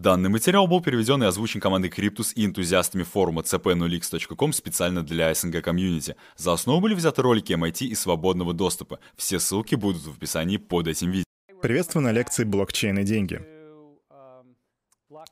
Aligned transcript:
Данный 0.00 0.30
материал 0.30 0.66
был 0.66 0.80
переведен 0.80 1.22
и 1.22 1.26
озвучен 1.26 1.60
командой 1.60 1.90
Cryptus 1.90 2.32
и 2.34 2.46
энтузиастами 2.46 3.02
форума 3.02 3.42
cp0x.com 3.42 4.54
специально 4.54 5.02
для 5.02 5.34
СНГ 5.34 5.62
комьюнити. 5.62 6.16
За 6.38 6.54
основу 6.54 6.80
были 6.80 6.94
взяты 6.94 7.20
ролики 7.20 7.52
MIT 7.52 7.84
и 7.84 7.94
свободного 7.94 8.54
доступа. 8.54 8.98
Все 9.16 9.38
ссылки 9.38 9.74
будут 9.74 10.02
в 10.06 10.16
описании 10.16 10.56
под 10.56 10.88
этим 10.88 11.10
видео. 11.10 11.24
Приветствую 11.60 12.04
на 12.04 12.12
лекции 12.12 12.44
«Блокчейн 12.44 12.98
и 13.00 13.04
деньги». 13.04 13.42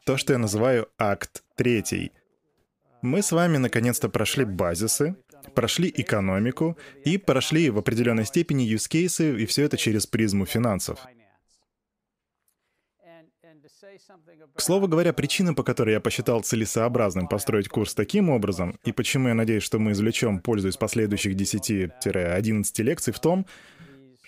То, 0.04 0.18
что 0.18 0.34
я 0.34 0.38
называю 0.38 0.88
акт 0.98 1.44
третий. 1.56 2.12
Мы 3.00 3.22
с 3.22 3.32
вами 3.32 3.56
наконец-то 3.56 4.10
прошли 4.10 4.44
базисы, 4.44 5.16
прошли 5.54 5.90
экономику 5.96 6.76
и 7.06 7.16
прошли 7.16 7.70
в 7.70 7.78
определенной 7.78 8.26
степени 8.26 8.70
use 8.70 8.86
cases, 8.90 9.40
и 9.40 9.46
все 9.46 9.62
это 9.62 9.78
через 9.78 10.06
призму 10.06 10.44
финансов. 10.44 10.98
К 14.54 14.60
слову 14.60 14.88
говоря, 14.88 15.12
причина, 15.12 15.54
по 15.54 15.62
которой 15.62 15.92
я 15.92 16.00
посчитал 16.00 16.42
целесообразным 16.42 17.28
построить 17.28 17.68
курс 17.68 17.94
таким 17.94 18.28
образом, 18.28 18.78
и 18.84 18.92
почему 18.92 19.28
я 19.28 19.34
надеюсь, 19.34 19.62
что 19.62 19.78
мы 19.78 19.92
извлечем 19.92 20.40
пользу 20.40 20.68
из 20.68 20.76
последующих 20.76 21.34
10-11 21.34 22.82
лекций, 22.82 23.12
в 23.12 23.20
том, 23.20 23.46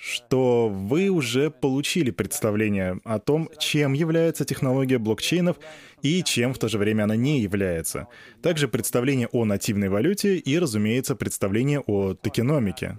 что 0.00 0.68
вы 0.68 1.10
уже 1.10 1.50
получили 1.50 2.10
представление 2.10 3.00
о 3.04 3.18
том, 3.18 3.50
чем 3.58 3.92
является 3.92 4.46
технология 4.46 4.98
блокчейнов 4.98 5.58
и 6.00 6.22
чем 6.22 6.54
в 6.54 6.58
то 6.58 6.68
же 6.68 6.78
время 6.78 7.04
она 7.04 7.16
не 7.16 7.40
является. 7.40 8.08
Также 8.42 8.66
представление 8.66 9.28
о 9.32 9.44
нативной 9.44 9.90
валюте 9.90 10.36
и, 10.36 10.58
разумеется, 10.58 11.16
представление 11.16 11.80
о 11.80 12.14
токеномике. 12.14 12.98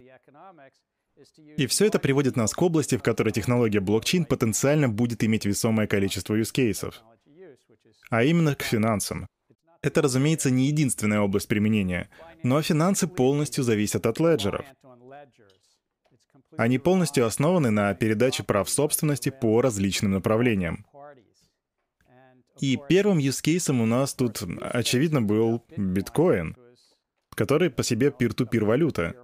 И 1.58 1.68
все 1.68 1.86
это 1.86 2.00
приводит 2.00 2.36
нас 2.36 2.54
к 2.54 2.62
области, 2.62 2.98
в 2.98 3.04
которой 3.04 3.32
технология 3.32 3.80
блокчейн 3.80 4.26
потенциально 4.26 4.90
будет 4.90 5.24
иметь 5.24 5.46
весомое 5.46 5.88
количество 5.88 6.36
юзкейсов, 6.36 7.02
а 8.10 8.24
именно 8.24 8.56
к 8.56 8.64
финансам. 8.64 9.28
Это, 9.82 10.02
разумеется, 10.02 10.52
не 10.52 10.68
единственная 10.68 11.22
область 11.22 11.48
применения, 11.48 12.10
но 12.44 12.62
финансы 12.62 13.08
полностью 13.08 13.64
зависят 13.64 14.06
от 14.06 14.20
леджеров. 14.20 14.66
Они 16.58 16.78
полностью 16.78 17.26
основаны 17.26 17.72
на 17.72 17.94
передаче 17.94 18.44
прав 18.44 18.70
собственности 18.70 19.30
по 19.30 19.62
различным 19.62 20.12
направлениям. 20.12 20.86
И 22.60 22.78
первым 22.90 23.18
юзкейсом 23.18 23.82
у 23.82 23.86
нас 23.86 24.14
тут, 24.14 24.44
очевидно, 24.62 25.22
был 25.22 25.64
биткоин, 25.76 26.56
который 27.34 27.72
по 27.72 27.84
себе 27.84 28.12
пир-ту-пир 28.12 28.66
валюта. 28.66 29.16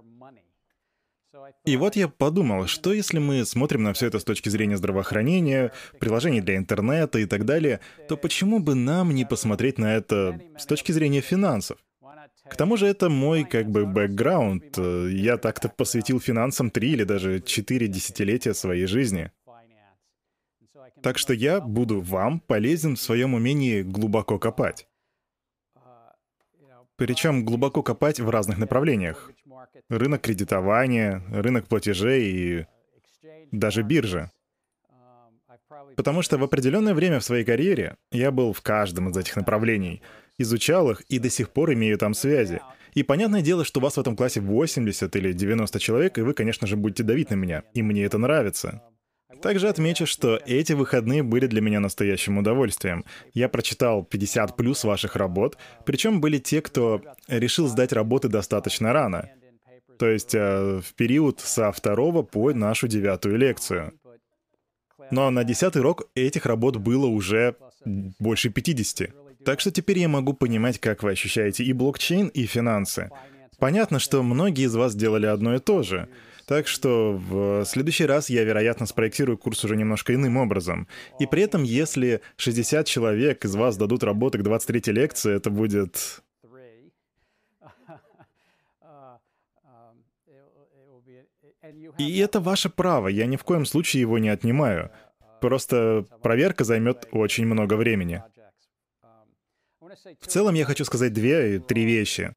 И 1.68 1.76
вот 1.76 1.96
я 1.96 2.08
подумал, 2.08 2.66
что 2.66 2.94
если 2.94 3.18
мы 3.18 3.44
смотрим 3.44 3.82
на 3.82 3.92
все 3.92 4.06
это 4.06 4.18
с 4.18 4.24
точки 4.24 4.48
зрения 4.48 4.78
здравоохранения, 4.78 5.70
приложений 6.00 6.40
для 6.40 6.56
интернета 6.56 7.18
и 7.18 7.26
так 7.26 7.44
далее, 7.44 7.80
то 8.08 8.16
почему 8.16 8.58
бы 8.58 8.74
нам 8.74 9.14
не 9.14 9.26
посмотреть 9.26 9.76
на 9.76 9.94
это 9.94 10.40
с 10.56 10.64
точки 10.64 10.92
зрения 10.92 11.20
финансов? 11.20 11.76
К 12.48 12.56
тому 12.56 12.78
же 12.78 12.86
это 12.86 13.10
мой 13.10 13.44
как 13.44 13.68
бы 13.70 13.84
бэкграунд. 13.84 14.78
Я 14.78 15.36
так-то 15.36 15.68
посвятил 15.68 16.20
финансам 16.20 16.70
три 16.70 16.92
или 16.92 17.04
даже 17.04 17.42
четыре 17.42 17.86
десятилетия 17.86 18.54
своей 18.54 18.86
жизни. 18.86 19.30
Так 21.02 21.18
что 21.18 21.34
я 21.34 21.60
буду 21.60 22.00
вам 22.00 22.40
полезен 22.40 22.96
в 22.96 23.00
своем 23.00 23.34
умении 23.34 23.82
глубоко 23.82 24.38
копать. 24.38 24.88
Причем 26.96 27.44
глубоко 27.44 27.82
копать 27.82 28.20
в 28.20 28.30
разных 28.30 28.56
направлениях. 28.56 29.30
Рынок 29.88 30.22
кредитования, 30.22 31.22
рынок 31.30 31.66
платежей 31.66 32.24
и 32.24 32.66
даже 33.52 33.82
биржа. 33.82 34.30
Потому 35.96 36.22
что 36.22 36.38
в 36.38 36.44
определенное 36.44 36.94
время 36.94 37.20
в 37.20 37.24
своей 37.24 37.44
карьере 37.44 37.96
я 38.10 38.30
был 38.30 38.52
в 38.52 38.62
каждом 38.62 39.10
из 39.10 39.16
этих 39.16 39.36
направлений, 39.36 40.02
изучал 40.38 40.90
их 40.90 41.00
и 41.02 41.18
до 41.18 41.30
сих 41.30 41.50
пор 41.50 41.72
имею 41.72 41.98
там 41.98 42.14
связи. 42.14 42.60
И 42.94 43.02
понятное 43.02 43.42
дело, 43.42 43.64
что 43.64 43.80
у 43.80 43.82
вас 43.82 43.96
в 43.96 44.00
этом 44.00 44.16
классе 44.16 44.40
80 44.40 45.14
или 45.16 45.32
90 45.32 45.78
человек, 45.78 46.18
и 46.18 46.22
вы, 46.22 46.34
конечно 46.34 46.66
же, 46.66 46.76
будете 46.76 47.02
давить 47.02 47.30
на 47.30 47.34
меня. 47.34 47.64
И 47.74 47.82
мне 47.82 48.04
это 48.04 48.18
нравится. 48.18 48.82
Также 49.42 49.68
отмечу, 49.68 50.06
что 50.06 50.40
эти 50.46 50.72
выходные 50.72 51.22
были 51.22 51.46
для 51.46 51.60
меня 51.60 51.80
настоящим 51.80 52.38
удовольствием. 52.38 53.04
Я 53.34 53.48
прочитал 53.48 54.02
50 54.02 54.56
плюс 54.56 54.84
ваших 54.84 55.16
работ, 55.16 55.58
причем 55.84 56.20
были 56.20 56.38
те, 56.38 56.60
кто 56.60 57.02
решил 57.28 57.68
сдать 57.68 57.92
работы 57.92 58.28
достаточно 58.28 58.92
рано. 58.92 59.30
То 59.98 60.08
есть 60.08 60.34
э, 60.34 60.80
в 60.80 60.94
период 60.94 61.40
со 61.40 61.72
второго 61.72 62.22
по 62.22 62.52
нашу 62.52 62.88
девятую 62.88 63.36
лекцию. 63.36 63.92
Но 65.10 65.30
на 65.30 65.44
десятый 65.44 65.80
урок 65.80 66.08
этих 66.14 66.46
работ 66.46 66.76
было 66.76 67.06
уже 67.06 67.56
больше 68.18 68.50
50. 68.50 69.10
Так 69.44 69.60
что 69.60 69.70
теперь 69.70 69.98
я 69.98 70.08
могу 70.08 70.34
понимать, 70.34 70.78
как 70.78 71.02
вы 71.02 71.12
ощущаете 71.12 71.64
и 71.64 71.72
блокчейн, 71.72 72.28
и 72.28 72.46
финансы. 72.46 73.10
Понятно, 73.58 73.98
что 73.98 74.22
многие 74.22 74.66
из 74.66 74.74
вас 74.74 74.94
делали 74.94 75.26
одно 75.26 75.54
и 75.54 75.58
то 75.58 75.82
же— 75.82 76.08
так 76.48 76.66
что 76.66 77.12
в 77.12 77.66
следующий 77.66 78.06
раз 78.06 78.30
я, 78.30 78.42
вероятно, 78.42 78.86
спроектирую 78.86 79.36
курс 79.36 79.62
уже 79.64 79.76
немножко 79.76 80.14
иным 80.14 80.38
образом. 80.38 80.88
И 81.20 81.26
при 81.26 81.42
этом, 81.42 81.62
если 81.62 82.22
60 82.38 82.86
человек 82.86 83.44
из 83.44 83.54
вас 83.54 83.76
дадут 83.76 84.02
работы 84.02 84.38
к 84.38 84.42
23 84.42 84.92
лекции, 84.94 85.36
это 85.36 85.50
будет... 85.50 86.22
И 91.98 92.18
это 92.18 92.40
ваше 92.40 92.68
право, 92.68 93.08
я 93.08 93.26
ни 93.26 93.36
в 93.36 93.44
коем 93.44 93.66
случае 93.66 94.02
его 94.02 94.18
не 94.18 94.28
отнимаю. 94.28 94.90
Просто 95.40 96.04
проверка 96.22 96.64
займет 96.64 97.08
очень 97.12 97.46
много 97.46 97.74
времени. 97.74 98.22
В 100.20 100.26
целом 100.26 100.54
я 100.54 100.64
хочу 100.64 100.84
сказать 100.84 101.12
две, 101.12 101.60
три 101.60 101.84
вещи. 101.84 102.32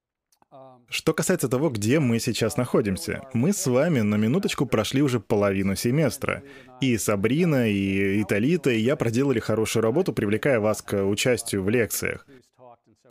Что 0.91 1.13
касается 1.13 1.47
того, 1.47 1.69
где 1.69 1.99
мы 1.99 2.19
сейчас 2.19 2.57
находимся, 2.57 3.21
мы 3.33 3.53
с 3.53 3.65
вами 3.65 4.01
на 4.01 4.15
минуточку 4.15 4.65
прошли 4.65 5.01
уже 5.01 5.21
половину 5.21 5.75
семестра. 5.75 6.43
И 6.81 6.97
Сабрина, 6.97 7.69
и 7.69 8.21
Италита, 8.21 8.71
и 8.71 8.79
я 8.79 8.97
проделали 8.97 9.39
хорошую 9.39 9.83
работу, 9.83 10.11
привлекая 10.11 10.59
вас 10.59 10.81
к 10.81 11.01
участию 11.05 11.63
в 11.63 11.69
лекциях. 11.69 12.27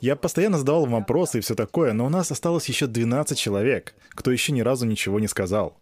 Я 0.00 0.16
постоянно 0.16 0.58
задавал 0.58 0.86
вопросы 0.86 1.38
и 1.38 1.40
все 1.40 1.54
такое, 1.54 1.94
но 1.94 2.04
у 2.06 2.10
нас 2.10 2.30
осталось 2.30 2.68
еще 2.68 2.86
12 2.86 3.38
человек, 3.38 3.94
кто 4.10 4.30
еще 4.30 4.52
ни 4.52 4.60
разу 4.60 4.84
ничего 4.84 5.18
не 5.18 5.28
сказал. 5.28 5.80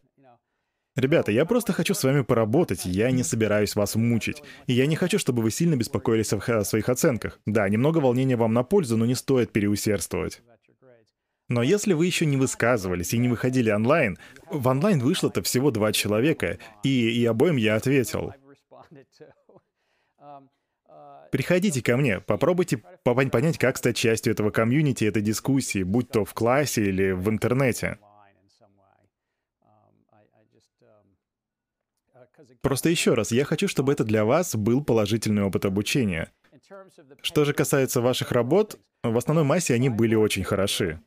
Ребята, 0.98 1.31
я 1.31 1.44
просто 1.44 1.72
хочу 1.72 1.94
с 1.94 2.03
вами 2.03 2.22
поработать, 2.22 2.84
я 2.84 3.12
не 3.12 3.22
собираюсь 3.22 3.76
вас 3.76 3.94
мучить. 3.94 4.42
И 4.66 4.72
я 4.72 4.84
не 4.86 4.97
хочу, 4.97 5.20
чтобы 5.20 5.42
вы 5.42 5.53
сильно 5.53 5.76
беспокоились 5.76 6.32
о 6.32 6.64
своих 6.64 6.88
оценках. 6.88 7.38
Да, 7.47 7.69
немного 7.69 7.98
волнения 7.98 8.34
вам 8.34 8.53
на 8.53 8.64
пользу, 8.64 8.97
но 8.97 9.06
не 9.06 9.14
стоит 9.14 9.53
переусердствовать. 9.53 10.42
Но 11.48 11.62
если 11.62 11.92
вы 11.92 12.06
еще 12.06 12.26
не 12.26 12.36
высказывались 12.36 13.14
и 13.14 13.19
не 13.19 13.28
выходили 13.28 13.70
онлайн, 13.70 14.19
в 14.50 14.66
онлайн 14.66 14.98
вышло-то 14.98 15.41
всего 15.41 15.70
два 15.70 15.92
человека, 15.92 16.59
и, 16.82 17.10
и 17.10 17.25
обоим 17.26 17.54
я 17.54 17.76
ответил. 17.76 18.34
Приходите 21.30 21.80
ко 21.80 21.97
мне, 21.97 22.19
попробуйте 22.19 22.82
понять, 23.04 23.56
как 23.56 23.76
стать 23.76 23.97
частью 23.97 24.32
этого 24.32 24.50
комьюнити, 24.50 25.04
этой 25.04 25.22
дискуссии, 25.22 25.84
будь 25.84 26.10
то 26.10 26.25
в 26.25 26.34
классе 26.34 26.86
или 26.86 27.12
в 27.12 27.30
интернете. 27.30 27.98
Просто 32.60 32.88
еще 32.88 33.14
раз, 33.14 33.32
я 33.32 33.44
хочу, 33.44 33.69
чтобы 33.69 33.92
это 33.92 34.04
для 34.04 34.25
вас 34.25 34.54
был 34.56 34.82
положительный 34.82 35.42
опыт 35.42 35.64
обучения. 35.64 36.32
Что 37.22 37.44
же 37.44 37.53
касается 37.53 38.00
ваших 38.00 38.32
работ, 38.32 38.78
в 39.03 39.16
основной 39.16 39.44
массе 39.44 39.75
они 39.75 39.88
были 39.88 40.14
очень 40.14 40.44
хороши. 40.44 41.00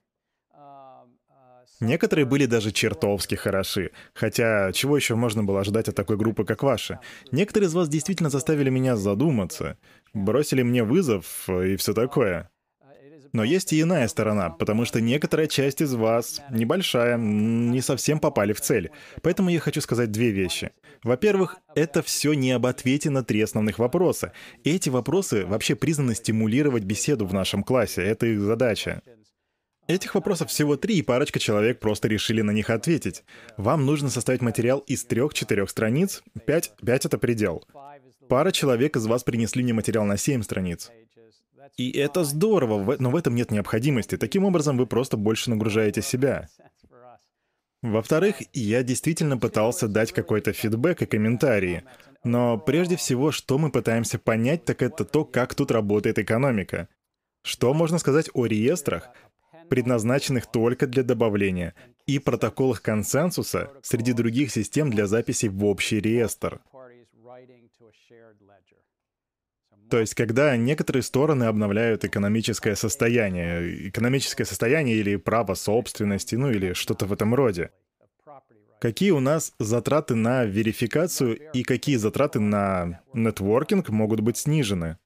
Некоторые 1.80 2.26
были 2.26 2.46
даже 2.46 2.72
чертовски 2.72 3.34
хороши. 3.34 3.90
Хотя, 4.14 4.72
чего 4.72 4.96
еще 4.96 5.16
можно 5.16 5.44
было 5.44 5.62
ожидать 5.62 5.90
от 5.90 5.96
такой 5.96 6.16
группы, 6.16 6.46
как 6.46 6.62
ваша? 6.62 7.00
Некоторые 7.32 7.70
из 7.70 7.74
вас 7.74 7.90
действительно 7.90 8.30
заставили 8.30 8.70
меня 8.70 8.96
задуматься, 8.96 9.78
бросили 10.14 10.62
мне 10.62 10.84
вызов 10.84 11.50
и 11.50 11.76
все 11.78 11.94
такое. 11.94 12.52
Но 13.34 13.44
есть 13.44 13.72
и 13.72 13.82
иная 13.82 14.08
сторона, 14.10 14.50
потому 14.50 14.86
что 14.86 15.00
некоторая 15.00 15.48
часть 15.48 15.82
из 15.82 15.94
вас, 15.94 16.42
небольшая, 16.52 17.18
не 17.18 17.82
совсем 17.82 18.20
попали 18.20 18.52
в 18.54 18.62
цель. 18.62 18.92
Поэтому 19.22 19.50
я 19.50 19.60
хочу 19.60 19.82
сказать 19.82 20.12
две 20.12 20.32
вещи. 20.32 20.72
Во-первых, 21.04 21.58
это 21.76 22.04
все 22.04 22.34
не 22.34 22.52
об 22.52 22.66
ответе 22.66 23.10
на 23.10 23.24
три 23.24 23.42
основных 23.42 23.80
вопроса. 23.80 24.34
Эти 24.64 24.90
вопросы 24.90 25.46
вообще 25.46 25.76
признаны 25.76 26.14
стимулировать 26.14 26.84
беседу 26.84 27.26
в 27.26 27.34
нашем 27.34 27.64
классе. 27.64 28.04
Это 28.04 28.28
их 28.28 28.40
задача. 28.40 29.02
Этих 29.88 30.14
вопросов 30.14 30.50
всего 30.50 30.78
три, 30.78 31.00
и 31.00 31.02
парочка 31.02 31.40
человек 31.40 31.80
просто 31.80 32.08
решили 32.08 32.42
на 32.42 32.52
них 32.52 32.70
ответить. 32.70 33.24
Вам 33.58 33.86
нужно 33.86 34.10
составить 34.10 34.42
материал 34.42 34.80
из 34.80 35.04
трех-четырех 35.04 35.70
страниц. 35.70 36.24
Пять, 36.46 36.72
пять— 36.86 37.06
это 37.08 37.18
предел. 37.18 37.66
Пара 38.30 38.52
человек 38.52 38.96
из 38.96 39.06
вас 39.08 39.24
принесли 39.24 39.64
мне 39.64 39.74
материал 39.74 40.06
на 40.06 40.18
семь 40.18 40.44
страниц. 40.44 40.92
И 41.78 41.92
это 41.92 42.24
здорово, 42.24 42.96
но 43.00 43.10
в 43.10 43.16
этом 43.16 43.36
нет 43.36 43.50
необходимости. 43.50 44.18
Таким 44.18 44.46
образом, 44.46 44.78
вы 44.78 44.86
просто 44.86 45.18
больше 45.18 45.50
нагружаете 45.50 46.02
себя. 46.02 46.48
Во-вторых, 47.82 48.36
я 48.54 48.84
действительно 48.84 49.38
пытался 49.38 49.88
дать 49.88 50.12
какой-то 50.12 50.54
фидбэк 50.54 51.02
и 51.02 51.06
комментарии. 51.08 51.84
Но 52.24 52.58
прежде 52.60 52.96
всего, 52.96 53.32
что 53.32 53.58
мы 53.58 53.72
пытаемся 53.72 54.20
понять, 54.20 54.66
так 54.66 54.84
это 54.84 55.04
то, 55.04 55.26
как 55.26 55.56
тут 55.56 55.72
работает 55.72 56.20
экономика. 56.20 56.88
Что 57.44 57.74
можно 57.74 57.98
сказать 57.98 58.30
о 58.34 58.46
реестрах, 58.46 59.10
предназначенных 59.70 60.46
только 60.46 60.86
для 60.86 61.02
добавления, 61.02 61.74
и 62.06 62.20
протоколах 62.20 62.82
консенсуса 62.82 63.72
среди 63.82 64.14
других 64.14 64.52
систем 64.52 64.92
для 64.92 65.08
записи 65.08 65.48
в 65.48 65.66
общий 65.66 66.00
реестр. 66.00 66.60
То 69.92 70.00
есть, 70.00 70.16
когда 70.16 70.56
некоторые 70.56 71.04
стороны 71.04 71.44
обновляют 71.44 72.06
экономическое 72.06 72.78
состояние, 72.78 73.90
экономическое 73.90 74.46
состояние 74.46 74.96
или 74.96 75.18
право 75.18 75.54
собственности, 75.54 76.36
ну 76.36 76.50
или 76.50 76.72
что-то 76.72 77.06
в 77.06 77.12
этом 77.12 77.36
роде. 77.36 77.72
Какие 78.80 79.12
у 79.12 79.20
нас 79.20 79.52
затраты 79.60 80.16
на 80.16 80.46
верификацию 80.46 81.52
и 81.52 81.64
какие 81.64 81.98
затраты 81.98 82.40
на 82.40 83.02
нетворкинг 83.14 83.90
могут 83.90 84.22
быть 84.22 84.38
снижены? 84.38 84.98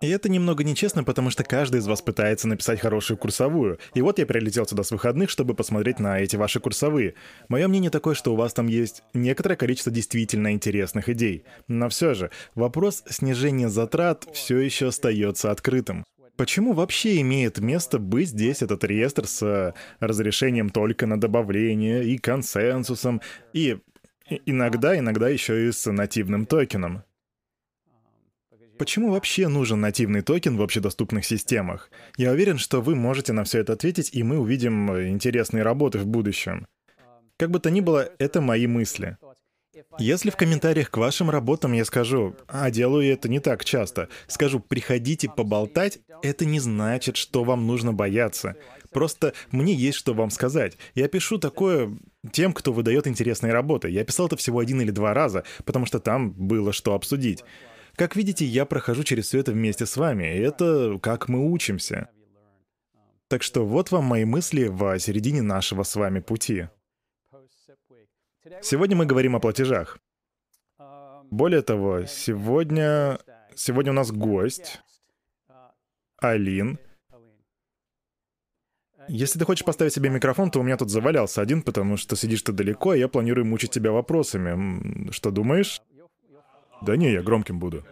И 0.00 0.08
это 0.08 0.28
немного 0.28 0.62
нечестно, 0.62 1.02
потому 1.02 1.30
что 1.30 1.42
каждый 1.42 1.80
из 1.80 1.88
вас 1.88 2.02
пытается 2.02 2.46
написать 2.46 2.80
хорошую 2.80 3.16
курсовую. 3.16 3.78
И 3.94 4.02
вот 4.02 4.20
я 4.20 4.26
прилетел 4.26 4.64
сюда 4.64 4.84
с 4.84 4.92
выходных, 4.92 5.28
чтобы 5.28 5.54
посмотреть 5.54 5.98
на 5.98 6.20
эти 6.20 6.36
ваши 6.36 6.60
курсовые. 6.60 7.14
Мое 7.48 7.66
мнение 7.66 7.90
такое, 7.90 8.14
что 8.14 8.32
у 8.32 8.36
вас 8.36 8.54
там 8.54 8.68
есть 8.68 9.02
некоторое 9.12 9.56
количество 9.56 9.90
действительно 9.90 10.52
интересных 10.52 11.08
идей. 11.08 11.44
Но 11.66 11.88
все 11.88 12.14
же, 12.14 12.30
вопрос 12.54 13.02
снижения 13.08 13.68
затрат 13.68 14.28
все 14.32 14.58
еще 14.58 14.88
остается 14.88 15.50
открытым. 15.50 16.04
Почему 16.36 16.72
вообще 16.74 17.20
имеет 17.20 17.58
место 17.58 17.98
быть 17.98 18.28
здесь 18.28 18.62
этот 18.62 18.84
реестр 18.84 19.26
с 19.26 19.74
разрешением 19.98 20.70
только 20.70 21.06
на 21.06 21.18
добавление 21.20 22.04
и 22.04 22.16
консенсусом, 22.18 23.20
и 23.52 23.78
иногда, 24.46 24.96
иногда 24.96 25.28
еще 25.28 25.66
и 25.66 25.72
с 25.72 25.90
нативным 25.90 26.46
токеном? 26.46 27.02
Почему 28.78 29.10
вообще 29.10 29.48
нужен 29.48 29.80
нативный 29.80 30.22
токен 30.22 30.56
в 30.56 30.62
общедоступных 30.62 31.24
системах? 31.24 31.90
Я 32.16 32.30
уверен, 32.30 32.58
что 32.58 32.80
вы 32.80 32.94
можете 32.94 33.32
на 33.32 33.42
все 33.42 33.58
это 33.58 33.72
ответить, 33.72 34.10
и 34.12 34.22
мы 34.22 34.38
увидим 34.38 34.90
интересные 35.08 35.64
работы 35.64 35.98
в 35.98 36.06
будущем. 36.06 36.66
Как 37.36 37.50
бы 37.50 37.58
то 37.58 37.70
ни 37.70 37.80
было, 37.80 38.08
это 38.18 38.40
мои 38.40 38.68
мысли. 38.68 39.16
Если 39.98 40.30
в 40.30 40.36
комментариях 40.36 40.90
к 40.90 40.96
вашим 40.96 41.28
работам 41.28 41.72
я 41.72 41.84
скажу, 41.84 42.36
а 42.46 42.70
делаю 42.70 43.12
это 43.12 43.28
не 43.28 43.40
так 43.40 43.64
часто, 43.64 44.08
скажу, 44.28 44.60
приходите 44.60 45.28
поболтать, 45.28 45.98
это 46.22 46.44
не 46.44 46.60
значит, 46.60 47.16
что 47.16 47.42
вам 47.44 47.66
нужно 47.66 47.92
бояться. 47.92 48.56
Просто 48.90 49.34
мне 49.50 49.74
есть 49.74 49.98
что 49.98 50.14
вам 50.14 50.30
сказать. 50.30 50.78
Я 50.94 51.08
пишу 51.08 51.38
такое 51.38 51.96
тем, 52.32 52.52
кто 52.52 52.72
выдает 52.72 53.06
интересные 53.06 53.52
работы. 53.52 53.88
Я 53.90 54.04
писал 54.04 54.26
это 54.26 54.36
всего 54.36 54.60
один 54.60 54.80
или 54.80 54.90
два 54.90 55.14
раза, 55.14 55.44
потому 55.64 55.84
что 55.84 55.98
там 55.98 56.30
было 56.30 56.72
что 56.72 56.94
обсудить. 56.94 57.44
Как 57.98 58.14
видите, 58.14 58.44
я 58.44 58.64
прохожу 58.64 59.02
через 59.02 59.26
все 59.26 59.40
это 59.40 59.50
вместе 59.50 59.84
с 59.84 59.96
вами, 59.96 60.22
и 60.22 60.38
это 60.38 61.00
как 61.02 61.28
мы 61.28 61.50
учимся. 61.50 62.08
Так 63.26 63.42
что 63.42 63.66
вот 63.66 63.90
вам 63.90 64.04
мои 64.04 64.24
мысли 64.24 64.68
в 64.68 65.00
середине 65.00 65.42
нашего 65.42 65.82
с 65.82 65.96
вами 65.96 66.20
пути. 66.20 66.68
Сегодня 68.62 68.96
мы 68.96 69.04
говорим 69.04 69.34
о 69.34 69.40
платежах. 69.40 69.98
Более 71.32 71.62
того, 71.62 72.04
сегодня, 72.04 73.18
сегодня 73.56 73.90
у 73.90 73.96
нас 73.96 74.12
гость, 74.12 74.80
Алин. 76.18 76.78
Если 79.08 79.40
ты 79.40 79.44
хочешь 79.44 79.64
поставить 79.64 79.92
себе 79.92 80.08
микрофон, 80.08 80.52
то 80.52 80.60
у 80.60 80.62
меня 80.62 80.76
тут 80.76 80.90
завалялся 80.90 81.40
один, 81.40 81.62
потому 81.62 81.96
что 81.96 82.14
сидишь 82.14 82.42
ты 82.42 82.52
далеко, 82.52 82.94
и 82.94 83.00
я 83.00 83.08
планирую 83.08 83.46
мучить 83.46 83.72
тебя 83.72 83.90
вопросами. 83.90 85.10
Что 85.10 85.32
думаешь? 85.32 85.80
Да 86.82 86.96
не, 86.96 87.12
я 87.12 87.22
громким 87.22 87.58
буду. 87.58 87.84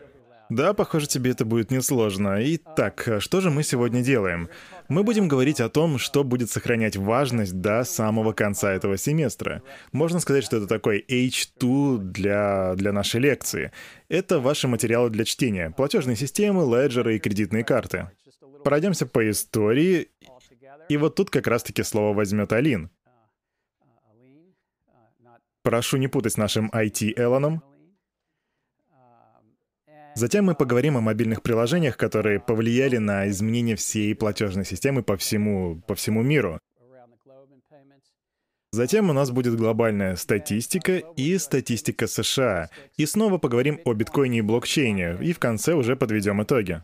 Да, 0.49 0.75
похоже, 0.75 1.09
тебе 1.09 1.33
это 1.33 1.44
будет 1.44 1.73
несложно. 1.73 2.38
Итак, 2.41 3.17
что 3.19 3.41
же 3.41 3.50
мы 3.50 3.65
сегодня 3.65 4.03
делаем? 4.03 4.49
Мы 4.88 5.03
будем 5.03 5.27
говорить 5.27 5.61
о 5.61 5.69
том, 5.69 5.99
что 5.99 6.23
будет 6.23 6.50
сохранять 6.50 6.97
важность 6.97 7.61
до 7.61 7.83
самого 7.83 8.33
конца 8.33 8.73
этого 8.73 8.97
семестра. 8.97 9.62
Можно 9.91 10.21
сказать, 10.21 10.44
что 10.44 10.59
это 10.59 10.69
такой 10.69 11.05
H2 11.09 11.99
для, 11.99 12.75
для 12.77 12.93
нашей 12.93 13.21
лекции. 13.21 13.73
Это 14.09 14.38
ваши 14.38 14.69
материалы 14.69 15.11
для 15.11 15.25
чтения. 15.25 15.71
Платежные 15.77 16.15
системы, 16.15 16.62
леджеры 16.62 17.17
и 17.17 17.19
кредитные 17.19 17.65
карты. 17.65 18.11
Пройдемся 18.62 19.06
по 19.06 19.29
истории. 19.29 20.11
И 20.88 20.97
вот 20.97 21.17
тут 21.17 21.31
как 21.31 21.49
раз-таки 21.49 21.83
слово 21.83 22.15
возьмет 22.15 22.53
Алин. 22.53 22.91
Прошу 25.62 25.97
не 25.97 26.06
путать 26.06 26.35
с 26.35 26.37
нашим 26.37 26.71
IT 26.71 27.15
Элоном. 27.17 27.65
Затем 30.16 30.46
мы 30.46 30.54
поговорим 30.54 30.96
о 30.96 31.02
мобильных 31.02 31.42
приложениях, 31.42 31.98
которые 31.98 32.40
повлияли 32.40 32.96
на 32.96 33.28
изменение 33.28 33.76
всей 33.76 34.14
платежной 34.14 34.64
системы 34.64 35.02
по 35.02 35.18
всему, 35.18 35.82
по 35.86 35.94
всему 35.94 36.22
миру. 36.22 36.58
Затем 38.72 39.10
у 39.10 39.12
нас 39.12 39.30
будет 39.30 39.56
глобальная 39.56 40.16
статистика 40.16 40.96
и 40.96 41.36
статистика 41.36 42.06
США. 42.06 42.70
И 42.96 43.04
снова 43.04 43.36
поговорим 43.36 43.78
о 43.84 43.92
биткоине 43.92 44.38
и 44.38 44.40
блокчейне, 44.40 45.18
и 45.20 45.34
в 45.34 45.38
конце 45.38 45.74
уже 45.74 45.96
подведем 45.96 46.42
итоги. 46.42 46.82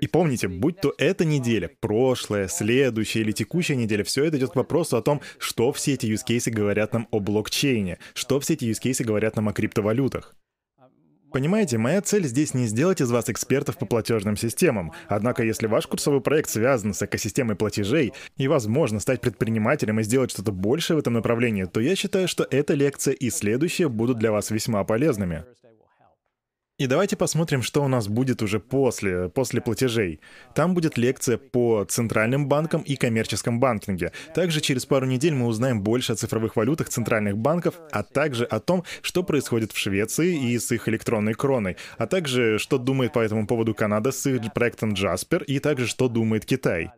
И 0.00 0.08
помните, 0.08 0.48
будь 0.48 0.80
то 0.80 0.92
эта 0.98 1.24
неделя, 1.24 1.70
прошлая, 1.80 2.48
следующая 2.48 3.20
или 3.20 3.30
текущая 3.30 3.76
неделя, 3.76 4.02
все 4.02 4.24
это 4.24 4.36
идет 4.36 4.50
к 4.50 4.56
вопросу 4.56 4.96
о 4.96 5.02
том, 5.02 5.20
что 5.38 5.72
все 5.72 5.94
эти 5.94 6.06
cases 6.06 6.50
говорят 6.50 6.92
нам 6.92 7.06
о 7.12 7.20
блокчейне, 7.20 7.98
что 8.14 8.40
все 8.40 8.54
эти 8.54 8.64
cases 8.64 9.04
говорят 9.04 9.36
нам 9.36 9.48
о 9.48 9.52
криптовалютах. 9.52 10.34
Понимаете, 11.32 11.76
моя 11.78 12.00
цель 12.00 12.26
здесь 12.26 12.54
не 12.54 12.66
сделать 12.66 13.00
из 13.00 13.10
вас 13.10 13.28
экспертов 13.28 13.76
по 13.76 13.86
платежным 13.86 14.36
системам. 14.36 14.92
Однако, 15.08 15.42
если 15.42 15.66
ваш 15.66 15.86
курсовой 15.86 16.20
проект 16.20 16.48
связан 16.48 16.94
с 16.94 17.02
экосистемой 17.02 17.56
платежей 17.56 18.12
и 18.36 18.48
возможно 18.48 18.98
стать 18.98 19.20
предпринимателем 19.20 20.00
и 20.00 20.02
сделать 20.02 20.30
что-то 20.30 20.52
большее 20.52 20.96
в 20.96 21.00
этом 21.00 21.14
направлении, 21.14 21.64
то 21.64 21.80
я 21.80 21.94
считаю, 21.96 22.28
что 22.28 22.46
эта 22.50 22.74
лекция 22.74 23.12
и 23.12 23.30
следующая 23.30 23.88
будут 23.88 24.18
для 24.18 24.32
вас 24.32 24.50
весьма 24.50 24.82
полезными. 24.84 25.44
И 26.78 26.86
давайте 26.86 27.16
посмотрим, 27.16 27.62
что 27.62 27.82
у 27.82 27.88
нас 27.88 28.06
будет 28.06 28.40
уже 28.40 28.60
после, 28.60 29.28
после 29.28 29.60
платежей. 29.60 30.20
Там 30.54 30.74
будет 30.74 30.96
лекция 30.96 31.36
по 31.36 31.84
центральным 31.84 32.46
банкам 32.46 32.82
и 32.82 32.94
коммерческом 32.94 33.58
банкинге. 33.58 34.12
Также 34.32 34.60
через 34.60 34.86
пару 34.86 35.04
недель 35.04 35.34
мы 35.34 35.46
узнаем 35.46 35.82
больше 35.82 36.12
о 36.12 36.14
цифровых 36.14 36.54
валютах 36.54 36.88
центральных 36.88 37.36
банков, 37.36 37.74
а 37.90 38.04
также 38.04 38.44
о 38.44 38.60
том, 38.60 38.84
что 39.02 39.24
происходит 39.24 39.72
в 39.72 39.76
Швеции 39.76 40.52
и 40.52 40.56
с 40.56 40.70
их 40.70 40.88
электронной 40.88 41.34
кроной, 41.34 41.76
а 41.96 42.06
также 42.06 42.60
что 42.60 42.78
думает 42.78 43.12
по 43.12 43.18
этому 43.18 43.48
поводу 43.48 43.74
Канада 43.74 44.12
с 44.12 44.24
их 44.26 44.52
проектом 44.54 44.92
Jasper, 44.92 45.44
и 45.44 45.58
также 45.58 45.88
что 45.88 46.08
думает 46.08 46.46
Китай. 46.46 46.92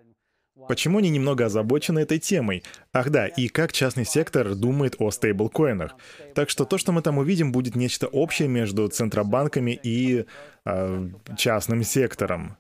Почему 0.71 0.99
они 0.99 1.11
немного 1.11 1.47
озабочены 1.47 1.99
этой 1.99 2.21
темой? 2.21 2.63
Ах 2.93 3.11
да, 3.11 3.27
и 3.27 3.49
как 3.49 3.73
частный 3.73 4.05
сектор 4.05 4.55
думает 4.55 4.95
о 5.01 5.11
стейблкоинах. 5.11 5.97
Так 6.33 6.49
что 6.49 6.65
то, 6.65 6.79
что 6.79 6.93
мы 6.93 7.03
там 7.03 7.19
увидим, 7.19 7.51
будет 7.51 7.75
нечто 7.75 8.07
общее 8.07 8.47
между 8.47 8.87
центробанками 8.87 9.73
и 9.83 10.27
э, 10.65 11.09
частным 11.37 11.83
сектором. 11.83 12.57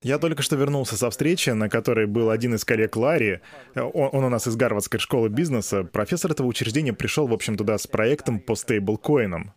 Я 0.00 0.20
только 0.20 0.42
что 0.42 0.54
вернулся 0.54 0.96
со 0.96 1.10
встречи, 1.10 1.50
на 1.50 1.68
которой 1.68 2.06
был 2.06 2.30
один 2.30 2.54
из 2.54 2.64
коллег 2.64 2.94
Ларри. 2.94 3.40
Он, 3.74 4.10
он 4.12 4.24
у 4.26 4.28
нас 4.28 4.46
из 4.46 4.54
Гарвардской 4.54 5.00
школы 5.00 5.28
бизнеса. 5.28 5.82
Профессор 5.82 6.30
этого 6.30 6.46
учреждения 6.46 6.92
пришел, 6.92 7.26
в 7.26 7.32
общем, 7.32 7.56
туда 7.56 7.78
с 7.78 7.88
проектом 7.88 8.38
по 8.38 8.54
стейблкоинам. 8.54 9.54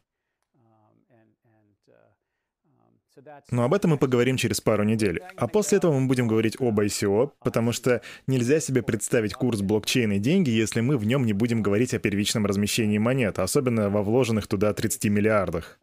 Но 3.49 3.63
об 3.63 3.73
этом 3.73 3.91
мы 3.91 3.97
поговорим 3.97 4.37
через 4.37 4.61
пару 4.61 4.83
недель. 4.83 5.21
А 5.37 5.47
после 5.47 5.77
этого 5.77 5.97
мы 5.97 6.07
будем 6.07 6.27
говорить 6.27 6.57
об 6.59 6.79
ICO, 6.79 7.31
потому 7.43 7.71
что 7.71 8.01
нельзя 8.27 8.59
себе 8.59 8.81
представить 8.81 9.33
курс 9.33 9.61
блокчейна 9.61 10.13
и 10.13 10.19
деньги, 10.19 10.49
если 10.49 10.81
мы 10.81 10.97
в 10.97 11.05
нем 11.05 11.25
не 11.25 11.33
будем 11.33 11.61
говорить 11.61 11.93
о 11.93 11.99
первичном 11.99 12.45
размещении 12.45 12.97
монет, 12.97 13.39
особенно 13.39 13.89
во 13.89 14.03
вложенных 14.03 14.47
туда 14.47 14.73
30 14.73 15.05
миллиардах. 15.05 15.79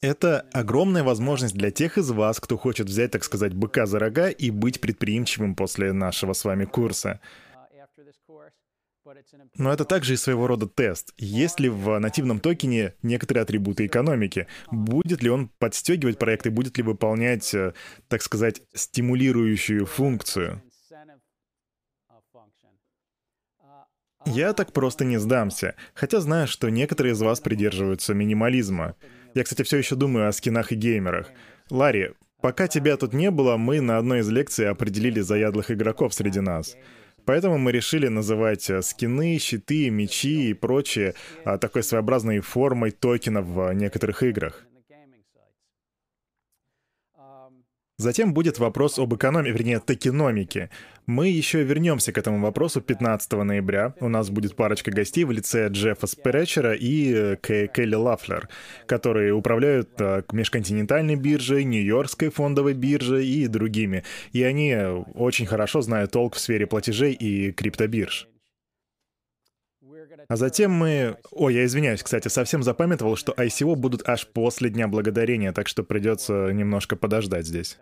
Это 0.00 0.46
огромная 0.52 1.04
возможность 1.04 1.54
для 1.54 1.70
тех 1.70 1.96
из 1.96 2.10
вас, 2.10 2.40
кто 2.40 2.58
хочет 2.58 2.88
взять, 2.88 3.12
так 3.12 3.22
сказать, 3.22 3.54
быка 3.54 3.86
за 3.86 4.00
рога 4.00 4.30
и 4.30 4.50
быть 4.50 4.80
предприимчивым 4.80 5.54
после 5.54 5.92
нашего 5.92 6.32
с 6.32 6.44
вами 6.44 6.64
курса. 6.64 7.20
Но 9.56 9.72
это 9.72 9.84
также 9.84 10.14
и 10.14 10.16
своего 10.16 10.46
рода 10.46 10.66
тест. 10.66 11.12
Есть 11.18 11.60
ли 11.60 11.68
в 11.68 11.98
нативном 11.98 12.40
токене 12.40 12.94
некоторые 13.02 13.42
атрибуты 13.42 13.86
экономики? 13.86 14.46
Будет 14.70 15.22
ли 15.22 15.30
он 15.30 15.48
подстегивать 15.58 16.18
проекты, 16.18 16.50
будет 16.50 16.76
ли 16.78 16.82
выполнять, 16.82 17.52
э, 17.54 17.74
так 18.08 18.22
сказать, 18.22 18.62
стимулирующую 18.74 19.86
функцию? 19.86 20.62
Я 24.24 24.52
так 24.52 24.72
просто 24.72 25.04
не 25.04 25.18
сдамся, 25.18 25.74
хотя 25.94 26.20
знаю, 26.20 26.46
что 26.46 26.68
некоторые 26.68 27.12
из 27.12 27.20
вас 27.20 27.40
придерживаются 27.40 28.14
минимализма. 28.14 28.94
Я, 29.34 29.42
кстати, 29.42 29.62
все 29.62 29.78
еще 29.78 29.96
думаю 29.96 30.28
о 30.28 30.32
скинах 30.32 30.70
и 30.70 30.76
геймерах. 30.76 31.30
Ларри, 31.70 32.12
пока 32.40 32.68
тебя 32.68 32.96
тут 32.96 33.14
не 33.14 33.30
было, 33.30 33.56
мы 33.56 33.80
на 33.80 33.98
одной 33.98 34.20
из 34.20 34.28
лекций 34.28 34.68
определили 34.68 35.20
заядлых 35.20 35.70
игроков 35.70 36.14
среди 36.14 36.40
нас. 36.40 36.76
Поэтому 37.24 37.58
мы 37.58 37.72
решили 37.72 38.08
называть 38.08 38.68
э, 38.70 38.82
скины, 38.82 39.38
щиты, 39.38 39.90
мечи 39.90 40.50
и 40.50 40.54
прочее 40.54 41.14
а, 41.44 41.58
такой 41.58 41.82
своеобразной 41.82 42.40
формой 42.40 42.90
токенов 42.90 43.46
в 43.46 43.72
некоторых 43.72 44.22
играх. 44.22 44.66
Затем 47.98 48.32
будет 48.32 48.58
вопрос 48.58 48.98
об 48.98 49.14
экономии, 49.14 49.50
вернее, 49.50 49.78
токеномике. 49.78 50.70
Мы 51.06 51.28
еще 51.28 51.62
вернемся 51.62 52.12
к 52.12 52.18
этому 52.18 52.40
вопросу 52.40 52.80
15 52.80 53.32
ноября. 53.32 53.94
У 54.00 54.08
нас 54.08 54.30
будет 54.30 54.56
парочка 54.56 54.90
гостей 54.90 55.24
в 55.24 55.30
лице 55.30 55.68
Джеффа 55.68 56.06
Спречера 56.06 56.74
и 56.74 57.12
э, 57.12 57.36
Келли 57.68 57.94
Лафлер, 57.94 58.48
которые 58.86 59.34
управляют 59.34 60.00
э, 60.00 60.22
межконтинентальной 60.32 61.16
биржей, 61.16 61.64
Нью-Йоркской 61.64 62.30
фондовой 62.30 62.74
биржей 62.74 63.26
и 63.26 63.46
другими. 63.46 64.04
И 64.32 64.42
они 64.42 64.74
очень 65.14 65.46
хорошо 65.46 65.82
знают 65.82 66.12
толк 66.12 66.36
в 66.36 66.40
сфере 66.40 66.66
платежей 66.66 67.12
и 67.12 67.52
криптобирж. 67.52 68.28
А 70.32 70.36
затем 70.36 70.72
мы... 70.72 71.18
О, 71.30 71.50
я 71.50 71.66
извиняюсь, 71.66 72.02
кстати, 72.02 72.28
совсем 72.28 72.62
запамятовал, 72.62 73.16
что 73.16 73.34
ICO 73.34 73.74
будут 73.74 74.08
аж 74.08 74.26
после 74.26 74.70
Дня 74.70 74.88
Благодарения, 74.88 75.52
так 75.52 75.68
что 75.68 75.82
придется 75.82 76.50
немножко 76.52 76.96
подождать 76.96 77.44
здесь. 77.44 77.76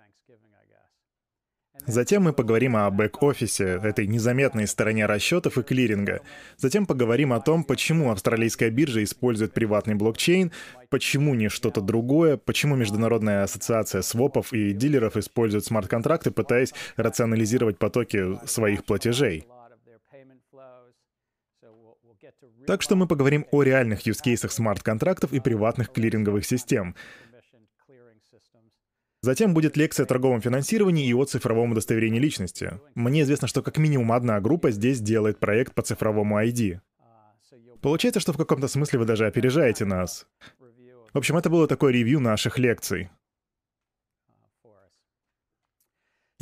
Затем 1.87 2.25
мы 2.25 2.33
поговорим 2.33 2.75
о 2.75 2.91
бэк-офисе, 2.91 3.79
этой 3.81 4.09
незаметной 4.09 4.67
стороне 4.67 5.07
расчетов 5.07 5.59
и 5.59 5.63
клиринга. 5.63 6.23
Затем 6.57 6.87
поговорим 6.87 7.33
о 7.33 7.41
том, 7.41 7.63
почему 7.63 8.11
австралийская 8.11 8.71
биржа 8.71 9.05
использует 9.05 9.53
приватный 9.53 9.95
блокчейн, 9.95 10.51
почему 10.89 11.37
не 11.37 11.49
что-то 11.51 11.81
другое, 11.81 12.37
почему 12.37 12.75
Международная 12.75 13.45
ассоциация 13.45 14.03
свопов 14.03 14.53
и 14.53 14.73
дилеров 14.73 15.17
использует 15.17 15.65
смарт-контракты, 15.67 16.33
пытаясь 16.33 16.75
рационализировать 16.97 17.79
потоки 17.79 18.45
своих 18.45 18.85
платежей. 18.85 19.47
Так 22.71 22.83
что 22.83 22.95
мы 22.95 23.09
поговорим 23.09 23.47
о 23.51 23.65
реальных 23.65 24.07
юзкейсах 24.07 24.53
смарт-контрактов 24.53 25.33
и 25.33 25.41
приватных 25.41 25.91
клиринговых 25.91 26.47
систем. 26.47 26.95
Затем 29.23 29.55
будет 29.55 29.77
лекция 29.77 30.05
о 30.05 30.07
торговом 30.07 30.41
финансировании 30.41 31.09
и 31.09 31.13
о 31.13 31.25
цифровом 31.25 31.73
удостоверении 31.73 32.21
личности. 32.21 32.79
Мне 32.95 33.23
известно, 33.23 33.49
что 33.49 33.65
как 33.65 33.77
минимум 33.79 34.13
одна 34.13 34.41
группа 34.41 34.71
здесь 34.71 35.01
делает 35.01 35.41
проект 35.41 35.75
по 35.75 35.83
цифровому 35.83 36.41
ID. 36.41 36.79
Получается, 37.83 38.21
что 38.21 38.33
в 38.33 38.37
каком-то 38.37 38.69
смысле 38.69 39.01
вы 39.01 39.05
даже 39.05 39.27
опережаете 39.27 39.85
нас. 39.85 40.29
В 41.13 41.19
общем, 41.19 41.37
это 41.37 41.51
было 41.51 41.67
такое 41.67 41.93
ревью 41.93 42.21
наших 42.21 42.57
лекций. 42.57 43.11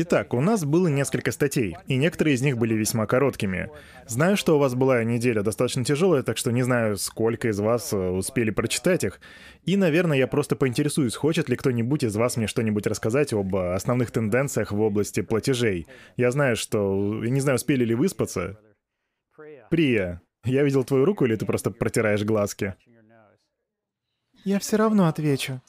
Итак, 0.00 0.32
у 0.32 0.40
нас 0.40 0.64
было 0.64 0.86
несколько 0.86 1.32
статей, 1.32 1.76
и 1.88 1.96
некоторые 1.96 2.36
из 2.36 2.40
них 2.40 2.56
были 2.56 2.74
весьма 2.74 3.06
короткими. 3.06 3.68
Знаю, 4.06 4.36
что 4.36 4.54
у 4.54 4.60
вас 4.60 4.76
была 4.76 5.02
неделя 5.02 5.42
достаточно 5.42 5.84
тяжелая, 5.84 6.22
так 6.22 6.36
что 6.36 6.52
не 6.52 6.62
знаю, 6.62 6.96
сколько 6.96 7.48
из 7.48 7.58
вас 7.58 7.92
э, 7.92 7.96
успели 7.96 8.50
прочитать 8.50 9.02
их. 9.02 9.20
И, 9.64 9.76
наверное, 9.76 10.16
я 10.16 10.28
просто 10.28 10.54
поинтересуюсь, 10.54 11.16
хочет 11.16 11.48
ли 11.48 11.56
кто-нибудь 11.56 12.04
из 12.04 12.14
вас 12.14 12.36
мне 12.36 12.46
что-нибудь 12.46 12.86
рассказать 12.86 13.32
об 13.32 13.56
основных 13.56 14.12
тенденциях 14.12 14.70
в 14.70 14.80
области 14.80 15.20
платежей. 15.20 15.88
Я 16.16 16.30
знаю, 16.30 16.54
что... 16.54 17.20
Не 17.24 17.40
знаю, 17.40 17.56
успели 17.56 17.84
ли 17.84 17.96
выспаться. 17.96 18.56
Прия, 19.68 20.22
я 20.44 20.62
видел 20.62 20.84
твою 20.84 21.06
руку, 21.06 21.24
или 21.24 21.34
ты 21.34 21.44
просто 21.44 21.72
протираешь 21.72 22.22
глазки? 22.22 22.76
Я 24.44 24.60
все 24.60 24.76
равно 24.76 25.08
отвечу. 25.08 25.60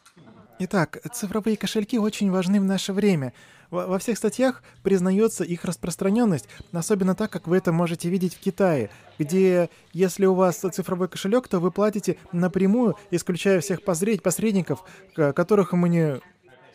Итак, 0.59 1.00
цифровые 1.13 1.57
кошельки 1.57 1.98
очень 1.98 2.29
важны 2.29 2.59
в 2.59 2.65
наше 2.65 2.93
время. 2.93 3.33
Во 3.72 4.00
всех 4.00 4.18
статьях 4.18 4.64
признается 4.82 5.44
их 5.44 5.64
распространенность, 5.64 6.50
особенно 6.72 7.14
так, 7.14 7.32
как 7.32 7.48
вы 7.48 7.58
это 7.58 7.72
можете 7.72 8.10
видеть 8.10 8.34
в 8.34 8.40
Китае, 8.40 8.90
где 9.20 9.70
если 9.94 10.26
у 10.26 10.34
вас 10.34 10.58
цифровой 10.58 11.08
кошелек, 11.08 11.48
то 11.48 11.60
вы 11.60 11.72
платите 11.72 12.18
напрямую, 12.32 12.96
исключая 13.12 13.62
всех 13.62 13.84
посредников, 13.84 14.84
которых 15.14 15.74
мы 15.74 15.90
не... 15.90 16.20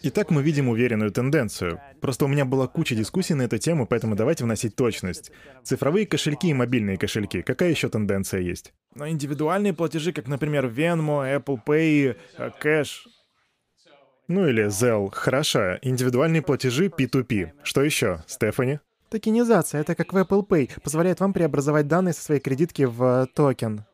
Итак, 0.06 0.30
мы 0.30 0.42
видим 0.42 0.68
уверенную 0.68 1.10
тенденцию. 1.10 1.80
Просто 2.02 2.26
у 2.26 2.28
меня 2.28 2.44
была 2.44 2.66
куча 2.66 2.94
дискуссий 2.94 3.32
на 3.32 3.42
эту 3.42 3.56
тему, 3.56 3.86
поэтому 3.86 4.14
давайте 4.14 4.44
вносить 4.44 4.76
точность. 4.76 5.32
Цифровые 5.62 6.06
кошельки 6.06 6.48
и 6.48 6.54
мобильные 6.54 6.98
кошельки. 6.98 7.40
Какая 7.40 7.70
еще 7.70 7.88
тенденция 7.88 8.42
есть? 8.42 8.74
Но 8.94 9.08
индивидуальные 9.08 9.72
платежи, 9.72 10.12
как, 10.12 10.28
например, 10.28 10.66
Venmo, 10.66 11.24
Apple 11.24 11.58
Pay, 11.66 12.16
Cash, 12.62 13.06
ну 14.28 14.46
или 14.48 14.66
Zelle. 14.66 15.10
Хороша. 15.12 15.78
Индивидуальные 15.82 16.42
платежи 16.42 16.86
P2P. 16.86 17.52
Что 17.62 17.82
еще, 17.82 18.22
Стефани? 18.26 18.80
Токенизация— 19.10 19.80
это 19.82 19.94
как 19.94 20.12
в 20.12 20.16
Apple 20.16 20.46
Pay, 20.46 20.70
позволяет 20.82 21.20
вам 21.20 21.32
преобразовать 21.32 21.86
данные 21.86 22.14
со 22.14 22.22
своей 22.22 22.40
кредитки 22.40 22.82
в 22.82 23.28
токен. 23.34 23.84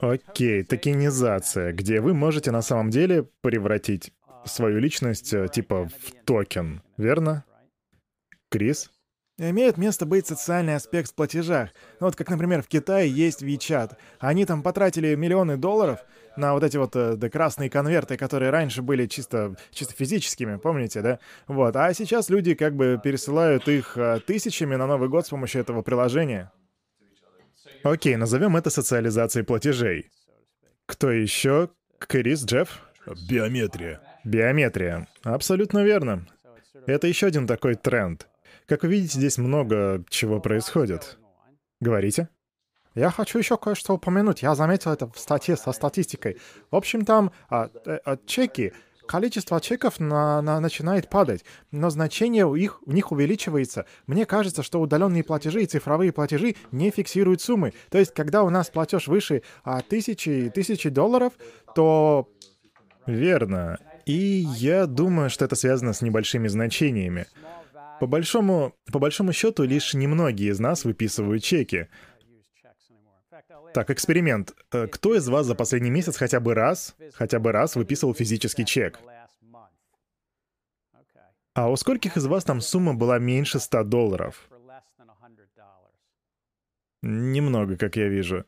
Окей, 0.00 0.62
токенизация, 0.64 1.72
где 1.72 2.00
вы 2.00 2.12
можете 2.12 2.50
на 2.50 2.60
самом 2.60 2.90
деле 2.90 3.26
превратить 3.40 4.12
свою 4.44 4.78
личность 4.78 5.32
э, 5.32 5.48
типа 5.48 5.88
в 5.88 6.24
токен, 6.26 6.82
верно? 6.98 7.44
Крис? 8.50 8.90
Имеет 9.38 9.76
место 9.76 10.06
быть 10.06 10.26
социальный 10.26 10.76
аспект 10.76 11.10
в 11.10 11.14
платежах. 11.14 11.70
Ну, 12.00 12.06
вот 12.06 12.16
как, 12.16 12.30
например, 12.30 12.62
в 12.62 12.68
Китае 12.68 13.10
есть 13.10 13.42
WeChat. 13.42 13.96
Они 14.18 14.46
там 14.46 14.62
потратили 14.62 15.14
миллионы 15.14 15.56
долларов, 15.56 16.00
на 16.36 16.52
вот 16.54 16.62
эти 16.62 16.76
вот 16.76 16.94
э, 16.96 17.16
да, 17.16 17.28
красные 17.28 17.70
конверты, 17.70 18.16
которые 18.16 18.50
раньше 18.50 18.82
были 18.82 19.06
чисто, 19.06 19.56
чисто 19.70 19.94
физическими, 19.94 20.56
помните, 20.56 21.02
да? 21.02 21.18
Вот. 21.46 21.76
А 21.76 21.92
сейчас 21.94 22.28
люди 22.28 22.54
как 22.54 22.74
бы 22.74 23.00
пересылают 23.02 23.68
их 23.68 23.96
э, 23.96 24.20
тысячами 24.26 24.74
на 24.76 24.86
Новый 24.86 25.08
год 25.08 25.26
с 25.26 25.30
помощью 25.30 25.60
этого 25.60 25.82
приложения. 25.82 26.52
Окей, 27.82 28.16
назовем 28.16 28.56
это 28.56 28.70
социализацией 28.70 29.44
платежей. 29.44 30.10
Кто 30.86 31.10
еще? 31.10 31.70
Крис, 31.98 32.44
Джефф? 32.44 32.68
Биометрия. 33.28 34.00
Биометрия. 34.24 35.08
Абсолютно 35.22 35.84
верно. 35.84 36.26
Это 36.86 37.06
еще 37.06 37.26
один 37.26 37.46
такой 37.46 37.74
тренд. 37.74 38.28
Как 38.66 38.82
вы 38.82 38.88
видите, 38.88 39.18
здесь 39.18 39.38
много 39.38 40.04
чего 40.08 40.40
происходит. 40.40 41.18
Говорите? 41.80 42.28
Я 42.96 43.10
хочу 43.10 43.38
еще 43.38 43.58
кое-что 43.58 43.94
упомянуть. 43.94 44.42
Я 44.42 44.54
заметил 44.54 44.90
это 44.90 45.06
в 45.06 45.18
статье 45.18 45.56
со 45.56 45.72
статистикой. 45.72 46.38
В 46.70 46.76
общем, 46.76 47.04
там 47.04 47.30
а, 47.50 47.68
а, 47.84 48.16
чеки, 48.26 48.72
количество 49.06 49.60
чеков 49.60 50.00
на, 50.00 50.40
на, 50.40 50.60
начинает 50.60 51.10
падать, 51.10 51.44
но 51.70 51.90
значение 51.90 52.46
у, 52.46 52.54
их, 52.54 52.80
у 52.86 52.92
них 52.92 53.12
увеличивается. 53.12 53.84
Мне 54.06 54.24
кажется, 54.24 54.62
что 54.62 54.80
удаленные 54.80 55.24
платежи 55.24 55.62
и 55.62 55.66
цифровые 55.66 56.10
платежи 56.10 56.56
не 56.72 56.90
фиксируют 56.90 57.42
суммы. 57.42 57.74
То 57.90 57.98
есть, 57.98 58.14
когда 58.14 58.42
у 58.42 58.48
нас 58.48 58.70
платеж 58.70 59.08
выше 59.08 59.42
а, 59.62 59.82
тысячи, 59.82 60.50
тысячи 60.52 60.88
долларов, 60.88 61.34
то... 61.74 62.28
Верно. 63.04 63.78
И 64.06 64.46
я 64.56 64.86
думаю, 64.86 65.28
что 65.28 65.44
это 65.44 65.54
связано 65.54 65.92
с 65.92 66.00
небольшими 66.00 66.48
значениями. 66.48 67.26
По 68.00 68.06
большому, 68.06 68.74
по 68.90 68.98
большому 68.98 69.32
счету, 69.32 69.64
лишь 69.64 69.94
немногие 69.94 70.50
из 70.50 70.58
нас 70.60 70.84
выписывают 70.84 71.42
чеки. 71.44 71.88
Так, 73.76 73.90
эксперимент. 73.90 74.54
Э, 74.72 74.86
кто 74.86 75.14
из 75.14 75.28
вас 75.28 75.44
за 75.44 75.54
последний 75.54 75.90
месяц 75.90 76.16
хотя 76.16 76.40
бы 76.40 76.54
раз, 76.54 76.96
хотя 77.12 77.38
бы 77.38 77.52
раз 77.52 77.76
выписывал 77.76 78.14
физический 78.14 78.64
чек? 78.64 78.98
А 81.52 81.70
у 81.70 81.76
скольких 81.76 82.16
из 82.16 82.24
вас 82.24 82.42
там 82.44 82.62
сумма 82.62 82.94
была 82.94 83.18
меньше 83.18 83.58
100 83.58 83.84
долларов? 83.84 84.48
Немного, 87.02 87.76
как 87.76 87.96
я 87.96 88.08
вижу. 88.08 88.46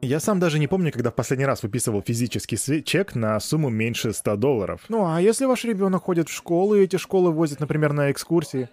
Я 0.00 0.20
сам 0.20 0.40
даже 0.40 0.58
не 0.58 0.66
помню, 0.66 0.90
когда 0.90 1.10
в 1.10 1.14
последний 1.14 1.44
раз 1.44 1.62
выписывал 1.62 2.00
физический 2.00 2.82
чек 2.82 3.14
на 3.14 3.38
сумму 3.40 3.68
меньше 3.68 4.14
100 4.14 4.36
долларов. 4.36 4.86
Ну, 4.88 5.04
а 5.04 5.20
если 5.20 5.44
ваш 5.44 5.64
ребенок 5.64 6.04
ходит 6.04 6.30
в 6.30 6.32
школу, 6.32 6.76
и 6.76 6.84
эти 6.84 6.96
школы 6.96 7.30
возят, 7.30 7.60
например, 7.60 7.92
на 7.92 8.10
экскурсии? 8.10 8.70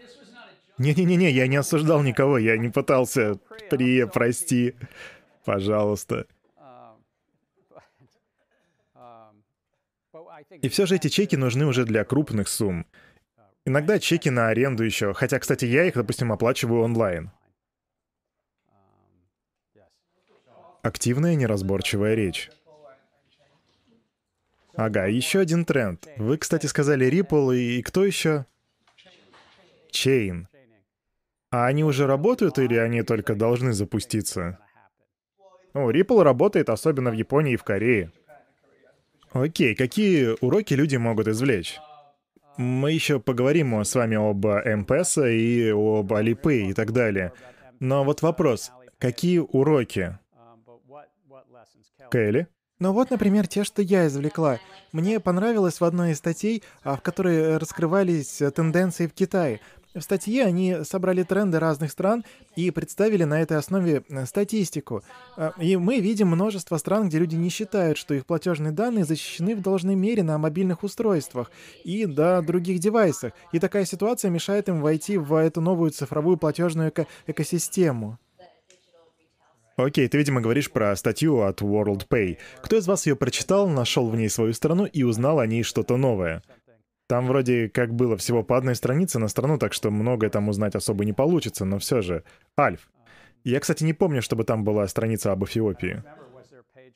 Не-не-не, 0.77 1.31
я 1.31 1.47
не 1.47 1.55
осуждал 1.55 2.03
никого, 2.03 2.37
я 2.37 2.57
не 2.57 2.69
пытался. 2.69 3.39
При, 3.69 4.05
прости. 4.05 4.75
Пожалуйста. 5.43 6.27
И 10.61 10.69
все 10.69 10.85
же 10.85 10.95
эти 10.95 11.07
чеки 11.07 11.35
нужны 11.35 11.65
уже 11.65 11.85
для 11.85 12.03
крупных 12.03 12.47
сумм. 12.47 12.85
Иногда 13.65 13.99
чеки 13.99 14.29
на 14.29 14.47
аренду 14.47 14.83
еще, 14.83 15.13
хотя, 15.13 15.39
кстати, 15.39 15.65
я 15.65 15.85
их, 15.85 15.95
допустим, 15.95 16.31
оплачиваю 16.31 16.83
онлайн. 16.83 17.31
Активная 20.83 21.35
неразборчивая 21.35 22.13
речь. 22.13 22.49
Ага, 24.75 25.07
еще 25.07 25.39
один 25.39 25.65
тренд. 25.65 26.07
Вы, 26.17 26.37
кстати, 26.37 26.67
сказали 26.67 27.09
Ripple 27.09 27.57
и, 27.57 27.79
и 27.79 27.81
кто 27.81 28.05
еще? 28.05 28.45
Chain. 29.91 30.45
А 31.57 31.65
они 31.65 31.83
уже 31.83 32.05
работают 32.05 32.59
или 32.59 32.75
они 32.75 33.01
только 33.01 33.33
должны 33.33 33.73
запуститься? 33.73 34.59
Ну, 35.73 35.89
Ripple 35.89 36.21
работает, 36.21 36.69
особенно 36.69 37.09
в 37.09 37.15
Японии 37.15 37.53
и 37.53 37.57
в 37.57 37.63
Корее. 37.63 38.11
Окей, 39.31 39.73
какие 39.73 40.37
уроки 40.39 40.75
люди 40.75 40.97
могут 40.97 41.27
извлечь? 41.27 41.79
Мы 42.57 42.91
еще 42.91 43.19
поговорим 43.19 43.73
с 43.73 43.95
вами 43.95 44.17
об 44.17 44.45
МПС 44.45 45.17
и 45.17 45.71
об 45.71 46.13
Alipay 46.13 46.69
и 46.69 46.73
так 46.73 46.91
далее. 46.91 47.33
Но 47.79 48.03
вот 48.03 48.21
вопрос. 48.21 48.71
Какие 48.99 49.39
уроки? 49.39 50.19
Кэлли? 52.11 52.47
Ну 52.79 52.93
вот, 52.93 53.09
например, 53.09 53.47
те, 53.47 53.63
что 53.63 53.81
я 53.81 54.05
извлекла. 54.05 54.59
Мне 54.91 55.19
понравилось 55.19 55.81
в 55.81 55.83
одной 55.83 56.11
из 56.11 56.19
статей, 56.19 56.61
а, 56.83 56.95
в 56.95 57.01
которой 57.01 57.57
раскрывались 57.57 58.43
тенденции 58.53 59.07
в 59.07 59.13
Китае. 59.13 59.59
В 59.97 60.01
статье 60.01 60.45
они 60.45 60.77
собрали 60.83 61.23
тренды 61.23 61.57
разных 61.59 61.91
стран 61.91 62.23
и 62.55 62.69
представили 62.69 63.23
на 63.23 63.41
этой 63.41 63.57
основе 63.57 64.03
э, 64.07 64.25
статистику. 64.27 65.01
А, 65.35 65.53
и 65.59 65.75
мы 65.75 65.99
видим 65.99 66.27
множество 66.27 66.77
стран, 66.77 67.09
где 67.09 67.17
люди 67.17 67.35
не 67.35 67.49
считают, 67.49 67.97
что 67.97 68.13
их 68.13 68.27
платежные 68.27 68.71
данные 68.71 69.05
защищены 69.05 69.55
в 69.55 69.61
должной 69.61 69.95
мере 69.95 70.21
на 70.21 70.37
мобильных 70.37 70.83
устройствах 70.83 71.51
и 71.83 72.05
до 72.05 72.43
других 72.43 72.77
девайсах. 72.77 73.33
И 73.51 73.59
такая 73.59 73.85
ситуация 73.85 74.29
мешает 74.29 74.69
им 74.69 74.81
войти 74.81 75.17
в 75.17 75.33
эту 75.33 75.61
новую 75.61 75.89
цифровую 75.89 76.37
платежную 76.37 76.89
эко 76.89 77.07
экосистему. 77.25 78.19
Окей, 79.77 80.07
ты, 80.07 80.17
видимо, 80.19 80.41
говоришь 80.41 80.69
про 80.69 80.95
статью 80.95 81.41
от 81.41 81.61
World 81.61 82.07
Pay. 82.07 82.37
Кто 82.61 82.77
из 82.77 82.87
вас 82.87 83.07
ее 83.07 83.15
прочитал, 83.15 83.67
нашел 83.67 84.09
в 84.09 84.15
ней 84.15 84.29
свою 84.29 84.53
страну 84.53 84.85
и 84.85 85.01
узнал 85.01 85.39
о 85.39 85.47
ней 85.47 85.63
что-то 85.63 85.97
новое? 85.97 86.43
Там 87.07 87.25
вроде 87.27 87.69
как 87.69 87.93
было 87.93 88.17
всего 88.17 88.43
по 88.43 88.57
одной 88.57 88.75
странице 88.75 89.17
на 89.17 89.29
страну, 89.29 89.57
так 89.57 89.73
что 89.73 89.91
многое 89.91 90.29
там 90.29 90.49
узнать 90.49 90.75
особо 90.75 91.05
не 91.05 91.13
получится, 91.13 91.63
но 91.63 91.79
все 91.79 92.01
же. 92.01 92.23
Альф. 92.59 92.89
Я, 93.45 93.61
кстати, 93.61 93.85
не 93.85 93.93
помню, 93.93 94.21
чтобы 94.21 94.43
там 94.43 94.65
была 94.65 94.85
страница 94.87 95.31
об 95.31 95.45
Эфиопии. 95.45 96.03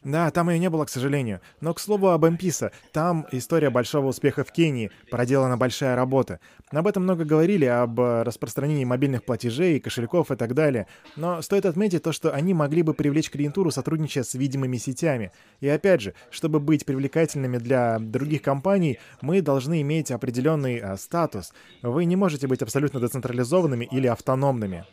Да, 0.04 0.32
там 0.32 0.50
ее 0.50 0.58
не 0.58 0.70
было, 0.70 0.86
к 0.86 0.90
сожалению. 0.90 1.42
Но, 1.60 1.76
к 1.76 1.80
слову 1.80 2.10
об 2.10 2.26
МПИСа, 2.26 2.72
там 2.92 3.28
история 3.32 3.70
большого 3.70 4.08
успеха 4.08 4.44
в 4.44 4.52
Кении, 4.52 4.90
проделана 5.12 5.58
большая 5.58 5.96
работа. 5.96 6.40
Об 6.72 6.88
этом 6.88 7.04
много 7.04 7.24
говорили, 7.24 7.66
об 7.66 8.00
э, 8.00 8.24
распространении 8.24 8.84
мобильных 8.84 9.24
платежей, 9.24 9.80
кошельков 9.80 10.32
и 10.32 10.36
так 10.36 10.56
далее. 10.56 10.88
Но 11.16 11.44
стоит 11.44 11.68
отметить 11.68 12.02
то, 12.02 12.12
что 12.14 12.32
они 12.32 12.56
могли 12.56 12.82
бы 12.82 12.96
привлечь 12.96 13.30
клиентуру, 13.30 13.70
сотрудничая 13.70 14.24
с 14.24 14.34
видимыми 14.34 14.78
сетями. 14.78 15.32
И 15.60 15.68
опять 15.68 16.02
же, 16.02 16.16
чтобы 16.32 16.60
быть 16.60 16.84
привлекательными 16.86 17.60
для 17.60 18.00
других 18.00 18.42
компаний, 18.42 18.98
мы 19.22 19.42
должны 19.42 19.82
иметь 19.82 20.10
определенный 20.10 20.80
а, 20.80 20.98
статус. 20.98 21.54
Вы 21.84 22.06
не 22.06 22.16
можете 22.16 22.48
быть 22.48 22.64
абсолютно 22.64 23.00
децентрализованными 23.00 23.88
или 23.92 24.08
автономными. 24.08 24.86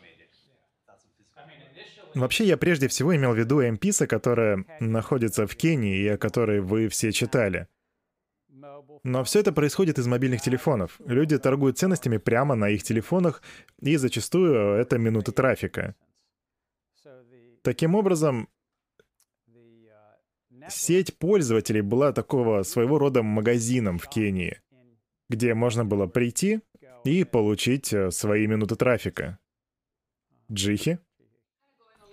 Вообще, 2.15 2.45
я 2.45 2.57
прежде 2.57 2.87
всего 2.87 3.15
имел 3.15 3.33
в 3.33 3.37
виду 3.37 3.61
МПИСа, 3.61 4.07
которая 4.07 4.65
находится 4.79 5.45
в 5.45 5.55
Кении 5.55 6.01
и 6.01 6.07
о 6.07 6.17
которой 6.17 6.59
вы 6.59 6.87
все 6.89 7.11
читали. 7.11 7.67
Но 9.03 9.23
все 9.23 9.39
это 9.39 9.53
происходит 9.53 9.97
из 9.97 10.07
мобильных 10.07 10.41
телефонов. 10.41 10.99
Люди 11.05 11.37
торгуют 11.37 11.77
ценностями 11.77 12.17
прямо 12.17 12.55
на 12.55 12.69
их 12.69 12.83
телефонах, 12.83 13.41
и 13.79 13.95
зачастую 13.95 14.73
это 14.73 14.97
минуты 14.97 15.31
трафика. 15.31 15.95
Таким 17.61 17.95
образом, 17.95 18.49
сеть 20.69 21.17
пользователей 21.17 21.81
была 21.81 22.11
такого 22.11 22.63
своего 22.63 22.99
рода 22.99 23.23
магазином 23.23 23.99
в 23.99 24.07
Кении, 24.07 24.61
где 25.29 25.53
можно 25.53 25.85
было 25.85 26.07
прийти 26.07 26.61
и 27.05 27.23
получить 27.23 27.93
э, 27.93 28.11
свои 28.11 28.47
минуты 28.47 28.75
трафика. 28.75 29.39
Джихи? 30.51 30.99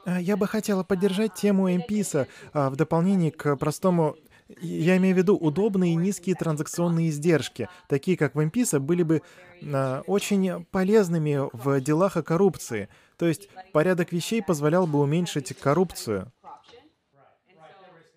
А, 0.06 0.20
я 0.20 0.36
бы 0.36 0.46
хотела 0.46 0.84
поддержать 0.84 1.34
тему 1.34 1.68
MPIS 1.68 2.28
а, 2.52 2.70
в 2.70 2.76
дополнение 2.76 3.32
к 3.32 3.56
простому 3.56 4.16
я 4.60 4.96
имею 4.98 5.16
в 5.16 5.18
виду 5.18 5.36
удобные 5.36 5.94
и 5.94 5.96
низкие 5.96 6.36
транзакционные 6.36 7.08
издержки, 7.08 7.68
такие 7.88 8.16
как 8.16 8.36
в 8.36 8.38
MPIS, 8.38 8.78
были 8.78 9.02
бы 9.02 9.22
а, 9.64 10.02
очень 10.06 10.64
полезными 10.66 11.50
в 11.52 11.80
делах 11.80 12.16
о 12.16 12.22
коррупции. 12.22 12.88
То 13.18 13.26
есть 13.26 13.48
порядок 13.72 14.12
вещей 14.12 14.42
позволял 14.42 14.86
бы 14.86 15.00
уменьшить 15.00 15.56
коррупцию. 15.58 16.32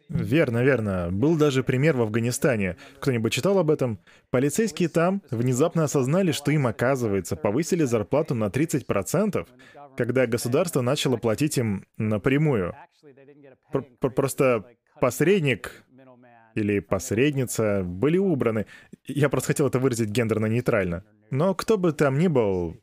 Верно, 0.09 0.63
верно. 0.63 1.09
Был 1.11 1.37
даже 1.37 1.63
пример 1.63 1.95
в 1.95 2.01
Афганистане. 2.01 2.77
Кто-нибудь 2.99 3.31
читал 3.31 3.59
об 3.59 3.69
этом? 3.69 3.99
Полицейские 4.31 4.89
там 4.89 5.21
внезапно 5.29 5.83
осознали, 5.83 6.31
что 6.31 6.51
им, 6.51 6.65
оказывается, 6.65 7.35
повысили 7.35 7.83
зарплату 7.83 8.33
на 8.33 8.45
30%, 8.45 9.47
когда 9.95 10.25
государство 10.25 10.81
начало 10.81 11.17
платить 11.17 11.59
им 11.59 11.85
напрямую. 11.97 12.73
Пр 13.71 13.83
просто 14.09 14.65
посредник 14.99 15.83
или 16.55 16.79
посредница 16.79 17.83
были 17.83 18.17
убраны. 18.17 18.65
Я 19.05 19.29
просто 19.29 19.49
хотел 19.49 19.67
это 19.67 19.77
выразить 19.77 20.09
гендерно-нейтрально. 20.09 21.03
Но 21.29 21.53
кто 21.53 21.77
бы 21.77 21.93
там 21.93 22.17
ни 22.17 22.27
был, 22.27 22.77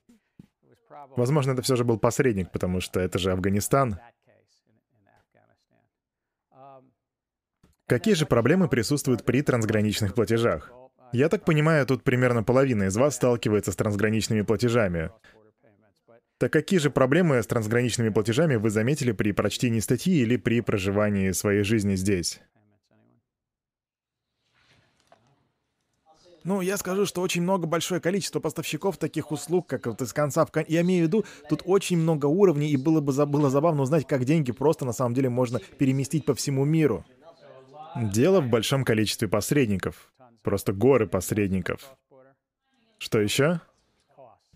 возможно, 1.17 1.51
это 1.51 1.63
все 1.63 1.75
же 1.75 1.83
был 1.83 1.99
посредник, 1.99 2.53
потому 2.53 2.81
что 2.81 3.01
это 3.01 3.19
же 3.19 3.33
Афганистан. 3.33 3.99
Какие 7.87 8.15
же 8.15 8.27
проблемы 8.27 8.69
присутствуют 8.69 9.25
при 9.25 9.43
трансграничных 9.43 10.15
платежах? 10.15 10.73
Я 11.13 11.29
так 11.29 11.45
понимаю, 11.45 11.87
тут 11.87 12.03
примерно 12.03 12.43
половина 12.43 12.85
из 12.85 12.97
вас 12.97 13.15
сталкивается 13.15 13.71
с 13.71 13.77
трансграничными 13.77 14.43
платежами. 14.43 15.11
Так 16.39 16.53
какие 16.53 16.81
же 16.81 16.91
проблемы 16.91 17.41
с 17.41 17.47
трансграничными 17.47 18.09
платежами 18.09 18.57
вы 18.57 18.71
заметили 18.71 19.13
при 19.13 19.31
прочтении 19.31 19.79
статьи 19.79 20.17
или 20.17 20.37
при 20.37 20.63
проживании 20.63 21.31
своей 21.31 21.63
жизни 21.63 21.95
здесь? 21.95 22.41
Ну, 26.43 26.61
я 26.61 26.77
скажу, 26.77 27.07
что 27.07 27.23
очень 27.23 27.43
много 27.43 27.67
большое 27.67 28.01
количество 28.01 28.41
поставщиков 28.41 28.99
таких 28.99 29.31
услуг, 29.33 29.69
как 29.69 29.87
вот 29.87 30.03
из 30.03 30.13
конца 30.13 30.45
в 30.45 30.51
конец. 30.51 30.69
Я 30.69 30.83
имею 30.83 31.05
в 31.05 31.09
виду, 31.09 31.25
тут 31.49 31.63
очень 31.65 31.99
много 31.99 32.27
уровней, 32.27 32.71
и 32.71 32.77
было 32.77 33.01
бы 33.01 33.13
было 33.27 33.49
забавно 33.51 33.83
узнать, 33.83 34.07
как 34.07 34.25
деньги 34.25 34.53
просто 34.53 34.85
на 34.85 34.93
самом 34.93 35.15
деле 35.15 35.29
можно 35.29 35.61
переместить 35.79 36.25
по 36.25 36.35
всему 36.35 36.65
миру. 36.65 37.05
Дело 38.03 38.41
в 38.41 38.49
большом 38.49 38.85
количестве 38.85 39.29
посредников. 39.29 40.13
Просто 40.43 40.73
горы 40.73 41.07
посредников. 41.07 41.97
Что 42.99 43.21
еще? 43.21 43.61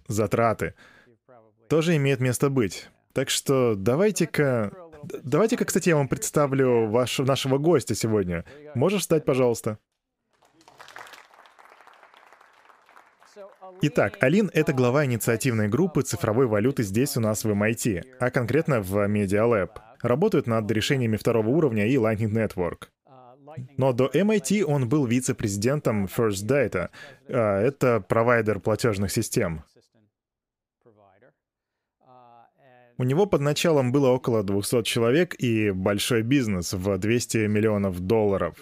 Затраты 0.09 0.75
тоже 1.71 1.97
имеет 1.97 2.21
место 2.21 2.51
быть. 2.51 2.91
Так 3.15 3.31
что 3.31 3.75
давайте-ка... 3.77 4.73
Давайте-ка, 5.23 5.65
кстати, 5.65 5.89
я 5.89 5.97
вам 5.97 6.09
представлю 6.09 6.89
ваш, 6.89 7.21
нашего 7.21 7.57
гостя 7.57 7.95
сегодня. 7.95 8.45
Можешь 8.75 9.03
встать, 9.03 9.25
пожалуйста? 9.25 9.79
Итак, 13.81 14.19
Алин— 14.21 14.51
это 14.53 14.75
глава 14.75 15.07
инициативной 15.07 15.69
группы 15.69 16.03
цифровой 16.03 16.47
валюты 16.47 16.83
здесь 16.83 17.17
у 17.17 17.21
нас 17.21 17.45
в 17.45 17.51
MIT, 17.51 18.03
а 18.19 18.31
конкретно 18.31 18.83
в 18.83 19.09
Media 19.09 19.49
Lab. 19.49 19.79
Работает 20.03 20.47
над 20.47 20.71
решениями 20.71 21.17
второго 21.17 21.49
уровня 21.49 21.87
и 21.87 21.95
Lightning 21.95 22.33
Network. 22.33 22.89
Но 23.77 23.93
до 23.93 24.07
MIT 24.07 24.63
он 24.65 24.89
был 24.89 25.07
вице-президентом 25.07 26.05
First 26.07 26.47
Data. 26.47 26.91
А, 27.29 27.61
это 27.61 28.01
провайдер 28.01 28.61
платежных 28.61 29.11
систем. 29.11 29.65
У 32.99 33.03
него 33.03 33.25
под 33.25 33.41
началом 33.41 33.93
было 33.93 34.09
около 34.09 34.43
200 34.43 34.83
человек 34.83 35.35
и 35.39 35.71
большой 35.71 36.23
бизнес 36.23 36.75
в 36.75 36.99
200 36.99 37.47
миллионов 37.47 37.99
долларов. 38.01 38.59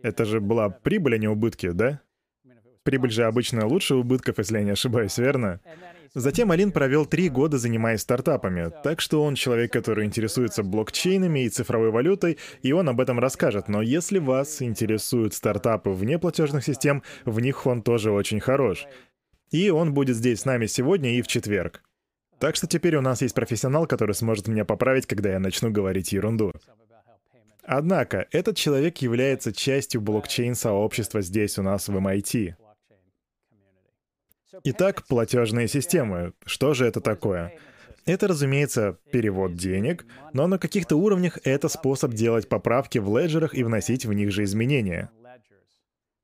Это 0.00 0.24
же 0.24 0.40
была 0.40 0.70
прибыль, 0.70 1.16
а 1.16 1.18
не 1.18 1.26
убытки, 1.26 1.70
да? 1.70 2.00
Прибыль 2.84 3.10
же 3.10 3.24
обычно 3.24 3.66
лучше 3.66 3.96
убытков, 3.96 4.38
если 4.38 4.58
я 4.58 4.64
не 4.64 4.70
ошибаюсь, 4.70 5.18
верно? 5.18 5.60
Затем 6.14 6.50
Алин 6.50 6.72
провел 6.72 7.06
три 7.06 7.28
года, 7.28 7.58
занимаясь 7.58 8.00
стартапами, 8.00 8.72
так 8.82 9.00
что 9.00 9.22
он 9.22 9.34
человек, 9.34 9.72
который 9.72 10.06
интересуется 10.06 10.62
блокчейнами 10.62 11.44
и 11.44 11.48
цифровой 11.48 11.90
валютой, 11.90 12.38
и 12.62 12.72
он 12.72 12.88
об 12.88 13.00
этом 13.00 13.18
расскажет. 13.18 13.68
Но 13.68 13.82
если 13.82 14.18
вас 14.18 14.62
интересуют 14.62 15.34
стартапы 15.34 15.90
вне 15.90 16.18
платежных 16.18 16.64
систем, 16.64 17.02
в 17.24 17.40
них 17.40 17.66
он 17.66 17.82
тоже 17.82 18.10
очень 18.10 18.40
хорош. 18.40 18.86
И 19.50 19.70
он 19.70 19.94
будет 19.94 20.16
здесь 20.16 20.40
с 20.40 20.44
нами 20.44 20.66
сегодня 20.66 21.16
и 21.16 21.22
в 21.22 21.26
четверг. 21.26 21.82
Так 22.38 22.56
что 22.56 22.66
теперь 22.66 22.96
у 22.96 23.00
нас 23.00 23.22
есть 23.22 23.34
профессионал, 23.34 23.86
который 23.86 24.14
сможет 24.14 24.48
меня 24.48 24.64
поправить, 24.64 25.06
когда 25.06 25.30
я 25.30 25.38
начну 25.40 25.70
говорить 25.70 26.12
ерунду. 26.12 26.52
Однако, 27.62 28.26
этот 28.30 28.56
человек 28.56 28.98
является 28.98 29.52
частью 29.52 30.00
блокчейн-сообщества 30.00 31.20
здесь 31.20 31.58
у 31.58 31.62
нас 31.62 31.88
в 31.88 31.96
MIT. 31.96 32.54
Итак, 34.64 35.06
платежные 35.06 35.68
системы. 35.68 36.32
Что 36.46 36.74
же 36.74 36.86
это 36.86 37.00
такое? 37.00 37.54
Это, 38.06 38.28
разумеется, 38.28 38.96
перевод 39.12 39.54
денег, 39.54 40.06
но 40.32 40.46
на 40.46 40.58
каких-то 40.58 40.96
уровнях 40.96 41.38
это 41.44 41.68
способ 41.68 42.14
делать 42.14 42.48
поправки 42.48 42.98
в 42.98 43.18
леджерах 43.18 43.54
и 43.54 43.62
вносить 43.62 44.06
в 44.06 44.12
них 44.14 44.32
же 44.32 44.44
изменения. 44.44 45.10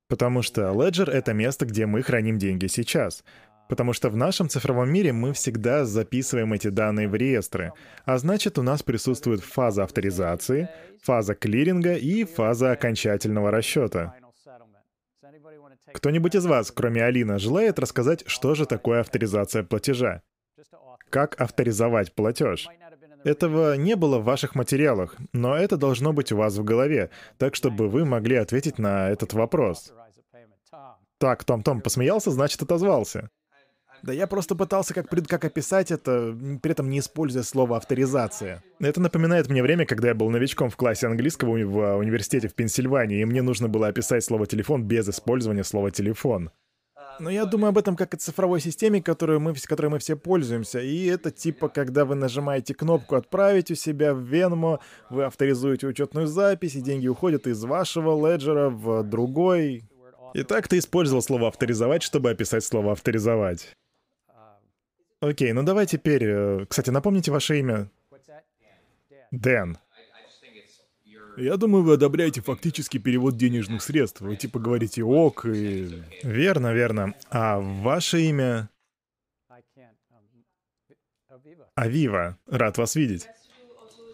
Потому 0.07 0.41
что 0.41 0.61
Ledger— 0.61 1.09
это 1.11 1.33
место, 1.33 1.65
где 1.65 1.85
мы 1.85 2.01
храним 2.01 2.37
деньги 2.37 2.67
сейчас. 2.67 3.23
Потому 3.69 3.93
что 3.93 4.09
в 4.09 4.15
нашем 4.15 4.49
цифровом 4.49 4.91
мире 4.91 5.11
мы 5.11 5.33
всегда 5.33 5.85
записываем 5.85 6.53
эти 6.53 6.67
данные 6.67 7.07
в 7.07 7.15
реестры, 7.15 7.73
а 8.05 8.17
значит 8.19 8.59
у 8.59 8.61
нас 8.61 8.83
присутствует 8.83 9.41
фаза 9.41 9.83
авторизации, 9.83 10.69
фаза 11.01 11.33
клиринга 11.33 11.95
и 11.95 12.23
фаза 12.25 12.71
окончательного 12.71 13.49
расчета. 13.49 14.15
Кто-нибудь 15.93 16.35
из 16.35 16.45
вас, 16.45 16.71
кроме 16.71 17.03
Алина, 17.03 17.39
желает 17.39 17.79
рассказать, 17.79 18.23
что 18.27 18.55
же 18.55 18.65
такое 18.65 19.01
авторизация 19.01 19.63
платежа? 19.63 20.21
Как 21.09 21.39
авторизовать 21.39 22.13
платеж? 22.13 22.67
Этого 23.23 23.75
не 23.75 23.95
было 23.95 24.19
в 24.19 24.23
ваших 24.23 24.55
материалах, 24.55 25.15
но 25.33 25.55
это 25.55 25.77
должно 25.77 26.13
быть 26.13 26.31
у 26.31 26.37
вас 26.37 26.55
в 26.57 26.63
голове, 26.63 27.09
так 27.37 27.55
чтобы 27.55 27.87
вы 27.87 28.05
могли 28.05 28.35
ответить 28.35 28.77
на 28.77 29.09
этот 29.09 29.33
вопрос. 29.33 29.93
Так, 31.17 31.43
Том-Том 31.43 31.81
посмеялся, 31.81 32.31
значит, 32.31 32.61
отозвался. 32.61 33.29
Да 34.05 34.13
я 34.13 34.27
просто 34.27 34.53
пытался 34.53 34.93
как, 34.93 35.07
как 35.09 35.45
описать 35.45 35.89
это, 35.89 36.37
при 36.61 36.71
этом 36.71 36.91
не 36.91 36.99
используя 36.99 37.41
слово 37.41 37.77
«авторизация». 37.77 38.63
Это 38.79 39.01
напоминает 39.01 39.49
мне 39.49 39.63
время, 39.63 39.87
когда 39.87 40.09
я 40.09 40.13
был 40.13 40.29
новичком 40.29 40.69
в 40.69 40.77
классе 40.77 41.07
английского 41.07 41.57
в 41.57 41.79
а, 41.79 41.95
университете 41.95 42.47
в 42.47 42.53
Пенсильвании, 42.53 43.21
и 43.21 43.25
мне 43.25 43.41
нужно 43.41 43.67
было 43.67 43.87
описать 43.87 44.23
слово 44.23 44.45
«телефон» 44.45 44.83
без 44.83 45.09
использования 45.09 45.63
слова 45.63 45.89
«телефон». 45.89 46.51
Но 47.19 47.31
я 47.31 47.45
думаю 47.45 47.69
об 47.69 47.79
этом 47.79 47.95
как 47.95 48.13
о 48.13 48.17
цифровой 48.17 48.59
системе, 48.61 49.01
которую 49.01 49.39
мы, 49.39 49.55
которой 49.55 49.87
мы 49.87 49.97
все 49.97 50.15
пользуемся. 50.15 50.81
И 50.81 51.05
это 51.05 51.31
типа, 51.31 51.69
когда 51.69 52.05
вы 52.05 52.13
нажимаете 52.13 52.75
кнопку 52.75 53.15
«Отправить 53.15 53.71
у 53.71 53.75
себя 53.75 54.13
в 54.13 54.19
Venmo», 54.31 54.81
вы 55.09 55.23
авторизуете 55.23 55.87
учетную 55.87 56.27
запись, 56.27 56.75
и 56.75 56.81
деньги 56.81 57.07
уходят 57.07 57.47
из 57.47 57.63
вашего 57.63 58.29
леджера 58.29 58.69
в 58.69 59.01
другой. 59.01 59.85
Итак, 60.35 60.67
ты 60.67 60.77
использовал 60.77 61.23
слово 61.23 61.47
«авторизовать», 61.47 62.03
чтобы 62.03 62.29
описать 62.29 62.63
слово 62.63 62.91
«авторизовать». 62.91 63.75
Окей, 65.29 65.53
ну 65.53 65.63
давай 65.63 65.87
теперь... 65.87 66.23
Э, 66.23 66.65
кстати, 66.67 66.91
напомните 66.91 67.31
ваше 67.31 67.59
имя. 67.59 67.89
Дэн. 69.31 69.77
Я 71.37 71.57
думаю, 71.57 71.83
вы 71.83 71.95
одобряете 71.95 72.41
фактически 72.41 72.97
перевод 72.97 73.35
денежных 73.35 73.81
средств. 73.81 74.21
Вы 74.21 74.35
типа 74.37 74.59
говорите 74.59 75.03
«ок» 75.03 75.45
и... 75.45 76.03
Верно, 76.23 76.73
верно. 76.73 77.13
А 77.29 77.59
ваше 77.59 78.21
имя? 78.21 78.69
Авива. 81.73 82.37
Рад 82.47 82.77
вас 82.77 82.95
видеть. 82.95 83.27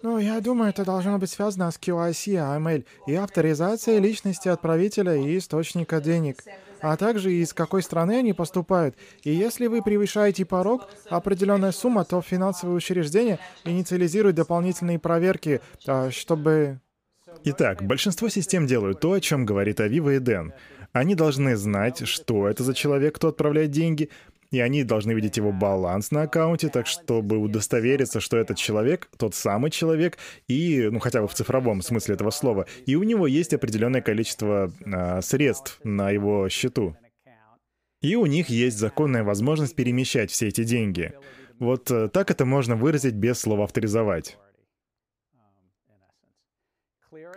Ну, 0.01 0.17
я 0.17 0.39
думаю, 0.41 0.71
это 0.71 0.83
должно 0.83 1.19
быть 1.19 1.29
связано 1.29 1.69
с 1.69 1.77
QIC, 1.77 2.33
AML 2.33 2.85
и 3.05 3.13
авторизацией 3.13 3.99
личности 3.99 4.47
отправителя 4.47 5.13
и 5.13 5.37
источника 5.37 6.01
денег 6.01 6.37
а 6.81 6.97
также 6.97 7.33
из 7.33 7.53
какой 7.53 7.83
страны 7.83 8.19
они 8.19 8.33
поступают. 8.33 8.95
И 9.23 9.31
если 9.31 9.67
вы 9.67 9.81
превышаете 9.81 10.45
порог, 10.45 10.89
определенная 11.09 11.71
сумма, 11.71 12.05
то 12.05 12.21
финансовые 12.21 12.75
учреждения 12.75 13.39
инициализируют 13.63 14.35
дополнительные 14.35 14.99
проверки, 14.99 15.61
а, 15.87 16.11
чтобы... 16.11 16.79
Итак, 17.45 17.83
большинство 17.83 18.27
систем 18.27 18.67
делают 18.67 18.99
то, 18.99 19.13
о 19.13 19.21
чем 19.21 19.45
говорит 19.45 19.79
Авива 19.79 20.15
и 20.15 20.19
Дэн. 20.19 20.53
Они 20.91 21.15
должны 21.15 21.55
знать, 21.55 22.05
что 22.05 22.49
это 22.49 22.63
за 22.63 22.73
человек, 22.73 23.15
кто 23.15 23.29
отправляет 23.29 23.71
деньги, 23.71 24.09
и 24.51 24.59
они 24.59 24.83
должны 24.83 25.13
видеть 25.13 25.37
его 25.37 25.51
баланс 25.51 26.11
на 26.11 26.23
аккаунте, 26.23 26.67
так 26.67 26.85
чтобы 26.85 27.37
удостовериться, 27.37 28.19
что 28.19 28.37
этот 28.37 28.57
человек 28.57 29.09
тот 29.17 29.33
самый 29.33 29.71
человек, 29.71 30.17
и, 30.47 30.89
ну, 30.91 30.99
хотя 30.99 31.21
бы 31.21 31.27
в 31.27 31.33
цифровом 31.33 31.81
смысле 31.81 32.15
этого 32.15 32.31
слова, 32.31 32.67
и 32.85 32.95
у 32.95 33.03
него 33.03 33.27
есть 33.27 33.53
определенное 33.53 34.01
количество 34.01 34.71
а, 34.85 35.21
средств 35.21 35.79
на 35.83 36.11
его 36.11 36.49
счету. 36.49 36.95
И 38.01 38.15
у 38.15 38.25
них 38.25 38.49
есть 38.49 38.77
законная 38.77 39.23
возможность 39.23 39.75
перемещать 39.75 40.31
все 40.31 40.47
эти 40.47 40.63
деньги. 40.63 41.13
Вот 41.59 41.91
э, 41.91 42.09
так 42.09 42.31
это 42.31 42.45
можно 42.45 42.75
выразить 42.75 43.13
без 43.13 43.39
слова 43.39 43.65
«авторизовать». 43.65 44.39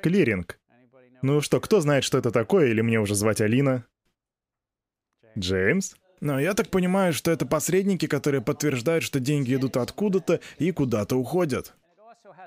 Клиринг. 0.02 0.58
Ну 1.20 1.42
что, 1.42 1.60
кто 1.60 1.80
знает, 1.80 2.04
что 2.04 2.16
это 2.16 2.30
такое, 2.30 2.68
или 2.68 2.80
мне 2.80 2.98
уже 2.98 3.14
звать 3.14 3.42
Алина? 3.42 3.86
Джеймс? 5.36 5.94
Но 6.20 6.40
я 6.40 6.54
так 6.54 6.68
понимаю, 6.68 7.12
что 7.12 7.30
это 7.30 7.46
посредники, 7.46 8.06
которые 8.06 8.40
подтверждают, 8.40 9.04
что 9.04 9.20
деньги 9.20 9.54
идут 9.54 9.76
откуда-то 9.76 10.40
и 10.58 10.70
куда-то 10.72 11.16
уходят. 11.16 11.74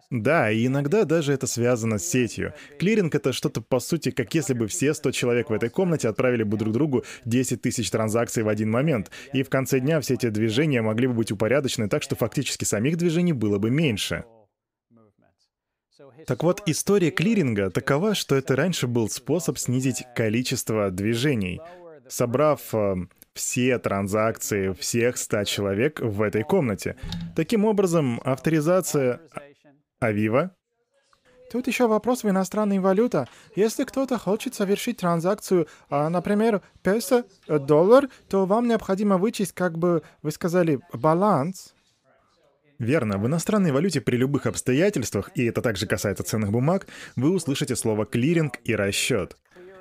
Да, 0.10 0.50
и 0.52 0.66
иногда 0.66 1.04
даже 1.04 1.34
это 1.34 1.48
связано 1.48 1.98
с 1.98 2.08
сетью. 2.08 2.54
Клиринг— 2.80 3.14
это 3.16 3.34
что-то, 3.34 3.62
по 3.62 3.80
сути, 3.80 4.12
как 4.12 4.34
если 4.34 4.54
бы 4.54 4.68
все 4.68 4.94
100 4.94 5.12
человек 5.12 5.50
в 5.50 5.54
этой 5.54 5.70
комнате 5.70 6.08
отправили 6.08 6.44
бы 6.44 6.56
друг 6.58 6.74
другу 6.74 7.04
10 7.26 7.62
тысяч 7.62 7.90
транзакций 7.90 8.44
в 8.44 8.48
один 8.48 8.72
момент, 8.72 9.12
и 9.34 9.44
в 9.44 9.50
конце 9.50 9.80
дня 9.80 10.00
все 10.00 10.14
эти 10.14 10.30
движения 10.30 10.82
могли 10.82 11.08
бы 11.08 11.14
быть 11.14 11.32
упорядочены 11.32 11.90
так, 11.90 12.04
что 12.04 12.16
фактически 12.16 12.64
самих 12.64 12.98
движений 12.98 13.34
было 13.34 13.58
бы 13.58 13.70
меньше. 13.70 14.24
Так 16.26 16.44
вот, 16.44 16.64
история 16.68 17.12
клиринга 17.12 17.70
такова, 17.70 18.16
что 18.16 18.36
это 18.36 18.56
раньше 18.56 18.88
был 18.88 19.10
способ 19.10 19.58
снизить 19.58 20.06
количество 20.16 20.90
движений. 20.90 21.60
Собрав 22.08 22.62
э, 22.74 22.96
все 23.38 23.80
транзакции 23.80 24.74
всех 24.74 25.18
100 25.18 25.44
человек 25.46 26.00
в 26.02 26.22
этой 26.22 26.44
комнате. 26.44 26.98
Таким 27.36 27.64
образом, 27.64 28.20
авторизация 28.26 29.22
Авива 30.00 30.52
Тут 31.50 31.68
еще 31.68 31.88
вопрос 31.88 32.24
в 32.24 32.30
иностранной 32.30 32.80
валюте. 32.80 33.28
Если 33.56 33.86
кто-то 33.86 34.18
хочет 34.18 34.54
совершить 34.54 34.98
транзакцию, 34.98 35.68
а, 35.90 36.10
например, 36.10 36.62
песо, 36.84 37.24
э, 37.48 37.58
доллар, 37.58 38.10
то 38.28 38.46
вам 38.46 38.68
необходимо 38.68 39.18
вычесть, 39.18 39.54
как 39.54 39.78
бы 39.78 40.04
вы 40.22 40.32
сказали, 40.32 40.82
баланс. 40.92 41.74
Верно, 42.80 43.18
в 43.18 43.26
иностранной 43.26 43.72
валюте 43.72 44.02
при 44.02 44.18
любых 44.18 44.46
обстоятельствах, 44.46 45.32
и 45.36 45.46
это 45.46 45.62
также 45.62 45.88
касается 45.88 46.24
ценных 46.24 46.52
бумаг, 46.52 46.88
вы 47.16 47.34
услышите 47.34 47.76
слово 47.76 48.06
клиринг 48.06 48.60
и 48.66 48.76
расчет. 48.76 49.38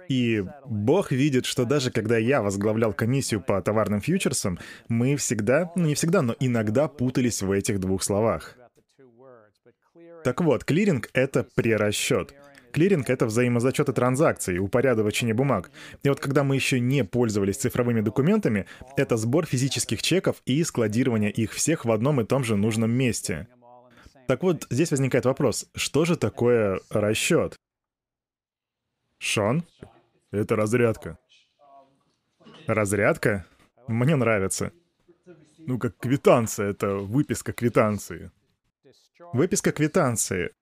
И 0.09 0.45
Бог 0.65 1.13
видит, 1.13 1.47
что 1.47 1.65
даже 1.65 1.91
когда 1.91 2.17
я 2.17 2.43
возглавлял 2.43 2.93
комиссию 2.93 3.41
по 3.41 3.61
товарным 3.61 4.01
фьючерсам, 4.01 4.59
мы 4.89 5.17
всегда, 5.17 5.73
ну 5.75 5.87
не 5.87 5.95
всегда, 5.95 6.23
но 6.23 6.35
иногда 6.41 6.89
путались 6.89 7.43
в 7.43 7.51
этих 7.51 7.81
двух 7.81 8.03
словах. 8.03 8.57
Так 10.25 10.41
вот, 10.41 10.65
клиринг— 10.65 11.09
это 11.13 11.47
прерасчет. 11.55 12.35
Клиринг— 12.73 13.09
это 13.11 13.27
взаимозачеты 13.27 13.93
транзакций, 13.93 14.59
упорядочение 14.59 15.35
бумаг. 15.35 15.71
И 16.03 16.09
вот 16.09 16.21
когда 16.21 16.45
мы 16.45 16.57
еще 16.57 16.79
не 16.79 17.05
пользовались 17.05 17.57
цифровыми 17.57 18.01
документами, 18.01 18.67
это 18.97 19.17
сбор 19.17 19.47
физических 19.47 20.03
чеков 20.03 20.43
и 20.45 20.63
складирование 20.63 21.31
их 21.31 21.53
всех 21.53 21.85
в 21.85 21.91
одном 21.91 22.21
и 22.21 22.25
том 22.25 22.45
же 22.45 22.57
нужном 22.57 22.91
месте. 22.91 23.49
Так 24.27 24.43
вот, 24.43 24.67
здесь 24.69 24.91
возникает 24.91 25.25
вопрос, 25.25 25.71
что 25.75 26.05
же 26.05 26.17
такое 26.17 26.81
расчет? 26.91 27.57
Шон? 29.21 29.65
Это 30.31 30.57
разрядка. 30.57 31.19
Разрядка? 32.67 33.47
Мне 33.87 34.17
нравится. 34.17 34.73
Ну, 35.59 35.79
как 35.79 35.97
квитанция, 35.99 36.71
это 36.71 36.97
выписка 36.97 37.53
квитанции. 37.53 38.31
Выписка 39.33 39.73
квитанции. 39.73 40.53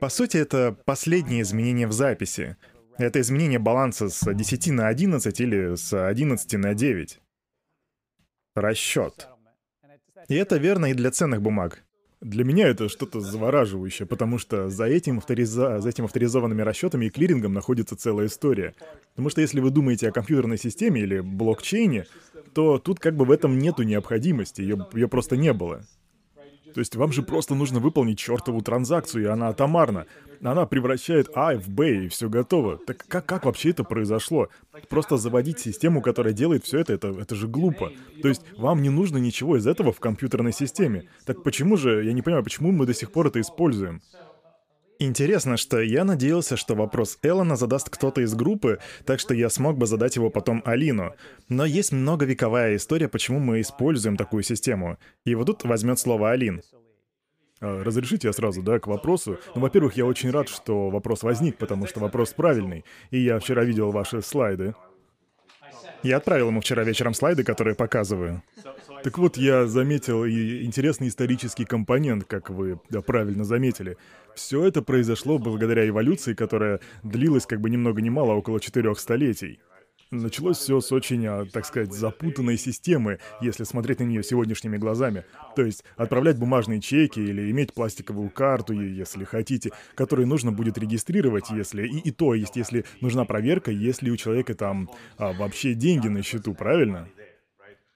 По 0.00 0.08
сути, 0.08 0.36
это 0.36 0.72
последнее 0.84 1.42
изменение 1.42 1.86
в 1.86 1.92
записи. 1.92 2.56
Это 2.98 3.20
изменение 3.20 3.58
баланса 3.58 4.08
с 4.08 4.32
10 4.32 4.68
на 4.68 4.88
11 4.88 5.40
или 5.40 5.74
с 5.74 5.92
11 5.92 6.52
на 6.54 6.74
9. 6.74 7.20
Расчет. 8.54 9.28
И 10.28 10.34
это 10.34 10.56
верно 10.56 10.86
и 10.86 10.94
для 10.94 11.10
ценных 11.10 11.42
бумаг. 11.42 11.84
Для 12.24 12.42
меня 12.42 12.68
это 12.68 12.88
что-то 12.88 13.20
завораживающее, 13.20 14.06
потому 14.06 14.38
что 14.38 14.70
за 14.70 14.84
этим, 14.86 15.18
авториза... 15.18 15.80
за 15.80 15.88
этим 15.90 16.06
авторизованными 16.06 16.62
расчетами 16.62 17.04
и 17.04 17.10
клирингом 17.10 17.52
находится 17.52 17.96
целая 17.96 18.28
история. 18.28 18.74
Потому 19.10 19.28
что 19.28 19.42
если 19.42 19.60
вы 19.60 19.68
думаете 19.68 20.08
о 20.08 20.10
компьютерной 20.10 20.56
системе 20.56 21.02
или 21.02 21.20
блокчейне, 21.20 22.06
то 22.54 22.78
тут 22.78 22.98
как 22.98 23.14
бы 23.14 23.26
в 23.26 23.30
этом 23.30 23.58
нету 23.58 23.82
необходимости, 23.82 24.62
ее, 24.62 24.88
ее 24.94 25.06
просто 25.06 25.36
не 25.36 25.52
было. 25.52 25.84
То 26.74 26.80
есть 26.80 26.96
вам 26.96 27.12
же 27.12 27.22
просто 27.22 27.54
нужно 27.54 27.78
выполнить 27.78 28.18
чертову 28.18 28.60
транзакцию, 28.60 29.24
и 29.24 29.28
она 29.28 29.48
атомарна. 29.48 30.06
Она 30.42 30.66
превращает 30.66 31.30
А 31.34 31.54
в 31.56 31.68
Б, 31.68 32.04
и 32.04 32.08
все 32.08 32.28
готово. 32.28 32.78
Так 32.78 33.04
как, 33.06 33.24
как 33.24 33.44
вообще 33.44 33.70
это 33.70 33.84
произошло? 33.84 34.48
Просто 34.88 35.16
заводить 35.16 35.60
систему, 35.60 36.02
которая 36.02 36.34
делает 36.34 36.64
все 36.64 36.80
это, 36.80 36.92
это, 36.92 37.08
это 37.08 37.34
же 37.36 37.46
глупо. 37.46 37.92
То 38.20 38.28
есть 38.28 38.42
вам 38.58 38.82
не 38.82 38.90
нужно 38.90 39.18
ничего 39.18 39.56
из 39.56 39.66
этого 39.66 39.92
в 39.92 40.00
компьютерной 40.00 40.52
системе. 40.52 41.08
Так 41.24 41.44
почему 41.44 41.76
же, 41.76 42.04
я 42.04 42.12
не 42.12 42.22
понимаю, 42.22 42.44
почему 42.44 42.72
мы 42.72 42.86
до 42.86 42.92
сих 42.92 43.12
пор 43.12 43.28
это 43.28 43.40
используем? 43.40 44.02
Интересно, 45.00 45.56
что 45.56 45.80
я 45.80 46.04
надеялся, 46.04 46.56
что 46.56 46.74
вопрос 46.74 47.18
Эллона 47.22 47.56
задаст 47.56 47.90
кто-то 47.90 48.20
из 48.20 48.34
группы, 48.34 48.78
так 49.04 49.18
что 49.18 49.34
я 49.34 49.50
смог 49.50 49.76
бы 49.76 49.86
задать 49.86 50.16
его 50.16 50.30
потом 50.30 50.62
Алину. 50.64 51.14
Но 51.48 51.64
есть 51.64 51.92
многовековая 51.92 52.76
история, 52.76 53.08
почему 53.08 53.40
мы 53.40 53.60
используем 53.60 54.16
такую 54.16 54.44
систему. 54.44 54.98
И 55.24 55.34
вот 55.34 55.46
тут 55.46 55.64
возьмет 55.64 55.98
слово 55.98 56.30
Алин. 56.30 56.62
А, 57.60 57.82
разрешите 57.82 58.28
я 58.28 58.32
сразу, 58.32 58.62
да, 58.62 58.78
к 58.78 58.86
вопросу? 58.86 59.38
Ну, 59.54 59.62
во-первых, 59.62 59.96
я 59.96 60.06
очень 60.06 60.30
рад, 60.30 60.48
что 60.48 60.90
вопрос 60.90 61.22
возник, 61.22 61.56
потому 61.56 61.86
что 61.86 61.98
вопрос 62.00 62.32
правильный. 62.32 62.84
И 63.10 63.18
я 63.18 63.38
вчера 63.40 63.64
видел 63.64 63.90
ваши 63.90 64.22
слайды. 64.22 64.74
Я 66.02 66.18
отправил 66.18 66.48
ему 66.48 66.60
вчера 66.60 66.84
вечером 66.84 67.14
слайды, 67.14 67.44
которые 67.44 67.74
показываю. 67.74 68.42
Так 69.04 69.18
вот, 69.18 69.36
я 69.36 69.66
заметил 69.66 70.24
и 70.24 70.64
интересный 70.64 71.08
исторический 71.08 71.66
компонент, 71.66 72.24
как 72.24 72.48
вы 72.48 72.80
правильно 73.06 73.44
заметили. 73.44 73.98
Все 74.34 74.64
это 74.64 74.80
произошло 74.80 75.36
благодаря 75.38 75.86
эволюции, 75.86 76.32
которая 76.32 76.80
длилась 77.02 77.44
как 77.44 77.60
бы 77.60 77.68
ни 77.68 77.76
много 77.76 78.00
ни 78.00 78.08
мало, 78.08 78.32
около 78.32 78.60
четырех 78.60 78.98
столетий. 78.98 79.60
Началось 80.10 80.56
все 80.56 80.80
с 80.80 80.90
очень, 80.90 81.26
а, 81.26 81.44
так 81.44 81.66
сказать, 81.66 81.92
запутанной 81.92 82.56
системы, 82.56 83.18
если 83.42 83.64
смотреть 83.64 84.00
на 84.00 84.04
нее 84.04 84.22
сегодняшними 84.22 84.78
глазами. 84.78 85.26
То 85.54 85.66
есть 85.66 85.84
отправлять 85.96 86.38
бумажные 86.38 86.80
чеки 86.80 87.20
или 87.20 87.50
иметь 87.50 87.74
пластиковую 87.74 88.30
карту, 88.30 88.72
если 88.72 89.24
хотите, 89.24 89.72
которую 89.96 90.28
нужно 90.28 90.50
будет 90.50 90.78
регистрировать, 90.78 91.50
если... 91.50 91.86
И, 91.86 91.98
и 91.98 92.10
то 92.10 92.32
есть, 92.32 92.56
если 92.56 92.86
нужна 93.02 93.26
проверка, 93.26 93.70
если 93.70 94.08
у 94.08 94.16
человека 94.16 94.54
там 94.54 94.88
а, 95.18 95.34
вообще 95.34 95.74
деньги 95.74 96.08
на 96.08 96.22
счету, 96.22 96.54
правильно? 96.54 97.06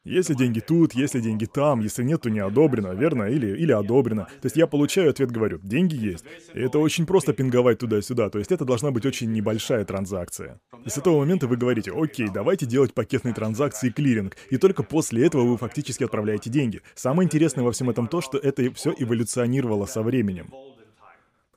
Если 0.08 0.34
деньги 0.34 0.60
тут, 0.60 0.94
если 0.94 1.20
деньги 1.20 1.44
там, 1.44 1.80
если 1.80 2.02
нет, 2.02 2.22
то 2.22 2.30
не 2.30 2.40
одобрено, 2.40 2.94
верно? 2.94 3.24
Или, 3.24 3.56
или 3.56 3.72
одобрено. 3.72 4.24
То 4.24 4.46
есть 4.46 4.56
я 4.56 4.66
получаю 4.66 5.10
ответ, 5.10 5.30
говорю, 5.30 5.58
деньги 5.62 5.96
есть. 5.96 6.24
И 6.54 6.60
это 6.60 6.78
очень 6.78 7.04
просто 7.04 7.34
пинговать 7.34 7.78
туда-сюда, 7.78 8.30
то 8.30 8.38
есть 8.38 8.50
это 8.50 8.64
должна 8.64 8.90
быть 8.90 9.04
очень 9.04 9.30
небольшая 9.32 9.84
транзакция. 9.84 10.60
И 10.86 10.88
с 10.88 10.96
этого 10.96 11.18
момента 11.18 11.46
вы 11.46 11.56
говорите, 11.56 11.92
окей, 11.94 12.28
давайте 12.32 12.64
делать 12.64 12.94
пакетные 12.94 13.34
транзакции 13.34 13.90
клиринг, 13.90 14.36
и 14.50 14.56
только 14.56 14.82
после 14.82 15.26
этого 15.26 15.42
вы 15.42 15.58
фактически 15.58 16.04
отправляете 16.04 16.48
деньги. 16.48 16.80
Самое 16.94 17.26
интересное 17.26 17.64
во 17.64 17.72
всем 17.72 17.90
этом 17.90 18.08
то, 18.08 18.20
что 18.20 18.38
это 18.38 18.72
все 18.74 18.94
эволюционировало 18.98 19.84
со 19.86 20.02
временем. 20.02 20.50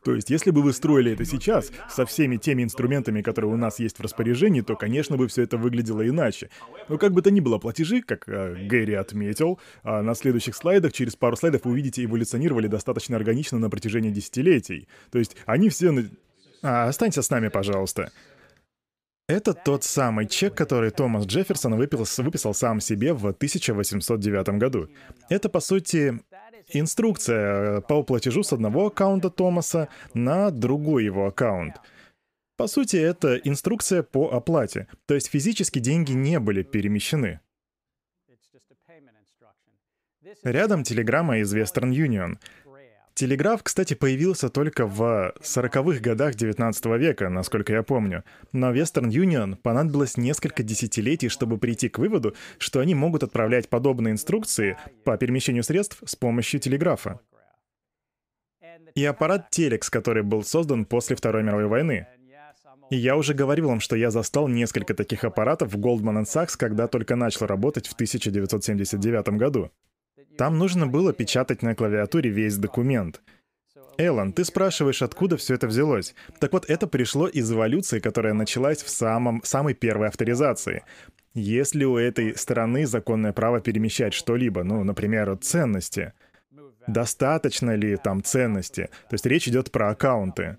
То 0.04 0.16
есть, 0.16 0.30
если 0.30 0.50
бы 0.52 0.64
вы 0.64 0.74
строили 0.74 1.12
это 1.12 1.26
сейчас, 1.26 1.72
со 1.90 2.06
всеми 2.06 2.38
теми 2.38 2.64
инструментами, 2.64 3.22
которые 3.22 3.52
у 3.52 3.58
нас 3.58 3.80
есть 3.80 3.98
в 3.98 4.02
распоряжении, 4.02 4.62
то, 4.62 4.76
конечно, 4.76 5.16
бы 5.16 5.28
все 5.28 5.44
это 5.44 5.58
выглядело 5.58 6.08
иначе. 6.08 6.50
Но 6.90 6.98
как 6.98 7.14
бы 7.14 7.22
то 7.22 7.30
ни 7.30 7.40
было, 7.40 7.60
платежи, 7.60 8.02
как 8.02 8.28
э, 8.28 8.66
Гэри 8.68 8.96
отметил, 8.96 9.60
а 9.84 10.02
на 10.02 10.16
следующих 10.16 10.56
слайдах, 10.56 10.94
через 10.94 11.16
пару 11.16 11.36
слайдов, 11.36 11.66
вы 11.66 11.72
увидите, 11.72 12.04
эволюционировали 12.04 12.68
достаточно 12.68 13.16
органично 13.16 13.60
на 13.60 13.70
протяжении 13.70 14.10
десятилетий. 14.10 14.88
То 15.12 15.20
есть, 15.20 15.36
они 15.46 15.70
все... 15.70 15.94
А, 16.64 16.88
останься 16.88 17.22
с 17.22 17.30
нами, 17.30 17.50
пожалуйста. 17.50 18.12
Это 19.32 19.54
тот 19.54 19.86
самый 19.86 20.28
чек, 20.28 20.56
который 20.56 20.92
Томас 20.92 21.26
Джефферсон 21.26 21.76
выписал, 21.76 22.26
выписал 22.26 22.54
сам 22.54 22.82
себе 22.82 23.14
в 23.14 23.26
1809 23.28 24.60
году. 24.60 24.90
Это, 25.30 25.48
по 25.48 25.62
сути, 25.62 26.20
инструкция 26.74 27.78
э, 27.78 27.82
по 27.82 28.04
платежу 28.04 28.44
с 28.44 28.54
одного 28.54 28.88
аккаунта 28.88 29.30
Томаса 29.30 29.90
на 30.14 30.52
другой 30.52 31.06
его 31.06 31.28
аккаунт. 31.28 31.76
По 32.58 32.68
сути, 32.68 32.98
это 32.98 33.38
инструкция 33.38 34.04
по 34.04 34.30
оплате, 34.32 34.88
то 35.08 35.16
есть 35.16 35.30
физически 35.30 35.80
деньги 35.80 36.12
не 36.12 36.40
были 36.40 36.64
перемещены. 36.64 37.40
Рядом 40.44 40.84
телеграмма 40.84 41.40
из 41.40 41.54
Western 41.54 41.92
Union. 41.92 42.38
Телеграф, 43.14 43.62
кстати, 43.62 43.94
появился 43.94 44.50
только 44.50 44.88
в 44.88 45.34
40-х 45.42 46.00
годах 46.00 46.36
19 46.36 46.86
века, 46.98 47.30
насколько 47.30 47.74
я 47.74 47.84
помню. 47.84 48.24
Но 48.52 48.74
Western 48.74 49.10
Union 49.10 49.56
понадобилось 49.56 50.18
несколько 50.18 50.64
десятилетий, 50.64 51.30
чтобы 51.30 51.58
прийти 51.58 51.90
к 51.90 52.00
выводу, 52.00 52.36
что 52.58 52.80
они 52.80 52.96
могут 52.96 53.24
отправлять 53.24 53.70
подобные 53.70 54.14
инструкции 54.14 54.78
по 55.04 55.18
перемещению 55.18 55.64
средств 55.64 56.02
с 56.06 56.16
помощью 56.16 56.60
телеграфа. 56.60 57.20
И 58.96 59.06
аппарат 59.06 59.50
Телекс, 59.52 59.90
который 59.90 60.24
был 60.24 60.44
создан 60.44 60.86
после 60.86 61.16
Второй 61.16 61.44
мировой 61.44 61.68
войны. 61.68 62.08
И 62.90 62.98
я 62.98 63.16
уже 63.16 63.34
говорил 63.34 63.70
вам, 63.70 63.80
что 63.80 63.96
я 63.96 64.12
застал 64.12 64.48
несколько 64.48 64.94
таких 64.94 65.24
аппаратов 65.24 65.74
в 65.74 65.80
Goldman 65.80 66.24
Sachs, 66.24 66.58
когда 66.58 66.88
только 66.88 67.16
начал 67.16 67.46
работать 67.46 67.88
в 67.88 67.94
1979 67.94 69.30
году. 69.38 69.72
Там 70.38 70.58
нужно 70.58 70.88
было 70.88 71.14
печатать 71.14 71.62
на 71.62 71.76
клавиатуре 71.76 72.30
весь 72.30 72.58
документ. 72.58 73.22
Эллен, 73.98 74.34
ты 74.34 74.46
спрашиваешь, 74.46 75.02
откуда 75.02 75.38
все 75.38 75.56
это 75.56 75.68
взялось? 75.68 76.16
Так 76.40 76.54
вот, 76.54 76.70
это 76.70 76.88
пришло 76.88 77.28
из 77.28 77.52
эволюции, 77.52 78.00
которая 78.00 78.34
началась 78.34 78.82
в 78.82 78.90
самом, 78.90 79.44
самой 79.44 79.74
первой 79.74 80.08
авторизации. 80.08 80.84
Есть 81.34 81.76
ли 81.76 81.86
у 81.86 81.98
этой 81.98 82.36
стороны 82.38 82.86
законное 82.86 83.32
право 83.34 83.62
перемещать 83.62 84.14
что-либо, 84.14 84.64
ну, 84.64 84.84
например, 84.84 85.38
ценности? 85.38 86.14
Достаточно 86.88 87.76
ли 87.76 87.96
там 87.98 88.24
ценности? 88.24 88.90
То 89.10 89.14
есть 89.14 89.26
речь 89.26 89.48
идет 89.48 89.72
про 89.72 89.90
аккаунты. 89.90 90.58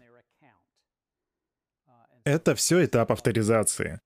Это 2.24 2.54
все 2.54 2.84
этап 2.84 3.10
авторизации. 3.10 4.00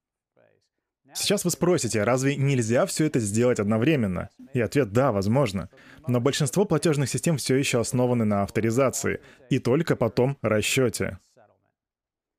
Сейчас 1.17 1.45
вы 1.45 1.51
спросите, 1.51 2.05
разве 2.05 2.37
нельзя 2.37 2.85
все 2.85 3.07
это 3.07 3.21
сделать 3.21 3.59
одновременно? 3.59 4.29
И 4.53 4.61
ответ 4.61 4.93
«да, 4.93 5.13
возможно». 5.13 5.71
Но 6.07 6.21
большинство 6.21 6.65
платежных 6.67 7.09
систем 7.09 7.39
все 7.39 7.57
еще 7.57 7.81
основаны 7.81 8.25
на 8.25 8.43
авторизации, 8.43 9.21
и 9.51 9.59
только 9.59 9.97
потом 9.97 10.37
расчете. 10.43 11.19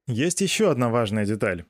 Есть 0.05 0.41
еще 0.41 0.71
одна 0.71 0.89
важная 0.89 1.25
деталь. 1.25 1.65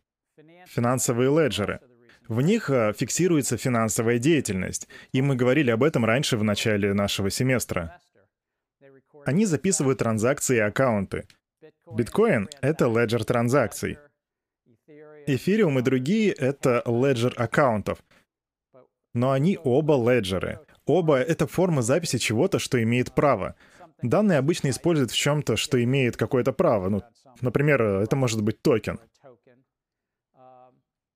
Финансовые 0.68 1.30
леджеры. 1.30 1.80
В 2.28 2.42
них 2.42 2.70
а, 2.70 2.92
фиксируется 2.92 3.56
финансовая 3.56 4.20
деятельность, 4.20 4.90
и 5.14 5.22
мы 5.22 5.36
говорили 5.36 5.72
об 5.72 5.84
этом 5.84 6.04
раньше 6.04 6.36
в 6.38 6.44
начале 6.44 6.94
нашего 6.94 7.30
семестра. 7.30 8.00
Они 9.26 9.46
записывают 9.46 10.00
транзакции 10.00 10.58
и 10.58 10.60
аккаунты. 10.60 11.26
Биткоин— 11.92 12.50
это 12.62 12.86
леджер 12.88 13.24
транзакций. 13.24 13.98
Эфириум 15.28 15.78
и 15.78 15.82
другие— 15.82 16.32
это 16.38 16.82
леджер 16.86 17.34
аккаунтов. 17.36 18.00
Но 19.14 19.32
они 19.32 19.60
оба 19.62 19.94
леджеры. 19.94 20.60
Оба— 20.86 21.18
это 21.20 21.48
форма 21.48 21.82
записи 21.82 22.18
чего-то, 22.18 22.60
что 22.60 22.82
имеет 22.82 23.14
право. 23.14 23.56
Данные 24.02 24.38
обычно 24.38 24.70
используют 24.70 25.12
в 25.12 25.18
чем-то, 25.18 25.58
что 25.58 25.84
имеет 25.84 26.16
какое-то 26.16 26.54
право. 26.54 26.88
Ну, 26.88 27.04
например, 27.42 27.82
это 27.82 28.16
может 28.16 28.42
быть 28.42 28.62
токен. 28.62 29.00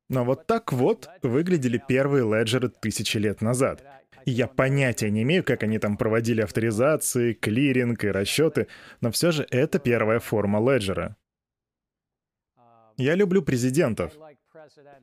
Но 0.10 0.26
вот 0.26 0.46
так 0.46 0.74
вот 0.74 1.10
выглядели 1.22 1.82
первые 1.88 2.26
леджеры 2.26 2.68
тысячи 2.68 3.18
лет 3.18 3.42
назад. 3.42 3.82
И 4.26 4.32
я 4.32 4.48
понятия 4.48 5.10
не 5.10 5.24
имею, 5.24 5.44
как 5.44 5.64
они 5.64 5.80
там 5.80 5.96
проводили 5.96 6.42
авторизации, 6.42 7.32
клиринг 7.34 8.04
и 8.04 8.12
расчеты, 8.12 8.68
но 9.00 9.10
все 9.12 9.32
же 9.32 9.48
это 9.50 9.80
первая 9.80 10.20
форма 10.20 10.60
леджера. 10.60 11.16
Я 13.02 13.16
люблю 13.16 13.42
президентов. 13.42 14.14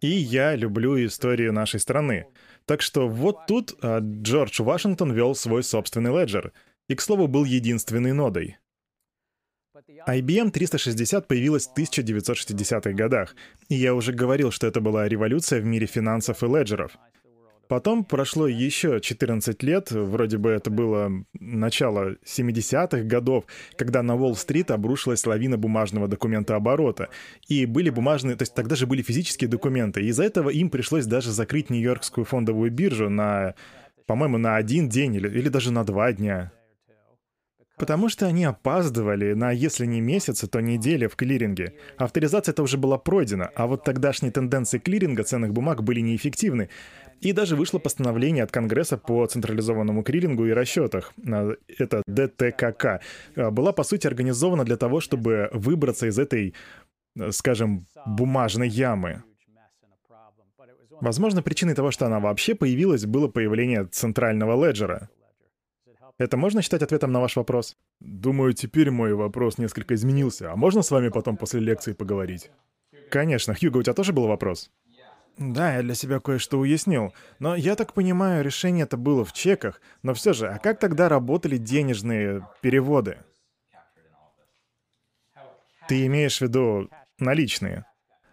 И 0.01 0.09
я 0.09 0.55
люблю 0.55 1.05
историю 1.05 1.53
нашей 1.53 1.81
страны. 1.81 2.27
Так 2.65 2.81
что 2.81 3.09
вот 3.09 3.47
тут 3.47 3.75
а, 3.83 3.99
Джордж 4.01 4.63
Вашингтон 4.63 5.13
вел 5.13 5.35
свой 5.35 5.63
собственный 5.65 6.13
леджер. 6.13 6.53
И, 6.89 6.95
к 6.95 7.01
слову, 7.01 7.27
был 7.27 7.45
единственной 7.45 8.13
нодой. 8.13 8.59
IBM 10.07 10.51
360 10.51 11.27
появилась 11.27 11.67
в 11.67 11.77
1960-х 11.77 12.93
годах, 12.93 13.35
и 13.69 13.75
я 13.75 13.95
уже 13.95 14.13
говорил, 14.13 14.51
что 14.51 14.67
это 14.67 14.81
была 14.81 15.09
революция 15.09 15.61
в 15.61 15.65
мире 15.65 15.87
финансов 15.87 16.43
и 16.43 16.47
леджеров. 16.47 16.99
Потом 17.69 18.03
прошло 18.03 18.49
еще 18.49 18.99
14 18.99 19.63
лет, 19.63 19.91
вроде 19.91 20.39
бы 20.39 20.51
это 20.51 20.71
было 20.71 21.13
начало 21.39 22.17
70-х 22.25 23.03
годов, 23.03 23.45
когда 23.77 24.03
на 24.03 24.17
Уолл-стрит 24.17 24.71
обрушилась 24.71 25.27
лавина 25.27 25.59
бумажного 25.59 26.09
документа 26.09 26.57
оборота. 26.57 27.11
И 27.47 27.67
были 27.67 27.91
бумажные, 27.91 28.37
то 28.37 28.43
есть 28.43 28.55
тогда 28.55 28.75
же 28.75 28.87
были 28.87 29.03
физические 29.03 29.51
документы. 29.51 30.03
Из-за 30.07 30.25
этого 30.25 30.49
им 30.49 30.71
пришлось 30.71 31.05
даже 31.05 31.31
закрыть 31.31 31.69
Нью-Йоркскую 31.69 32.25
фондовую 32.25 32.71
биржу 32.71 33.11
на, 33.11 33.55
по-моему, 34.07 34.39
на 34.39 34.57
один 34.57 34.89
день 34.89 35.17
или, 35.17 35.29
или 35.29 35.51
даже 35.51 35.71
на 35.71 35.85
два 35.85 36.11
дня. 36.13 36.53
Потому 37.79 38.09
что 38.09 38.27
они 38.27 38.45
опаздывали 38.45 39.35
на, 39.35 39.51
если 39.53 39.87
не 39.87 40.01
месяцы, 40.01 40.47
то 40.47 40.61
недели 40.61 41.07
в 41.07 41.17
клиринге. 41.17 41.75
Авторизация 41.97 42.53
это 42.53 42.63
уже 42.63 42.77
была 42.77 42.99
пройдена, 42.99 43.51
а 43.55 43.67
вот 43.67 43.85
тогдашние 43.85 44.33
тенденции 44.33 44.79
клиринга 44.79 45.23
ценных 45.23 45.53
бумаг 45.53 45.83
были 45.83 46.01
неэффективны. 46.01 46.69
И 47.21 47.33
даже 47.33 47.57
вышло 47.57 47.79
постановление 47.79 48.45
от 48.45 48.53
Конгресса 48.53 48.97
по 48.97 49.27
централизованному 49.27 50.03
клирингу 50.03 50.47
и 50.47 50.53
расчетах. 50.53 51.13
А, 51.27 51.53
это 51.79 52.03
ДТКК. 52.07 53.01
А, 53.37 53.51
была, 53.51 53.73
по 53.73 53.83
сути, 53.83 54.07
организована 54.07 54.65
для 54.65 54.77
того, 54.77 55.01
чтобы 55.01 55.49
выбраться 55.53 56.07
из 56.07 56.19
этой, 56.19 56.55
э, 57.19 57.33
скажем, 57.33 57.87
бумажной 58.07 58.69
ямы. 58.69 59.23
Возможно, 61.01 61.43
причиной 61.43 61.75
того, 61.75 61.91
что 61.91 62.07
она 62.07 62.19
вообще 62.19 62.55
появилась, 62.55 63.05
было 63.05 63.29
появление 63.29 63.85
центрального 63.85 64.65
леджера. 64.65 65.09
Это 66.19 66.37
можно 66.37 66.63
считать 66.63 66.83
ответом 66.83 67.13
на 67.13 67.21
ваш 67.21 67.37
вопрос? 67.37 67.77
Думаю, 68.01 68.53
теперь 68.53 68.91
мой 68.91 69.15
вопрос 69.15 69.57
несколько 69.57 69.95
изменился. 69.95 70.53
А 70.53 70.57
можно 70.57 70.83
с 70.83 70.91
вами 70.91 71.11
потом 71.11 71.37
после 71.37 71.61
лекции 71.61 71.93
поговорить? 71.93 72.51
Конечно. 73.11 73.55
Хьюго, 73.55 73.79
у 73.79 73.83
тебя 73.83 73.95
тоже 73.95 74.13
был 74.13 74.27
вопрос? 74.27 74.71
Да, 75.39 75.77
я 75.77 75.83
для 75.83 75.95
себя 75.95 76.19
кое-что 76.19 76.59
уяснил. 76.59 77.15
Но 77.39 77.55
я 77.55 77.77
так 77.77 77.95
понимаю, 77.95 78.45
решение 78.45 78.83
это 78.83 78.97
было 78.97 79.25
в 79.25 79.33
чеках. 79.33 79.81
Но 80.03 80.13
все 80.13 80.33
же, 80.33 80.49
а 80.49 80.59
как 80.59 80.81
тогда 80.81 81.09
работали 81.09 81.57
денежные 81.57 82.45
переводы? 82.61 83.19
Ты 85.87 86.05
имеешь 86.07 86.39
в 86.39 86.41
виду 86.43 86.91
наличные? 87.21 87.85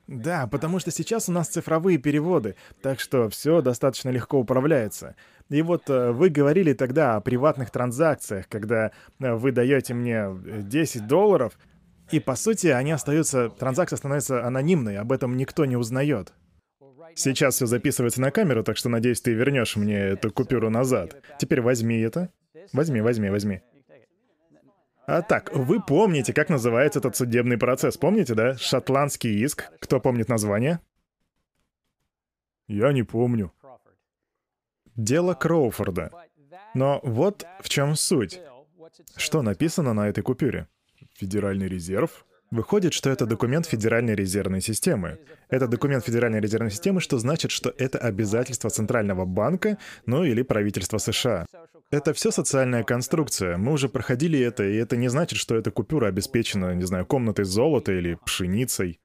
Да, 0.07 0.47
потому 0.47 0.79
что 0.79 0.91
сейчас 0.91 1.29
у 1.29 1.31
нас 1.31 1.47
цифровые 1.47 1.97
переводы, 1.97 2.55
так 2.81 2.99
что 2.99 3.27
все 3.29 3.61
достаточно 3.61 4.09
легко 4.09 4.39
управляется. 4.39 5.15
И 5.49 5.61
вот 5.61 5.89
э, 5.89 6.11
вы 6.11 6.29
говорили 6.29 6.73
тогда 6.73 7.15
о 7.15 7.21
приватных 7.21 7.71
транзакциях, 7.71 8.47
когда 8.47 8.91
э, 9.19 9.33
вы 9.33 9.51
даете 9.51 9.95
мне 9.95 10.27
10 10.61 11.07
долларов, 11.07 11.57
и 12.11 12.19
по 12.19 12.35
сути 12.35 12.67
они 12.67 12.91
остаются, 12.91 13.49
транзакция 13.49 13.97
становится 13.97 14.45
анонимной, 14.45 14.97
об 14.97 15.11
этом 15.11 15.37
никто 15.37 15.65
не 15.65 15.75
узнает. 15.75 16.33
Сейчас 17.15 17.55
все 17.55 17.65
записывается 17.65 18.21
на 18.21 18.29
камеру, 18.29 18.63
так 18.63 18.77
что 18.77 18.89
надеюсь, 18.89 19.21
ты 19.21 19.33
вернешь 19.33 19.75
мне 19.75 19.97
эту 19.97 20.31
купюру 20.31 20.69
назад. 20.69 21.15
Теперь 21.39 21.61
возьми 21.61 21.99
это. 21.99 22.29
Возьми, 22.73 23.01
возьми, 23.01 23.29
возьми. 23.29 23.61
А 25.07 25.21
так, 25.21 25.53
вы 25.53 25.81
помните, 25.81 26.33
как 26.33 26.49
называется 26.49 26.99
этот 26.99 27.15
судебный 27.15 27.57
процесс, 27.57 27.97
помните, 27.97 28.33
да? 28.33 28.55
Шотландский 28.57 29.43
иск. 29.43 29.71
Кто 29.79 29.99
помнит 29.99 30.29
название? 30.29 30.79
Я 32.67 32.91
не 32.91 33.03
помню. 33.03 33.53
Дело 34.95 35.35
Кроуфорда. 35.35 36.11
Но 36.73 36.99
вот 37.03 37.45
в 37.61 37.69
чем 37.69 37.95
суть. 37.95 38.39
Что 39.15 39.41
написано 39.41 39.93
на 39.93 40.07
этой 40.07 40.23
купюре? 40.23 40.67
Федеральный 41.13 41.67
резерв? 41.67 42.25
Выходит, 42.51 42.93
что 42.93 43.09
это 43.09 43.25
документ 43.25 43.65
Федеральной 43.65 44.15
резервной 44.15 44.61
системы. 44.61 45.19
Это 45.49 45.67
документ 45.67 46.05
Федеральной 46.05 46.39
резервной 46.39 46.71
системы, 46.71 47.01
что 47.01 47.17
значит, 47.17 47.51
что 47.51 47.73
это 47.77 47.97
обязательство 47.97 48.69
Центрального 48.69 49.25
банка, 49.25 49.77
ну 50.05 50.23
или 50.23 50.41
правительства 50.43 50.97
США. 50.97 51.45
Это 51.91 52.13
все 52.13 52.31
социальная 52.31 52.83
конструкция. 52.83 53.57
Мы 53.57 53.71
уже 53.71 53.89
проходили 53.89 54.39
это, 54.39 54.63
и 54.63 54.75
это 54.75 54.97
не 54.97 55.07
значит, 55.07 55.39
что 55.39 55.55
эта 55.55 55.71
купюра 55.71 56.07
обеспечена, 56.07 56.73
не 56.75 56.85
знаю, 56.85 57.05
комнатой 57.05 57.45
золота 57.45 57.91
или 57.91 58.17
пшеницей. 58.25 58.99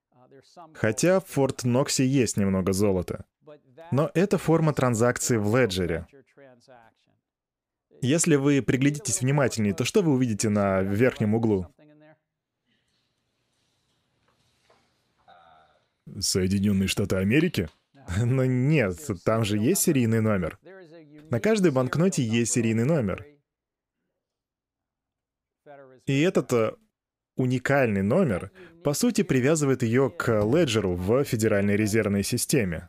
Хотя 0.75 1.21
в 1.21 1.27
Форт 1.27 1.65
Ноксе 1.65 2.07
есть 2.07 2.37
немного 2.37 2.73
золота. 2.73 3.25
Но 3.91 4.11
это 4.15 4.39
форма 4.39 4.73
транзакции 4.73 5.37
в 5.37 5.57
леджере. 5.57 6.07
Если 8.03 8.37
вы 8.37 8.63
приглядитесь 8.63 9.21
внимательнее, 9.21 9.75
то 9.75 9.85
что 9.85 10.03
вы 10.03 10.13
увидите 10.13 10.49
на 10.49 10.81
верхнем 10.81 11.35
углу? 11.35 11.67
Соединенные 16.19 16.89
Штаты 16.89 17.17
Америки? 17.17 17.69
Но 18.25 18.45
нет, 18.45 18.99
там 19.25 19.45
же 19.45 19.59
есть 19.59 19.83
серийный 19.83 20.21
номер. 20.21 20.59
На 21.31 21.41
каждой 21.41 21.71
банкноте 21.71 22.23
есть 22.23 22.53
серийный 22.53 22.85
номер. 22.85 23.27
И 26.07 26.21
этот 26.23 26.53
э, 26.53 26.73
уникальный 27.37 28.03
номер, 28.03 28.51
по 28.83 28.95
сути, 28.95 29.23
привязывает 29.23 29.83
ее 29.83 30.11
к 30.11 30.43
леджеру 30.43 30.95
в 30.95 31.23
Федеральной 31.25 31.77
резервной 31.77 32.25
системе. 32.25 32.89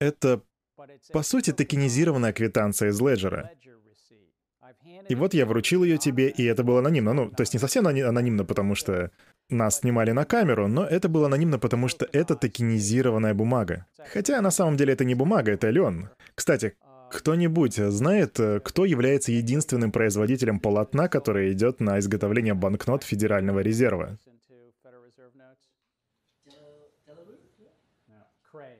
Это, 0.00 0.42
по 1.12 1.22
сути, 1.22 1.52
токенизированная 1.52 2.32
квитанция 2.32 2.90
из 2.90 3.00
леджера. 3.00 3.50
И 5.08 5.14
вот 5.14 5.34
я 5.34 5.46
вручил 5.46 5.84
ее 5.84 5.98
тебе, 5.98 6.28
и 6.28 6.44
это 6.44 6.62
было 6.62 6.80
анонимно. 6.80 7.12
Ну, 7.12 7.30
то 7.30 7.42
есть 7.42 7.52
не 7.52 7.58
совсем 7.58 7.86
анонимно, 7.86 8.44
потому 8.44 8.74
что 8.74 9.10
нас 9.50 9.78
снимали 9.78 10.12
на 10.12 10.24
камеру, 10.24 10.68
но 10.68 10.84
это 10.84 11.08
было 11.08 11.26
анонимно, 11.26 11.58
потому 11.58 11.88
что 11.88 12.06
это 12.12 12.34
токенизированная 12.34 13.34
бумага. 13.34 13.86
Хотя 14.12 14.40
на 14.40 14.50
самом 14.50 14.76
деле 14.76 14.92
это 14.92 15.04
не 15.04 15.14
бумага, 15.14 15.52
это 15.52 15.70
лен. 15.70 16.10
Кстати, 16.34 16.74
кто-нибудь 17.10 17.74
знает, 17.76 18.38
кто 18.64 18.84
является 18.84 19.32
единственным 19.32 19.90
производителем 19.92 20.60
полотна, 20.60 21.08
который 21.08 21.52
идет 21.52 21.80
на 21.80 21.98
изготовление 21.98 22.54
банкнот 22.54 23.02
Федерального 23.02 23.60
резерва? 23.60 24.18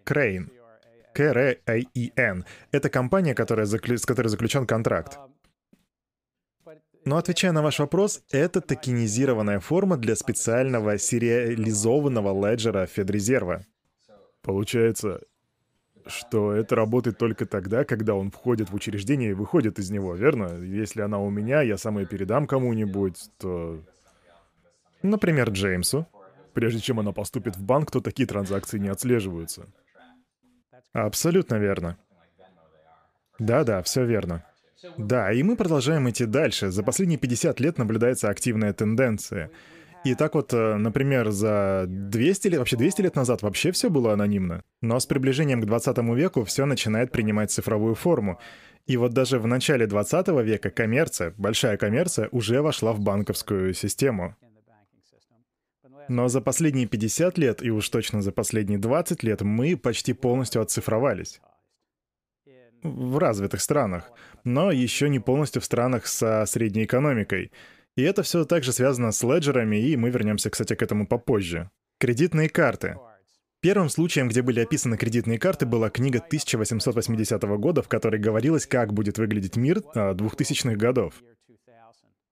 Крейн. 0.05 0.51
К-Р-А-И-Н. 1.15 2.45
Это 2.71 2.91
компания, 2.91 3.35
которая 3.35 3.67
с 3.67 4.07
которой 4.07 4.29
заключен 4.29 4.67
контракт. 4.67 5.19
Но 7.09 7.17
отвечая 7.17 7.53
на 7.53 7.63
ваш 7.63 7.79
вопрос, 7.79 8.23
это 8.31 8.61
токенизированная 8.61 9.61
форма 9.61 9.97
для 9.97 10.15
специального 10.15 10.99
сериализованного 10.99 12.51
леджера 12.51 12.85
Федрезерва. 12.85 13.65
Получается, 14.43 15.23
что 16.07 16.53
это 16.53 16.77
работает 16.77 17.17
только 17.17 17.47
тогда, 17.47 17.85
когда 17.85 18.15
он 18.15 18.31
входит 18.31 18.69
в 18.69 18.75
учреждение 18.75 19.31
и 19.31 19.33
выходит 19.33 19.79
из 19.79 19.91
него, 19.91 20.15
верно? 20.15 20.59
Если 20.63 21.01
она 21.01 21.19
у 21.19 21.31
меня, 21.31 21.63
я 21.63 21.79
сам 21.79 21.99
ее 21.99 22.05
передам 22.05 22.47
кому-нибудь, 22.47 23.31
то... 23.39 23.83
Например, 25.03 25.49
Джеймсу. 25.49 26.07
Прежде 26.53 26.81
чем 26.81 27.01
она 27.01 27.13
поступит 27.13 27.57
в 27.57 27.63
банк, 27.63 27.91
то 27.91 28.03
такие 28.03 28.27
транзакции 28.27 28.79
не 28.79 28.89
отслеживаются. 28.89 29.67
Абсолютно 30.93 31.55
верно. 31.55 31.97
Да-да, 33.39 33.83
все 33.83 34.05
верно. 34.05 34.45
Да, 34.97 35.33
и 35.33 35.43
мы 35.43 35.57
продолжаем 35.57 36.09
идти 36.09 36.25
дальше. 36.25 36.71
За 36.71 36.83
последние 36.83 37.19
50 37.19 37.61
лет 37.61 37.79
наблюдается 37.79 38.29
активная 38.29 38.73
тенденция. 38.73 39.51
И 40.05 40.15
так 40.15 40.35
вот, 40.35 40.55
э, 40.55 40.77
например, 40.77 41.31
за 41.31 41.87
200 41.89 42.49
лет, 42.49 42.59
вообще 42.61 42.77
200 42.77 43.03
лет 43.03 43.17
назад 43.17 43.43
вообще 43.43 43.73
все 43.73 43.91
было 43.91 44.13
анонимно. 44.13 44.63
Но 44.81 45.01
с 45.01 45.07
приближением 45.07 45.61
к 45.61 45.67
20 45.67 46.15
веку 46.15 46.45
все 46.45 46.67
начинает 46.67 47.11
принимать 47.11 47.51
цифровую 47.51 47.97
форму. 47.97 48.39
И 48.87 48.97
вот 48.97 49.13
даже 49.13 49.41
в 49.41 49.47
начале 49.49 49.87
20 49.87 50.29
века 50.45 50.71
коммерция, 50.71 51.35
большая 51.37 51.77
коммерция, 51.77 52.29
уже 52.31 52.63
вошла 52.63 52.93
в 52.93 53.01
банковскую 53.01 53.75
систему. 53.75 54.37
Но 56.09 56.29
за 56.29 56.41
последние 56.41 56.87
50 56.87 57.37
лет, 57.37 57.63
и 57.63 57.71
уж 57.71 57.89
точно 57.89 58.23
за 58.23 58.31
последние 58.31 58.79
20 58.79 59.25
лет, 59.25 59.43
мы 59.43 59.77
почти 59.77 60.13
полностью 60.13 60.63
оцифровались 60.63 61.41
в 62.83 63.19
развитых 63.19 63.61
странах, 63.61 64.11
но 64.45 64.71
еще 64.71 65.09
не 65.09 65.19
полностью 65.19 65.63
в 65.63 65.65
странах 65.65 66.07
со 66.07 66.45
средней 66.47 66.85
экономикой. 66.85 67.51
И 67.97 68.03
это 68.03 68.23
все 68.23 68.45
также 68.45 68.73
связано 68.73 69.13
с 69.13 69.23
леджерами, 69.23 69.77
и 69.77 69.97
мы 69.97 70.11
вернемся, 70.11 70.51
кстати, 70.51 70.75
к 70.75 70.83
этому 70.83 71.07
попозже. 71.07 71.71
Кредитные 71.99 72.49
карты. 72.49 72.97
Первым 73.61 73.89
случаем, 73.89 74.29
где 74.29 74.43
были 74.43 74.61
описаны 74.61 74.97
кредитные 74.97 75.41
карты, 75.41 75.67
была 75.67 75.91
книга 75.91 76.19
1880 76.19 77.43
года, 77.59 77.83
в 77.83 77.89
которой 77.89 78.21
говорилось, 78.21 78.67
как 78.67 78.93
будет 78.93 79.19
выглядеть 79.19 79.57
мир 79.57 79.79
2000-х 79.95 80.77
годов. 80.77 81.15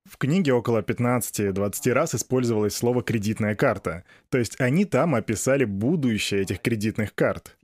В 0.09 0.19
книге 0.19 0.53
около 0.53 0.83
15-20 0.83 1.93
раз 1.93 2.15
использовалось 2.15 2.77
слово 2.77 3.03
«кредитная 3.03 3.57
карта», 3.57 4.05
то 4.29 4.39
есть 4.39 4.61
они 4.61 4.85
там 4.85 5.17
описали 5.17 5.65
будущее 5.65 6.43
этих 6.43 6.61
кредитных 6.61 7.13
карт. 7.13 7.59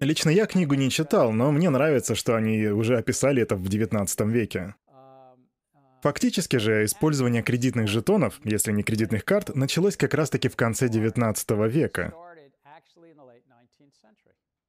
Лично 0.00 0.30
я 0.30 0.46
книгу 0.46 0.74
не 0.74 0.88
читал, 0.88 1.30
но 1.30 1.52
мне 1.52 1.68
нравится, 1.68 2.14
что 2.14 2.34
они 2.34 2.66
уже 2.68 2.96
описали 2.96 3.42
это 3.42 3.56
в 3.56 3.68
19 3.68 4.20
веке. 4.20 4.74
Фактически 6.02 6.56
же 6.56 6.86
использование 6.86 7.42
кредитных 7.42 7.86
жетонов, 7.86 8.40
если 8.42 8.72
не 8.72 8.82
кредитных 8.82 9.26
карт, 9.26 9.54
началось 9.54 9.98
как 9.98 10.14
раз-таки 10.14 10.48
в 10.48 10.56
конце 10.56 10.88
19 10.88 11.50
века. 11.68 12.14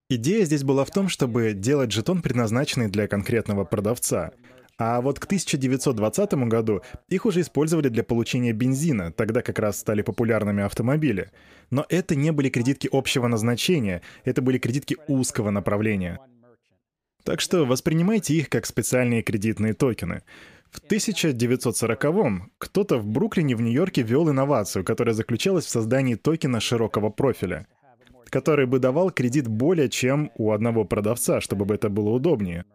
Идея 0.09 0.43
здесь 0.43 0.65
была 0.65 0.83
в 0.83 0.91
том, 0.91 1.07
чтобы 1.07 1.53
делать 1.53 1.93
жетон, 1.93 2.21
предназначенный 2.21 2.89
для 2.89 3.07
конкретного 3.07 3.63
продавца. 3.63 4.31
А 4.83 4.99
вот 4.99 5.19
к 5.19 5.25
1920 5.25 6.33
году 6.49 6.81
их 7.07 7.27
уже 7.27 7.41
использовали 7.41 7.87
для 7.89 8.03
получения 8.03 8.51
бензина, 8.51 9.11
тогда 9.11 9.43
как 9.43 9.59
раз 9.59 9.77
стали 9.77 10.01
популярными 10.01 10.63
автомобили. 10.63 11.29
Но 11.69 11.85
это 11.87 12.15
не 12.15 12.31
были 12.31 12.49
кредитки 12.49 12.89
общего 12.91 13.27
назначения, 13.27 14.01
это 14.23 14.41
были 14.41 14.57
кредитки 14.57 14.97
узкого 15.07 15.51
направления. 15.51 16.17
Так 17.23 17.41
что 17.41 17.63
воспринимайте 17.65 18.33
их 18.33 18.49
как 18.49 18.65
специальные 18.65 19.21
кредитные 19.21 19.75
токены. 19.75 20.23
В 20.71 20.81
1940-м 20.81 22.51
кто-то 22.57 22.97
в 22.97 23.05
Бруклине 23.05 23.55
в 23.55 23.61
Нью-Йорке 23.61 24.01
ввел 24.01 24.31
инновацию, 24.31 24.83
которая 24.83 25.13
заключалась 25.13 25.65
в 25.65 25.69
создании 25.69 26.15
токена 26.15 26.59
широкого 26.59 27.11
профиля, 27.11 27.67
который 28.31 28.65
бы 28.65 28.79
давал 28.79 29.11
кредит 29.11 29.47
более 29.47 29.89
чем 29.89 30.31
у 30.37 30.51
одного 30.51 30.85
продавца, 30.85 31.39
чтобы 31.39 31.71
это 31.75 31.89
было 31.89 32.09
удобнее. 32.09 32.65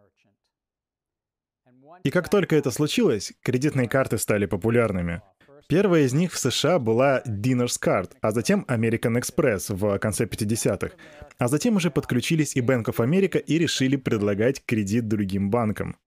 И 2.03 2.09
как 2.09 2.29
только 2.29 2.55
это 2.55 2.71
случилось, 2.71 3.33
кредитные 3.41 3.87
карты 3.87 4.17
стали 4.17 4.45
популярными. 4.45 5.21
Первая 5.67 6.03
из 6.03 6.13
них 6.13 6.31
в 6.31 6.39
США 6.39 6.79
была 6.79 7.21
Dinner's 7.27 7.77
Card, 7.83 8.11
а 8.21 8.31
затем 8.31 8.65
American 8.69 9.19
Express 9.19 9.75
в 9.75 9.99
конце 9.99 10.25
50-х. 10.25 10.95
А 11.37 11.47
затем 11.49 11.75
уже 11.75 11.91
подключились 11.91 12.55
и 12.55 12.61
Bank 12.61 12.85
of 12.85 12.97
America 13.05 13.37
и 13.37 13.59
решили 13.59 13.97
предлагать 13.97 14.63
кредит 14.65 15.09
другим 15.09 15.49
банкам. 15.49 15.97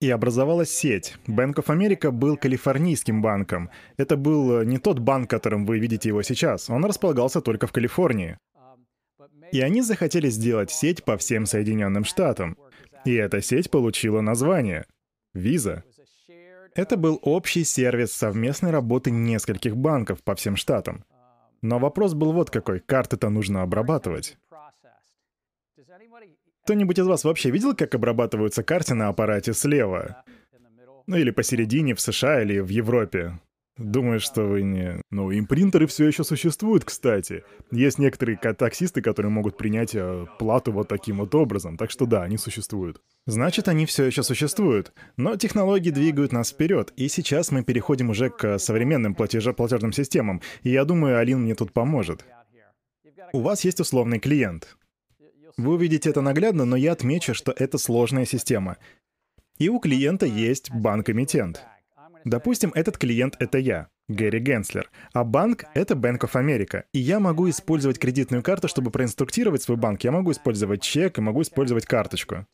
И 0.00 0.10
образовалась 0.10 0.70
сеть. 0.70 1.16
Bank 1.26 1.54
of 1.54 1.66
America 1.66 2.10
был 2.10 2.36
калифорнийским 2.36 3.22
банком. 3.22 3.70
Это 3.96 4.16
был 4.16 4.62
не 4.62 4.78
тот 4.78 4.98
банк, 4.98 5.30
которым 5.30 5.64
вы 5.64 5.78
видите 5.78 6.08
его 6.08 6.22
сейчас. 6.22 6.70
Он 6.70 6.84
располагался 6.84 7.40
только 7.40 7.66
в 7.66 7.72
Калифорнии. 7.72 8.38
И 9.52 9.60
они 9.60 9.82
захотели 9.82 10.28
сделать 10.28 10.70
сеть 10.70 11.04
по 11.04 11.16
всем 11.16 11.46
Соединенным 11.46 12.04
Штатам. 12.04 12.56
И 13.04 13.14
эта 13.14 13.40
сеть 13.40 13.70
получила 13.70 14.20
название— 14.20 14.86
Visa. 15.36 15.82
Это 16.74 16.96
был 16.96 17.18
общий 17.22 17.64
сервис 17.64 18.12
совместной 18.12 18.70
работы 18.70 19.10
нескольких 19.10 19.76
банков 19.76 20.22
по 20.22 20.34
всем 20.34 20.56
штатам. 20.56 21.04
Но 21.62 21.78
вопрос 21.78 22.14
был 22.14 22.32
вот 22.32 22.50
какой. 22.50 22.80
Карты-то 22.80 23.30
нужно 23.30 23.62
обрабатывать. 23.62 24.36
Кто-нибудь 26.62 26.98
из 26.98 27.06
вас 27.06 27.24
вообще 27.24 27.50
видел, 27.50 27.74
как 27.74 27.94
обрабатываются 27.94 28.62
карты 28.62 28.94
на 28.94 29.08
аппарате 29.08 29.54
слева? 29.54 30.22
Ну 31.06 31.16
или 31.16 31.30
посередине 31.30 31.94
в 31.94 32.00
США 32.00 32.42
или 32.42 32.60
в 32.60 32.68
Европе? 32.68 33.40
Думаю, 33.78 34.18
что 34.18 34.42
вы 34.42 34.62
не... 34.62 35.00
Ну, 35.10 35.32
импринтеры 35.32 35.86
все 35.86 36.08
еще 36.08 36.24
существуют, 36.24 36.84
кстати. 36.84 37.44
Есть 37.70 37.98
некоторые 37.98 38.36
таксисты, 38.36 39.00
которые 39.00 39.30
могут 39.30 39.56
принять 39.56 39.94
э, 39.94 40.26
плату 40.40 40.72
вот 40.72 40.88
таким 40.88 41.18
вот 41.18 41.32
образом. 41.36 41.76
Так 41.76 41.92
что 41.92 42.04
да, 42.04 42.24
они 42.24 42.38
существуют. 42.38 43.00
Значит, 43.26 43.68
они 43.68 43.86
все 43.86 44.04
еще 44.04 44.24
существуют. 44.24 44.92
Но 45.16 45.36
технологии 45.36 45.90
двигают 45.90 46.32
нас 46.32 46.50
вперед, 46.50 46.92
и 46.96 47.06
сейчас 47.06 47.52
мы 47.52 47.62
переходим 47.62 48.10
уже 48.10 48.30
к 48.30 48.58
современным 48.58 49.14
платеже 49.14 49.52
платежным 49.52 49.92
системам. 49.92 50.42
И 50.64 50.70
я 50.70 50.84
думаю, 50.84 51.18
Алин 51.18 51.42
мне 51.42 51.54
тут 51.54 51.72
поможет. 51.72 52.24
У 53.32 53.40
вас 53.40 53.64
есть 53.64 53.78
условный 53.78 54.18
клиент. 54.18 54.76
Вы 55.56 55.74
увидите 55.74 56.10
это 56.10 56.20
наглядно, 56.20 56.64
но 56.64 56.74
я 56.74 56.92
отмечу, 56.92 57.32
что 57.32 57.52
это 57.56 57.78
сложная 57.78 58.24
система. 58.24 58.76
И 59.58 59.68
у 59.68 59.78
клиента 59.78 60.26
есть 60.26 60.72
банк-эмитент. 60.72 61.64
Допустим, 62.24 62.72
этот 62.74 62.98
клиент— 62.98 63.36
это 63.38 63.58
я, 63.58 63.88
Гэри 64.08 64.40
Генслер, 64.40 64.90
а 65.12 65.24
банк— 65.24 65.64
это 65.74 65.94
Bank 65.94 66.20
of 66.20 66.32
America. 66.32 66.84
И 66.92 66.98
я 66.98 67.20
могу 67.20 67.48
использовать 67.48 67.98
кредитную 67.98 68.42
карту, 68.42 68.68
чтобы 68.68 68.90
проинструктировать 68.90 69.62
свой 69.62 69.76
банк. 69.76 70.02
Я 70.04 70.12
могу 70.12 70.32
использовать 70.32 70.82
чек 70.82 71.18
и 71.18 71.22
могу 71.22 71.42
использовать 71.42 71.86
карточку. 71.86 72.46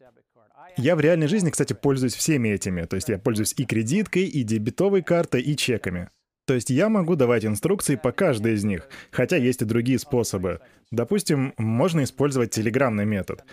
Я 0.77 0.97
в 0.97 1.01
реальной 1.01 1.29
жизни, 1.29 1.51
кстати, 1.51 1.73
пользуюсь 1.73 2.15
всеми 2.15 2.49
этими. 2.49 2.83
То 2.83 2.97
есть 2.97 3.09
я 3.09 3.19
пользуюсь 3.19 3.55
и 3.57 3.65
кредиткой, 3.65 4.25
и 4.25 4.43
дебетовой 4.43 5.03
картой, 5.03 5.41
и 5.43 5.57
чеками. 5.57 6.11
То 6.47 6.55
есть 6.55 6.69
я 6.69 6.89
могу 6.89 7.17
давать 7.17 7.47
инструкции 7.47 7.95
по 7.97 8.13
каждой 8.13 8.55
из 8.55 8.65
них, 8.65 8.89
хотя 9.11 9.37
есть 9.37 9.63
и 9.63 9.65
другие 9.65 9.99
способы. 9.99 10.61
Допустим, 10.91 11.55
можно 11.57 12.05
использовать 12.05 12.51
телеграммный 12.51 13.07
метод. 13.07 13.45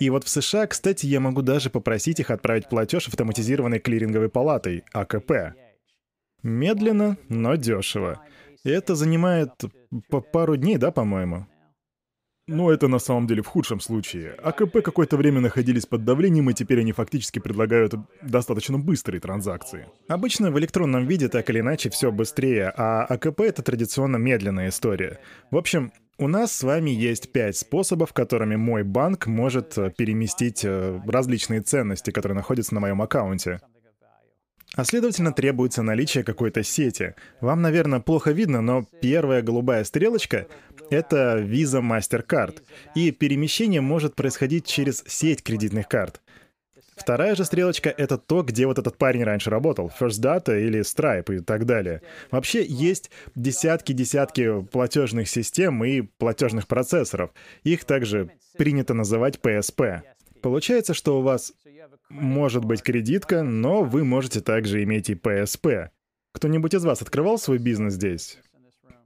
И 0.00 0.08
вот 0.08 0.24
в 0.24 0.28
США, 0.30 0.66
кстати, 0.66 1.04
я 1.06 1.20
могу 1.20 1.42
даже 1.42 1.68
попросить 1.68 2.20
их 2.20 2.30
отправить 2.30 2.68
платеж 2.70 3.06
автоматизированной 3.08 3.80
клиринговой 3.80 4.30
палатой, 4.30 4.82
АКП. 4.92 5.54
Медленно, 6.42 7.18
но 7.28 7.54
дешево. 7.56 8.20
И 8.64 8.70
это 8.70 8.94
занимает 8.94 9.50
пару 10.32 10.56
дней, 10.56 10.78
да, 10.78 10.90
по-моему? 10.90 11.46
Но 12.52 12.72
это 12.72 12.88
на 12.88 12.98
самом 12.98 13.28
деле 13.28 13.42
в 13.42 13.46
худшем 13.46 13.78
случае. 13.78 14.32
АКП 14.42 14.82
какое-то 14.82 15.16
время 15.16 15.40
находились 15.40 15.86
под 15.86 16.04
давлением, 16.04 16.50
и 16.50 16.52
теперь 16.52 16.80
они 16.80 16.90
фактически 16.90 17.38
предлагают 17.38 17.94
достаточно 18.22 18.76
быстрые 18.76 19.20
транзакции. 19.20 19.86
Обычно 20.08 20.50
в 20.50 20.58
электронном 20.58 21.06
виде 21.06 21.28
так 21.28 21.48
или 21.48 21.60
иначе 21.60 21.90
все 21.90 22.10
быстрее, 22.10 22.72
а 22.76 23.04
АКП— 23.04 23.40
это 23.42 23.62
традиционно 23.62 24.16
медленная 24.16 24.70
история. 24.70 25.20
В 25.52 25.56
общем, 25.56 25.92
у 26.18 26.26
нас 26.26 26.52
с 26.52 26.64
вами 26.64 26.90
есть 26.90 27.30
пять 27.30 27.56
способов, 27.56 28.12
которыми 28.12 28.56
мой 28.56 28.82
банк 28.82 29.28
может 29.28 29.78
э, 29.78 29.92
переместить 29.96 30.64
э, 30.64 31.00
различные 31.06 31.60
ценности, 31.60 32.10
которые 32.10 32.34
находятся 32.34 32.74
на 32.74 32.80
моем 32.80 33.00
аккаунте. 33.00 33.60
А 34.76 34.84
следовательно, 34.84 35.32
требуется 35.32 35.82
наличие 35.82 36.22
какой-то 36.22 36.62
сети. 36.62 37.14
Вам, 37.40 37.60
наверное, 37.60 37.98
плохо 37.98 38.30
видно, 38.30 38.60
но 38.60 38.84
первая 39.00 39.42
голубая 39.42 39.82
стрелочка— 39.82 40.46
это 40.90 41.38
Visa 41.38 41.80
MasterCard, 41.80 42.62
и 42.94 43.10
перемещение 43.10 43.80
может 43.80 44.14
происходить 44.14 44.66
через 44.66 45.02
сеть 45.06 45.42
кредитных 45.42 45.88
карт. 45.88 46.20
Вторая 47.00 47.34
же 47.34 47.46
стрелочка— 47.46 47.88
это 47.96 48.18
то, 48.18 48.42
где 48.42 48.66
вот 48.66 48.78
этот 48.78 48.98
парень 48.98 49.24
раньше 49.24 49.48
работал. 49.48 49.90
First 49.98 50.20
Data 50.20 50.60
или 50.60 50.80
Stripe 50.80 51.36
и 51.36 51.40
так 51.40 51.64
далее. 51.64 52.02
Вообще 52.30 52.62
есть 52.62 53.10
десятки-десятки 53.34 54.62
платежных 54.64 55.26
систем 55.28 55.82
и 55.82 56.02
платежных 56.02 56.66
процессоров. 56.66 57.30
Их 57.64 57.84
также 57.84 58.30
принято 58.58 58.92
называть 58.92 59.38
PSP. 59.42 60.02
Получается, 60.42 60.92
что 60.92 61.18
у 61.18 61.22
вас 61.22 61.54
может 62.10 62.66
быть 62.66 62.82
кредитка, 62.82 63.42
но 63.42 63.82
вы 63.82 64.04
можете 64.04 64.42
также 64.42 64.82
иметь 64.82 65.08
и 65.08 65.14
PSP. 65.14 65.88
Кто-нибудь 66.32 66.74
из 66.74 66.84
вас 66.84 67.00
открывал 67.00 67.38
свой 67.38 67.56
бизнес 67.56 67.94
здесь? 67.94 68.38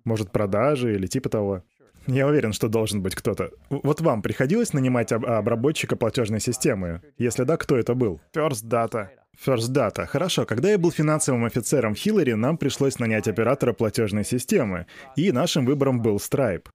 Может, 0.05 0.33
продажи 0.33 0.95
или 0.95 1.07
типа 1.07 1.29
того? 1.29 1.63
Я 2.07 2.27
уверен, 2.27 2.53
что 2.53 2.69
должен 2.69 3.03
быть 3.03 3.15
кто-то. 3.15 3.51
Вот 3.71 4.01
вам 4.01 4.23
приходилось 4.23 4.73
нанимать 4.73 5.13
об- 5.13 5.25
обработчика 5.27 5.97
платежной 5.97 6.41
системы? 6.41 7.01
Если 7.19 7.45
да, 7.45 7.57
кто 7.57 7.77
это 7.77 7.95
был? 7.95 8.21
First 8.35 8.65
Data. 8.65 9.09
First 9.45 9.73
Data. 9.73 10.07
Хорошо, 10.07 10.45
когда 10.45 10.71
я 10.71 10.79
был 10.79 10.93
финансовым 10.93 11.45
офицером 11.45 11.95
в 11.95 11.99
Хиллари, 11.99 12.33
нам 12.35 12.57
пришлось 12.59 12.99
нанять 12.99 13.27
оператора 13.29 13.73
платежной 13.73 14.25
системы, 14.25 14.87
и 15.17 15.33
нашим 15.33 15.67
выбором 15.67 16.03
был 16.03 16.17
Stripe. 16.17 16.67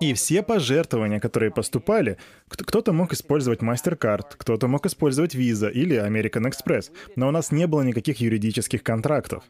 И 0.00 0.14
все 0.14 0.42
пожертвования, 0.42 1.20
которые 1.20 1.52
поступали, 1.52 2.18
кто-то 2.48 2.92
мог 2.92 3.12
использовать 3.12 3.62
MasterCard, 3.62 4.34
кто-то 4.36 4.66
мог 4.66 4.84
использовать 4.86 5.36
Visa 5.36 5.70
или 5.70 5.96
American 5.96 6.50
Express, 6.50 6.90
но 7.14 7.28
у 7.28 7.30
нас 7.30 7.52
не 7.52 7.66
было 7.66 7.82
никаких 7.82 8.20
юридических 8.20 8.82
контрактов. 8.82 9.44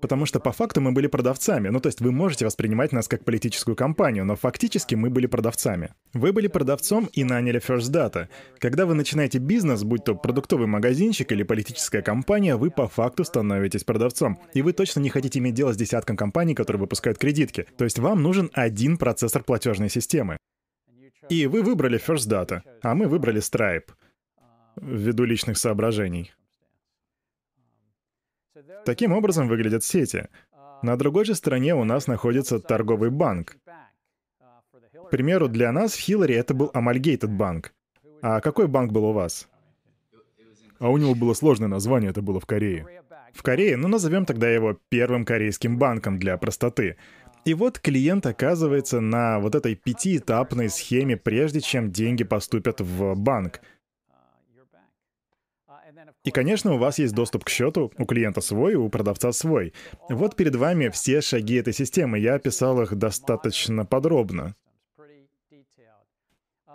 Потому 0.00 0.26
что 0.26 0.40
по 0.40 0.52
факту 0.52 0.82
мы 0.82 0.92
были 0.92 1.06
продавцами. 1.06 1.68
Ну, 1.68 1.80
то 1.80 1.86
есть 1.88 2.02
вы 2.02 2.12
можете 2.12 2.44
воспринимать 2.44 2.92
нас 2.92 3.08
как 3.08 3.24
политическую 3.24 3.74
компанию, 3.74 4.26
но 4.26 4.36
фактически 4.36 4.94
мы 4.94 5.08
были 5.08 5.26
продавцами. 5.26 5.94
Вы 6.12 6.32
были 6.32 6.48
продавцом 6.48 7.08
и 7.14 7.24
наняли 7.24 7.60
First 7.60 7.90
Data. 7.90 8.28
Когда 8.58 8.84
вы 8.84 8.94
начинаете 8.94 9.38
бизнес, 9.38 9.84
будь 9.84 10.04
то 10.04 10.14
продуктовый 10.14 10.66
магазинчик 10.66 11.32
или 11.32 11.42
политическая 11.44 12.02
компания, 12.02 12.56
вы 12.56 12.70
по 12.70 12.88
факту 12.88 13.24
становитесь 13.24 13.84
продавцом. 13.84 14.38
И 14.52 14.60
вы 14.60 14.74
точно 14.74 15.00
не 15.00 15.08
хотите 15.08 15.38
иметь 15.38 15.54
дело 15.54 15.72
с 15.72 15.78
десятком 15.78 16.16
компаний, 16.16 16.54
которые 16.54 16.80
выпускают 16.80 17.18
кредитки. 17.18 17.66
То 17.78 17.84
есть 17.84 17.98
вам 17.98 18.22
нужен 18.22 18.50
один 18.52 18.98
процессор 18.98 19.44
платежной 19.44 19.88
системы. 19.88 20.36
И 21.30 21.46
вы 21.46 21.62
выбрали 21.62 21.98
First 21.98 22.28
Data, 22.28 22.60
а 22.82 22.94
мы 22.94 23.08
выбрали 23.08 23.40
Stripe. 23.40 23.88
Ввиду 24.76 25.24
личных 25.24 25.56
соображений. 25.56 26.32
Таким 28.84 29.12
образом 29.12 29.48
выглядят 29.48 29.84
сети. 29.84 30.28
На 30.82 30.96
другой 30.96 31.24
же 31.24 31.34
стороне 31.34 31.74
у 31.74 31.84
нас 31.84 32.06
находится 32.06 32.60
торговый 32.60 33.10
банк. 33.10 33.56
К 34.38 35.10
примеру, 35.10 35.48
для 35.48 35.72
нас 35.72 35.94
в 35.94 36.00
Хиллари 36.00 36.34
это 36.34 36.54
был 36.54 36.70
Amalgamated 36.74 37.28
банк. 37.28 37.72
А 38.22 38.40
какой 38.40 38.66
банк 38.66 38.92
был 38.92 39.04
у 39.04 39.12
вас? 39.12 39.48
А 40.78 40.90
у 40.90 40.96
него 40.98 41.14
было 41.14 41.32
сложное 41.34 41.68
название, 41.68 42.10
это 42.10 42.22
было 42.22 42.40
в 42.40 42.46
Корее. 42.46 42.86
В 43.32 43.42
Корее, 43.42 43.76
ну 43.76 43.88
назовем 43.88 44.24
тогда 44.24 44.48
его 44.48 44.78
первым 44.88 45.24
корейским 45.24 45.78
банком 45.78 46.18
для 46.18 46.36
простоты. 46.36 46.96
И 47.44 47.54
вот 47.54 47.78
клиент 47.78 48.26
оказывается 48.26 49.00
на 49.00 49.38
вот 49.38 49.54
этой 49.54 49.76
пятиэтапной 49.76 50.68
схеме, 50.68 51.16
прежде 51.16 51.60
чем 51.60 51.92
деньги 51.92 52.24
поступят 52.24 52.80
в 52.80 53.14
банк— 53.14 53.60
и, 56.26 56.32
конечно, 56.32 56.74
у 56.74 56.78
вас 56.78 56.98
есть 56.98 57.14
доступ 57.14 57.44
к 57.44 57.48
счету, 57.48 57.92
у 57.96 58.04
клиента 58.04 58.40
свой, 58.40 58.74
у 58.74 58.88
продавца 58.88 59.30
свой. 59.30 59.72
Вот 60.08 60.34
перед 60.34 60.56
вами 60.56 60.88
все 60.88 61.20
шаги 61.20 61.54
этой 61.54 61.72
системы, 61.72 62.18
я 62.18 62.34
описал 62.34 62.82
их 62.82 62.96
достаточно 62.96 63.86
подробно. 63.86 64.56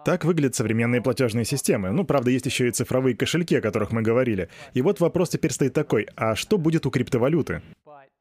Так 0.05 0.23
выглядят 0.23 0.55
современные 0.55 1.01
платежные 1.01 1.43
системы. 1.43 1.91
Ну, 1.91 2.05
правда, 2.05 2.31
есть 2.31 2.45
еще 2.45 2.69
и 2.69 2.71
цифровые 2.71 3.15
кошельки, 3.15 3.55
о 3.57 3.61
которых 3.61 3.91
мы 3.91 4.01
говорили. 4.01 4.47
И 4.73 4.81
вот 4.81 5.01
вопрос 5.01 5.29
теперь 5.29 5.51
стоит 5.51 5.73
такой, 5.73 6.07
а 6.15 6.35
что 6.35 6.57
будет 6.57 6.85
у 6.85 6.89
криптовалюты? 6.89 7.61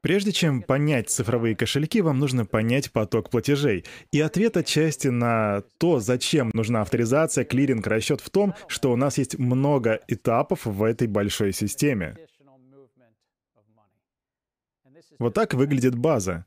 Прежде 0.01 0.31
чем 0.31 0.63
понять 0.63 1.09
цифровые 1.09 1.55
кошельки, 1.55 2.01
вам 2.01 2.17
нужно 2.17 2.45
понять 2.45 2.91
поток 2.91 3.29
платежей. 3.29 3.85
И 4.11 4.19
ответ 4.19 4.57
отчасти 4.57 5.09
на 5.09 5.61
то, 5.77 5.99
зачем 5.99 6.49
нужна 6.53 6.81
авторизация, 6.81 7.45
клиринг, 7.45 7.85
расчет 7.85 8.19
в 8.19 8.29
том, 8.31 8.55
что 8.67 8.91
у 8.91 8.95
нас 8.95 9.19
есть 9.19 9.37
много 9.37 9.99
этапов 10.07 10.65
в 10.65 10.83
этой 10.83 11.07
большой 11.07 11.53
системе. 11.53 12.15
Вот 15.19 15.35
так 15.35 15.53
выглядит 15.53 15.95
база. 15.95 16.45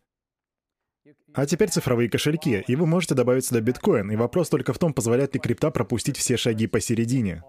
А 1.33 1.47
теперь 1.47 1.69
цифровые 1.69 2.09
кошельки, 2.09 2.65
и 2.67 2.77
вы 2.77 2.87
можете 2.87 3.15
добавить 3.15 3.45
сюда 3.45 3.61
биткоин, 3.61 4.11
и 4.11 4.17
вопрос 4.17 4.49
только 4.49 4.73
в 4.73 4.79
том, 4.79 4.93
позволяет 4.93 5.35
ли 5.35 5.41
крипта 5.41 5.71
пропустить 5.71 6.17
все 6.17 6.37
шаги 6.37 6.67
посередине. 6.67 7.43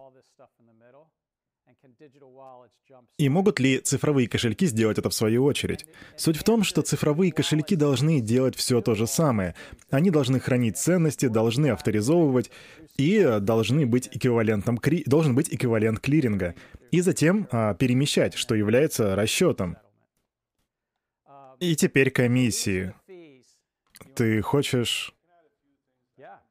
И 3.18 3.30
могут 3.30 3.60
ли 3.60 3.80
цифровые 3.80 4.28
кошельки 4.28 4.66
сделать 4.66 4.98
это 4.98 5.10
в 5.10 5.14
свою 5.14 5.44
очередь? 5.44 5.86
Суть 6.18 6.38
в 6.38 6.44
том, 6.44 6.64
что 6.64 6.82
цифровые 6.82 7.32
кошельки 7.32 7.76
должны 7.76 8.22
делать 8.22 8.56
все 8.56 8.82
то 8.82 8.96
же 8.96 9.08
самое. 9.08 9.56
Они 9.90 10.12
должны 10.12 10.40
хранить 10.40 10.78
ценности, 10.78 11.28
должны 11.28 11.68
авторизовывать 11.68 12.52
и 12.98 13.40
должны 13.42 13.86
быть 13.86 14.10
эквивалентом 14.12 14.80
должен 15.06 15.36
быть 15.36 15.54
эквивалент 15.54 16.00
клиринга. 16.00 16.56
И 16.92 17.02
затем 17.02 17.48
а, 17.52 17.74
перемещать, 17.74 18.36
что 18.36 18.56
является 18.56 19.16
расчетом. 19.16 19.78
И 21.60 21.76
теперь 21.76 22.12
комиссии. 22.12 22.94
Ты 24.16 24.42
хочешь... 24.42 25.14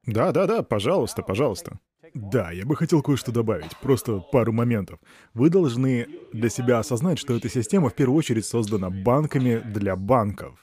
Да, 0.06 0.32
да, 0.32 0.46
да, 0.46 0.62
пожалуйста, 0.62 1.22
пожалуйста. 1.22 1.78
Да, 2.14 2.52
я 2.52 2.64
бы 2.64 2.76
хотел 2.76 3.02
кое-что 3.02 3.32
добавить, 3.32 3.76
просто 3.78 4.20
пару 4.20 4.52
моментов. 4.52 5.00
Вы 5.34 5.50
должны 5.50 6.06
для 6.32 6.48
себя 6.48 6.78
осознать, 6.78 7.18
что 7.18 7.34
эта 7.36 7.48
система 7.48 7.90
в 7.90 7.94
первую 7.94 8.16
очередь 8.16 8.46
создана 8.46 8.88
банками 8.88 9.60
для 9.64 9.96
банков. 9.96 10.56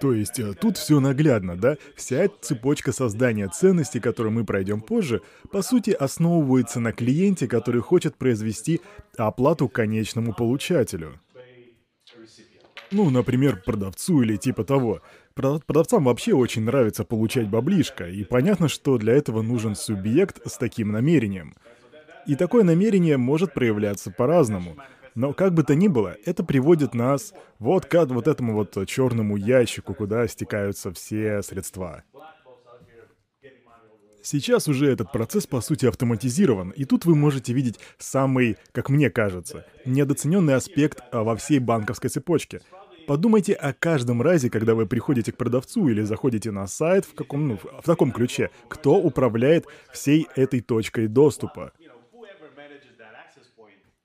То 0.00 0.12
есть 0.12 0.38
э, 0.38 0.52
тут 0.54 0.76
все 0.76 1.00
наглядно, 1.00 1.56
да? 1.56 1.78
Вся 1.96 2.28
цепочка 2.42 2.92
создания 2.92 3.48
ценностей, 3.48 3.98
которую 3.98 4.32
мы 4.32 4.44
пройдем 4.44 4.82
позже, 4.82 5.22
по 5.50 5.62
сути 5.62 5.90
основывается 5.90 6.80
на 6.80 6.92
клиенте, 6.92 7.48
который 7.48 7.80
хочет 7.80 8.16
произвести 8.16 8.80
оплату 9.16 9.68
конечному 9.68 10.32
получателю. 10.34 11.18
Ну, 12.92 13.10
например, 13.10 13.62
продавцу 13.64 14.22
или 14.22 14.36
типа 14.36 14.64
того. 14.64 15.00
Продавцам 15.36 16.04
вообще 16.04 16.32
очень 16.32 16.62
нравится 16.62 17.04
получать 17.04 17.48
баблишко, 17.48 18.08
и 18.08 18.24
понятно, 18.24 18.68
что 18.68 18.96
для 18.96 19.12
этого 19.12 19.42
нужен 19.42 19.74
субъект 19.76 20.40
с 20.50 20.56
таким 20.56 20.92
намерением. 20.92 21.54
И 22.26 22.36
такое 22.36 22.64
намерение 22.64 23.18
может 23.18 23.52
проявляться 23.52 24.10
по-разному. 24.10 24.76
Но 25.14 25.34
как 25.34 25.52
бы 25.52 25.62
то 25.62 25.74
ни 25.74 25.88
было, 25.88 26.16
это 26.24 26.42
приводит 26.42 26.94
нас 26.94 27.34
вот 27.58 27.84
к 27.84 28.06
вот 28.06 28.28
этому 28.28 28.54
вот 28.54 28.78
черному 28.86 29.36
ящику, 29.36 29.92
куда 29.92 30.26
стекаются 30.26 30.90
все 30.92 31.42
средства. 31.42 32.02
Сейчас 34.22 34.68
уже 34.68 34.90
этот 34.90 35.12
процесс 35.12 35.46
по 35.46 35.60
сути 35.60 35.84
автоматизирован, 35.86 36.70
и 36.70 36.84
тут 36.84 37.04
вы 37.04 37.14
можете 37.14 37.52
видеть 37.52 37.78
самый, 37.98 38.56
как 38.72 38.88
мне 38.88 39.10
кажется, 39.10 39.66
недооцененный 39.84 40.54
аспект 40.54 41.00
а, 41.12 41.22
во 41.22 41.36
всей 41.36 41.60
банковской 41.60 42.10
цепочке. 42.10 42.60
Подумайте 43.06 43.52
о 43.52 43.72
каждом 43.72 44.20
разе, 44.20 44.50
когда 44.50 44.74
вы 44.74 44.86
приходите 44.86 45.32
к 45.32 45.36
продавцу 45.36 45.88
или 45.88 46.02
заходите 46.02 46.50
на 46.50 46.66
сайт 46.66 47.04
в, 47.04 47.14
каком, 47.14 47.48
ну, 47.48 47.58
в 47.58 47.84
таком 47.84 48.10
ключе, 48.10 48.50
кто 48.68 48.96
управляет 48.96 49.66
всей 49.92 50.26
этой 50.34 50.60
точкой 50.60 51.06
доступа. 51.06 51.72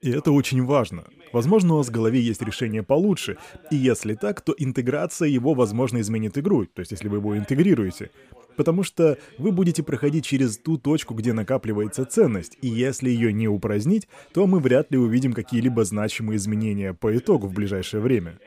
И 0.02 0.10
это 0.10 0.32
очень 0.32 0.64
важно. 0.66 1.06
Возможно, 1.32 1.76
у 1.76 1.78
вас 1.78 1.88
в 1.88 1.92
голове 1.92 2.20
есть 2.20 2.42
решение 2.42 2.84
получше, 2.84 3.38
и 3.70 3.76
если 3.76 4.16
так, 4.16 4.42
то 4.42 4.54
интеграция 4.58 5.30
его, 5.30 5.54
возможно, 5.54 6.02
изменит 6.02 6.38
игру, 6.38 6.66
то 6.66 6.82
есть 6.82 6.92
если 6.92 7.08
вы 7.08 7.18
его 7.18 7.38
интегрируете. 7.38 8.12
Потому 8.58 8.84
что 8.84 9.18
вы 9.38 9.52
будете 9.52 9.82
проходить 9.82 10.26
через 10.26 10.58
ту 10.58 10.78
точку, 10.78 11.14
где 11.14 11.34
накапливается 11.34 12.06
ценность, 12.06 12.58
и 12.62 12.68
если 12.68 13.10
ее 13.10 13.32
не 13.32 13.48
упразднить, 13.48 14.08
то 14.34 14.46
мы 14.46 14.60
вряд 14.60 14.92
ли 14.92 14.98
увидим 14.98 15.34
какие-либо 15.34 15.86
значимые 15.86 16.38
изменения 16.38 16.94
по 16.94 17.16
итогу 17.16 17.48
в 17.48 17.54
ближайшее 17.54 18.02
время. 18.02 18.40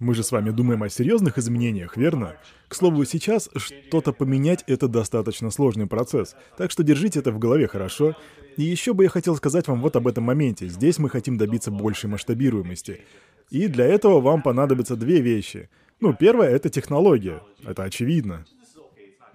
Мы 0.00 0.14
же 0.14 0.24
с 0.24 0.32
вами 0.32 0.50
думаем 0.50 0.82
о 0.82 0.88
серьезных 0.88 1.38
изменениях, 1.38 1.96
верно? 1.96 2.36
К 2.68 2.74
слову, 2.74 3.04
сейчас 3.04 3.48
что-то 3.56 4.12
поменять— 4.12 4.64
это 4.66 4.88
достаточно 4.88 5.50
сложный 5.50 5.86
процесс, 5.86 6.34
так 6.58 6.70
что 6.72 6.82
держите 6.82 7.20
это 7.20 7.30
в 7.30 7.38
голове, 7.38 7.68
хорошо? 7.68 8.16
И 8.56 8.62
еще 8.62 8.92
бы 8.92 9.04
я 9.04 9.08
хотел 9.08 9.36
сказать 9.36 9.68
вам 9.68 9.80
вот 9.82 9.94
об 9.96 10.08
этом 10.08 10.24
моменте. 10.24 10.68
Здесь 10.68 10.98
мы 10.98 11.08
хотим 11.10 11.38
добиться 11.38 11.70
большей 11.70 12.10
масштабируемости. 12.10 13.02
И 13.50 13.68
для 13.68 13.84
этого 13.84 14.20
вам 14.20 14.42
понадобятся 14.42 14.96
две 14.96 15.20
вещи. 15.20 15.68
Ну, 16.00 16.12
первое— 16.12 16.48
это 16.50 16.70
технология. 16.70 17.42
Это 17.64 17.84
очевидно. 17.84 18.46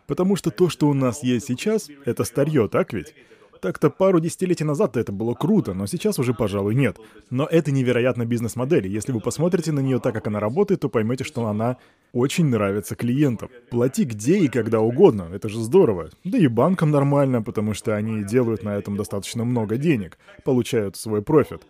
Потому 0.07 0.36
что 0.36 0.51
то, 0.51 0.70
что 0.70 0.89
у 0.89 0.93
нас 0.93 1.24
есть 1.24 1.47
сейчас, 1.47 1.89
это 2.05 2.24
старье, 2.24 2.68
так 2.68 2.93
ведь? 2.93 3.14
Так-то 3.62 3.89
пару 3.89 4.20
десятилетий 4.20 4.64
назад 4.64 4.95
это 4.95 5.12
было 5.12 5.34
круто, 5.34 5.74
но 5.74 5.86
сейчас 5.86 6.18
уже, 6.20 6.34
пожалуй, 6.34 6.76
нет. 6.76 6.97
Но 7.30 7.45
это 7.45 7.72
невероятно 7.72 8.26
бизнес-модель. 8.26 8.88
Если 8.88 9.12
вы 9.12 9.20
посмотрите 9.20 9.72
на 9.72 9.82
нее 9.82 9.99
так, 9.99 10.14
как 10.14 10.28
она 10.28 10.39
работает, 10.39 10.82
то 10.82 10.89
поймете, 10.89 11.24
что 11.24 11.45
она 11.47 11.78
очень 12.14 12.45
нравится 12.45 12.95
клиентам. 12.95 13.49
Плати 13.70 14.05
где 14.05 14.39
и 14.39 14.47
когда 14.47 14.80
угодно, 14.80 15.30
это 15.34 15.49
же 15.49 15.60
здорово. 15.60 16.10
Да 16.24 16.38
и 16.38 16.47
банкам 16.47 16.91
нормально, 16.91 17.41
потому 17.41 17.74
что 17.74 17.95
они 17.95 18.24
делают 18.24 18.64
на 18.64 18.78
этом 18.78 18.95
достаточно 18.95 19.43
много 19.43 19.78
денег, 19.78 20.18
получают 20.45 20.95
свой 20.95 21.22
профит. 21.22 21.64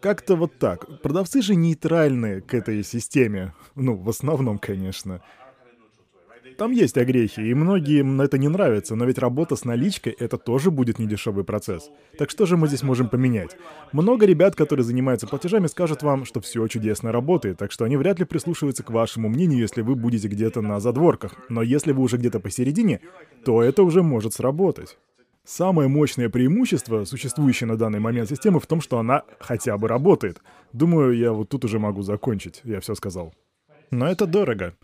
Как-то 0.00 0.34
вот 0.34 0.58
так. 0.58 1.02
Продавцы 1.02 1.42
же 1.42 1.54
нейтральны 1.54 2.40
к 2.40 2.54
этой 2.54 2.82
системе. 2.82 3.52
Ну, 3.74 3.96
в 3.96 4.08
основном, 4.08 4.58
конечно. 4.58 5.20
Там 6.60 6.72
есть 6.72 6.98
огрехи, 6.98 7.40
и 7.40 7.54
многим 7.54 8.20
это 8.20 8.36
не 8.36 8.48
нравится, 8.48 8.94
но 8.94 9.06
ведь 9.06 9.16
работа 9.16 9.56
с 9.56 9.64
наличкой— 9.64 10.12
это 10.18 10.36
тоже 10.36 10.70
будет 10.70 10.98
недешевый 10.98 11.42
процесс. 11.42 11.88
Так 12.18 12.28
что 12.28 12.44
же 12.44 12.58
мы 12.58 12.68
здесь 12.68 12.82
можем 12.82 13.08
поменять? 13.08 13.56
Много 13.92 14.26
ребят, 14.26 14.56
которые 14.56 14.84
занимаются 14.84 15.26
платежами, 15.26 15.68
скажут 15.68 16.02
вам, 16.02 16.26
что 16.26 16.42
все 16.42 16.68
чудесно 16.68 17.12
работает, 17.12 17.56
так 17.56 17.72
что 17.72 17.86
они 17.86 17.96
вряд 17.96 18.18
ли 18.18 18.26
прислушиваются 18.26 18.82
к 18.82 18.90
вашему 18.90 19.30
мнению, 19.30 19.60
если 19.60 19.80
вы 19.80 19.94
будете 19.94 20.28
где-то 20.28 20.60
на 20.60 20.80
задворках. 20.80 21.32
Но 21.48 21.62
если 21.62 21.92
вы 21.92 22.02
уже 22.02 22.18
где-то 22.18 22.40
посередине, 22.40 23.00
то 23.42 23.62
это 23.62 23.82
уже 23.82 24.02
может 24.02 24.34
сработать. 24.34 24.98
Самое 25.46 25.88
мощное 25.88 26.28
преимущество, 26.28 27.04
существующее 27.06 27.68
на 27.68 27.78
данный 27.78 28.00
момент 28.00 28.28
системы, 28.28 28.60
в 28.60 28.66
том, 28.66 28.82
что 28.82 28.98
она 28.98 29.22
хотя 29.38 29.78
бы 29.78 29.88
работает. 29.88 30.42
Думаю, 30.74 31.16
я 31.16 31.32
вот 31.32 31.48
тут 31.48 31.64
уже 31.64 31.78
могу 31.78 32.02
закончить. 32.02 32.60
Я 32.64 32.80
все 32.80 32.94
сказал. 32.94 33.32
Но 33.90 34.06
это 34.06 34.26
дорого. 34.26 34.74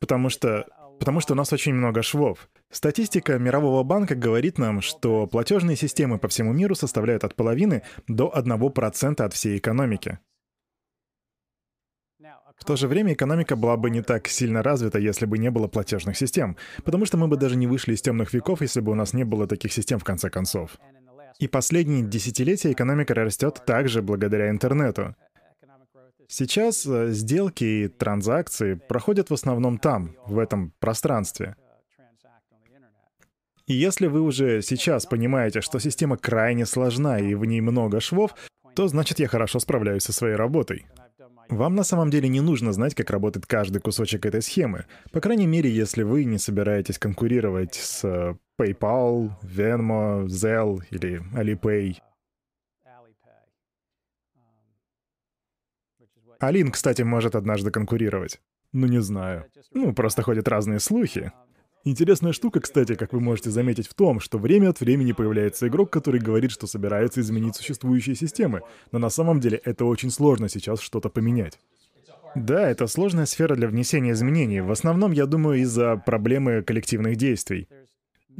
Потому 0.00 0.28
что 0.28 0.66
Потому 0.98 1.20
что 1.20 1.34
у 1.34 1.36
нас 1.36 1.52
очень 1.52 1.74
много 1.74 2.02
швов. 2.02 2.48
Статистика 2.70 3.38
Мирового 3.38 3.82
банка 3.82 4.14
говорит 4.14 4.58
нам, 4.58 4.80
что 4.80 5.26
платежные 5.26 5.76
системы 5.76 6.18
по 6.18 6.28
всему 6.28 6.52
миру 6.52 6.74
составляют 6.74 7.24
от 7.24 7.34
половины 7.34 7.82
до 8.08 8.32
1% 8.34 9.22
от 9.22 9.34
всей 9.34 9.58
экономики. 9.58 10.18
В 12.58 12.64
то 12.64 12.76
же 12.76 12.88
время 12.88 13.12
экономика 13.12 13.54
была 13.54 13.76
бы 13.76 13.88
не 13.88 14.02
так 14.02 14.26
сильно 14.26 14.62
развита, 14.62 14.98
если 14.98 15.26
бы 15.26 15.38
не 15.38 15.50
было 15.50 15.68
платежных 15.68 16.16
систем, 16.16 16.56
потому 16.84 17.06
что 17.06 17.16
мы 17.16 17.28
бы 17.28 17.36
даже 17.36 17.56
не 17.56 17.68
вышли 17.68 17.94
из 17.94 18.02
темных 18.02 18.34
веков, 18.34 18.62
если 18.62 18.80
бы 18.80 18.90
у 18.92 18.94
нас 18.96 19.12
не 19.12 19.24
было 19.24 19.46
таких 19.46 19.72
систем 19.72 20.00
в 20.00 20.04
конце 20.04 20.28
концов. 20.28 20.76
И 21.38 21.46
последние 21.46 22.02
десятилетия 22.02 22.72
экономика 22.72 23.14
растет 23.14 23.62
также 23.64 24.02
благодаря 24.02 24.50
интернету. 24.50 25.14
Сейчас 26.30 26.84
э, 26.84 27.08
сделки 27.12 27.64
и 27.64 27.88
транзакции 27.88 28.74
проходят 28.74 29.30
в 29.30 29.34
основном 29.34 29.78
там, 29.78 30.14
в 30.26 30.38
этом 30.38 30.74
пространстве. 30.78 31.56
И 33.66 33.74
если 33.74 34.06
вы 34.06 34.20
уже 34.20 34.60
сейчас 34.62 35.06
понимаете, 35.06 35.62
что 35.62 35.78
система 35.78 36.18
крайне 36.18 36.66
сложна 36.66 37.18
и 37.18 37.34
в 37.34 37.44
ней 37.46 37.62
много 37.62 38.00
швов, 38.00 38.34
то 38.74 38.88
значит 38.88 39.18
я 39.18 39.26
хорошо 39.26 39.58
справляюсь 39.58 40.04
со 40.04 40.12
своей 40.12 40.36
работой. 40.36 40.86
Вам 41.48 41.74
на 41.74 41.82
самом 41.82 42.10
деле 42.10 42.28
не 42.28 42.42
нужно 42.42 42.74
знать, 42.74 42.94
как 42.94 43.10
работает 43.10 43.46
каждый 43.46 43.80
кусочек 43.80 44.26
этой 44.26 44.42
схемы. 44.42 44.84
По 45.12 45.20
крайней 45.20 45.46
мере, 45.46 45.70
если 45.70 46.02
вы 46.02 46.24
не 46.24 46.36
собираетесь 46.36 46.98
конкурировать 46.98 47.74
с 47.74 48.04
э, 48.04 48.34
PayPal, 48.60 49.30
Venmo, 49.42 50.26
Zelle 50.26 50.80
или 50.90 51.22
Alipay. 51.34 51.96
Алин, 56.40 56.70
кстати, 56.70 57.02
может 57.02 57.34
однажды 57.34 57.70
конкурировать. 57.70 58.40
Ну, 58.72 58.86
не 58.86 59.00
знаю. 59.00 59.46
Ну, 59.72 59.92
просто 59.92 60.22
ходят 60.22 60.46
разные 60.46 60.78
слухи. 60.78 61.32
Интересная 61.84 62.32
штука, 62.32 62.60
кстати, 62.60 62.94
как 62.94 63.12
вы 63.12 63.20
можете 63.20 63.50
заметить 63.50 63.88
в 63.88 63.94
том, 63.94 64.20
что 64.20 64.38
время 64.38 64.68
от 64.68 64.80
времени 64.80 65.12
появляется 65.12 65.68
игрок, 65.68 65.90
который 65.90 66.20
говорит, 66.20 66.50
что 66.50 66.66
собирается 66.66 67.20
изменить 67.20 67.56
существующие 67.56 68.14
системы, 68.14 68.62
но 68.92 68.98
на 68.98 69.10
самом 69.10 69.40
деле 69.40 69.60
это 69.64 69.84
очень 69.84 70.10
сложно 70.10 70.48
сейчас 70.48 70.80
что-то 70.80 71.08
поменять. 71.08 71.58
Да, 72.34 72.68
это 72.68 72.86
сложная 72.86 73.26
сфера 73.26 73.54
для 73.54 73.68
внесения 73.68 74.12
изменений. 74.12 74.60
В 74.60 74.70
основном, 74.70 75.12
я 75.12 75.26
думаю, 75.26 75.60
из-за 75.62 75.96
проблемы 75.96 76.62
коллективных 76.62 77.16
действий. 77.16 77.68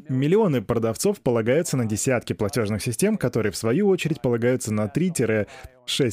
Миллионы 0.09 0.63
продавцов 0.63 1.21
полагаются 1.21 1.77
на 1.77 1.85
десятки 1.85 2.33
платежных 2.33 2.83
систем, 2.83 3.17
которые 3.17 3.53
в 3.53 3.57
свою 3.57 3.89
очередь 3.89 4.21
полагаются 4.21 4.73
на 4.73 4.87
3-6 4.87 5.47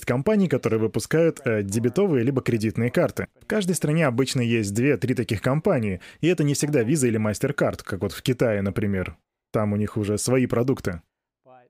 компаний, 0.06 0.48
которые 0.48 0.80
выпускают 0.80 1.40
э, 1.46 1.62
дебетовые 1.62 2.24
либо 2.24 2.42
кредитные 2.42 2.90
карты. 2.90 3.28
В 3.42 3.46
каждой 3.46 3.76
стране 3.76 4.08
обычно 4.08 4.42
есть 4.42 4.78
2-3 4.78 5.14
таких 5.14 5.42
компании, 5.42 6.02
и 6.22 6.28
это 6.28 6.44
не 6.44 6.56
всегда 6.56 6.84
Visa 6.84 7.08
или 7.08 7.20
MasterCard, 7.20 7.82
как 7.84 8.02
вот 8.02 8.12
в 8.12 8.22
Китае, 8.22 8.62
например. 8.62 9.18
Там 9.52 9.74
у 9.74 9.76
них 9.76 9.98
уже 9.98 10.18
свои 10.18 10.48
продукты. 10.48 11.02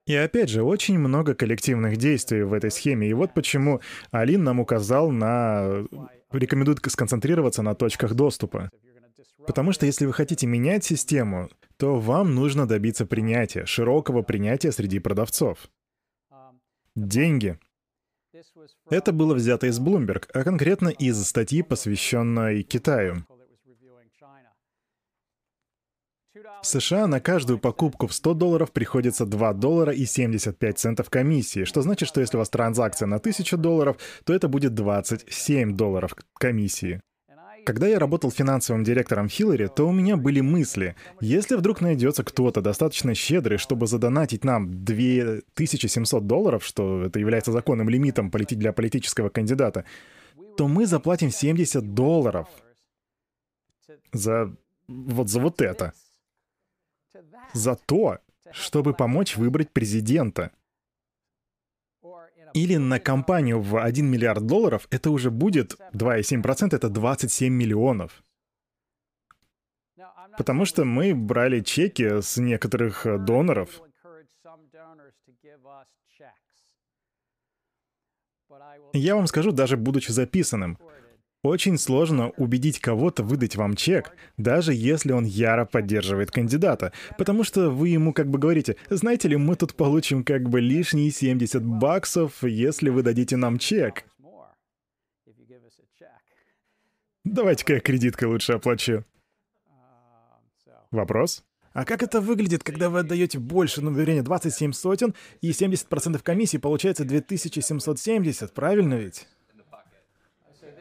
И 0.08 0.16
опять 0.16 0.50
же, 0.50 0.62
очень 0.62 1.00
много 1.00 1.34
коллективных 1.34 1.98
действий 1.98 2.44
в 2.44 2.54
этой 2.54 2.70
схеме. 2.70 3.10
И 3.10 3.14
вот 3.14 3.34
почему 3.34 3.82
Алин 4.12 4.44
нам 4.44 4.60
указал 4.60 5.10
на... 5.10 5.84
рекомендует 6.32 6.80
сконцентрироваться 6.88 7.64
на 7.64 7.74
точках 7.74 8.14
доступа. 8.14 8.70
Потому 9.48 9.72
что 9.72 9.86
если 9.86 10.06
вы 10.06 10.14
хотите 10.14 10.48
менять 10.48 10.84
систему, 10.84 11.50
то 11.78 12.00
вам 12.00 12.36
нужно 12.36 12.68
добиться 12.68 13.06
принятия, 13.06 13.66
широкого 13.66 14.22
принятия 14.22 14.72
среди 14.72 15.00
продавцов. 15.00 15.70
Деньги. 16.96 17.60
Это 18.90 19.12
было 19.12 19.34
взято 19.34 19.68
из 19.68 19.80
Bloomberg, 19.80 20.30
а 20.34 20.44
конкретно 20.44 20.90
из 20.90 21.22
статьи, 21.26 21.62
посвященной 21.62 22.64
Китаю. 22.64 23.26
В 26.62 26.68
США 26.68 27.08
на 27.08 27.22
каждую 27.22 27.60
покупку 27.60 28.08
в 28.08 28.14
100 28.14 28.34
долларов 28.34 28.72
приходится 28.72 29.26
2 29.26 29.54
доллара 29.54 29.94
и 29.94 30.06
75 30.06 30.78
центов 30.78 31.10
комиссии, 31.10 31.64
что 31.64 31.82
значит, 31.82 32.10
что 32.10 32.22
если 32.22 32.38
у 32.38 32.40
вас 32.40 32.50
транзакция 32.50 33.06
на 33.08 33.18
1000 33.18 33.56
долларов, 33.58 33.98
то 34.26 34.34
это 34.34 34.48
будет 34.48 34.74
27 34.74 35.76
долларов 35.78 36.16
комиссии. 36.34 37.02
Когда 37.66 37.88
я 37.88 37.98
работал 37.98 38.32
финансовым 38.32 38.84
директором 38.84 39.28
Хиллари, 39.28 39.68
то 39.68 39.88
у 39.88 39.92
меня 39.92 40.18
были 40.18 40.40
мысли. 40.40 40.96
Если 41.20 41.56
вдруг 41.56 41.82
найдется 41.82 42.24
кто-то 42.24 42.62
достаточно 42.62 43.16
щедрый, 43.16 43.58
чтобы 43.58 43.88
задонатить 43.88 44.44
нам 44.44 44.86
2700 44.86 46.28
долларов, 46.28 46.64
что 46.64 47.04
это 47.06 47.20
является 47.20 47.52
законным 47.52 47.90
лимитом 47.90 48.30
для 48.30 48.72
политического 48.72 49.30
кандидата, 49.30 49.84
то 50.58 50.68
мы 50.68 50.86
заплатим 50.86 51.32
70 51.32 51.94
долларов 51.94 52.48
за 54.14 54.56
вот 54.88 55.30
за 55.30 55.40
вот 55.40 55.62
это. 55.62 55.94
За 57.54 57.76
то, 57.76 58.20
чтобы 58.52 58.94
помочь 58.94 59.38
выбрать 59.38 59.72
президента. 59.72 60.52
Или 62.56 62.78
на 62.78 63.00
компанию 63.02 63.60
в 63.60 63.78
1 63.78 64.10
миллиард 64.10 64.46
долларов 64.46 64.88
это 64.90 65.12
уже 65.12 65.30
будет 65.30 65.76
2,7%, 65.94 66.74
это 66.74 66.88
27 66.88 67.54
миллионов. 67.54 68.24
Потому 70.38 70.64
что 70.64 70.86
мы 70.86 71.14
брали 71.14 71.60
чеки 71.60 72.22
с 72.22 72.38
некоторых 72.38 73.06
э, 73.06 73.18
доноров. 73.18 73.82
Я 78.94 79.16
вам 79.16 79.28
скажу, 79.28 79.52
даже 79.52 79.76
будучи 79.76 80.12
записанным, 80.12 80.78
очень 81.46 81.78
сложно 81.78 82.32
убедить 82.38 82.80
кого-то 82.80 83.24
выдать 83.24 83.56
вам 83.56 83.76
чек, 83.76 84.12
даже 84.38 84.74
если 84.74 85.12
он 85.12 85.26
яро 85.26 85.66
поддерживает 85.66 86.32
кандидата, 86.32 86.92
потому 87.18 87.44
что 87.44 87.70
вы 87.70 87.90
ему 87.90 88.14
как 88.14 88.30
бы 88.30 88.40
говорите, 88.40 88.76
знаете 88.90 89.28
ли, 89.28 89.38
мы 89.38 89.56
тут 89.56 89.76
получим 89.76 90.24
как 90.24 90.50
бы 90.50 90.60
лишние 90.60 91.12
70 91.12 91.64
баксов, 91.64 92.44
если 92.44 92.90
вы 92.90 93.04
дадите 93.04 93.38
нам 93.38 93.60
чек. 93.60 94.06
Давайте-ка 97.24 97.74
я 97.74 97.80
кредиткой 97.80 98.28
лучше 98.28 98.54
оплачу. 98.54 99.04
Вопрос? 100.92 101.44
А 101.74 101.84
как 101.84 102.04
это 102.04 102.22
выглядит, 102.22 102.64
когда 102.64 102.90
вы 102.90 103.00
отдаете 103.00 103.38
больше, 103.38 103.82
ну, 103.82 103.92
вернее, 103.92 104.22
27 104.22 104.72
сотен, 104.72 105.14
и 105.42 105.52
70% 105.52 106.22
комиссии 106.24 106.58
получается 106.58 107.04
2770, 107.04 108.54
правильно 108.54 108.94
ведь? 108.94 109.28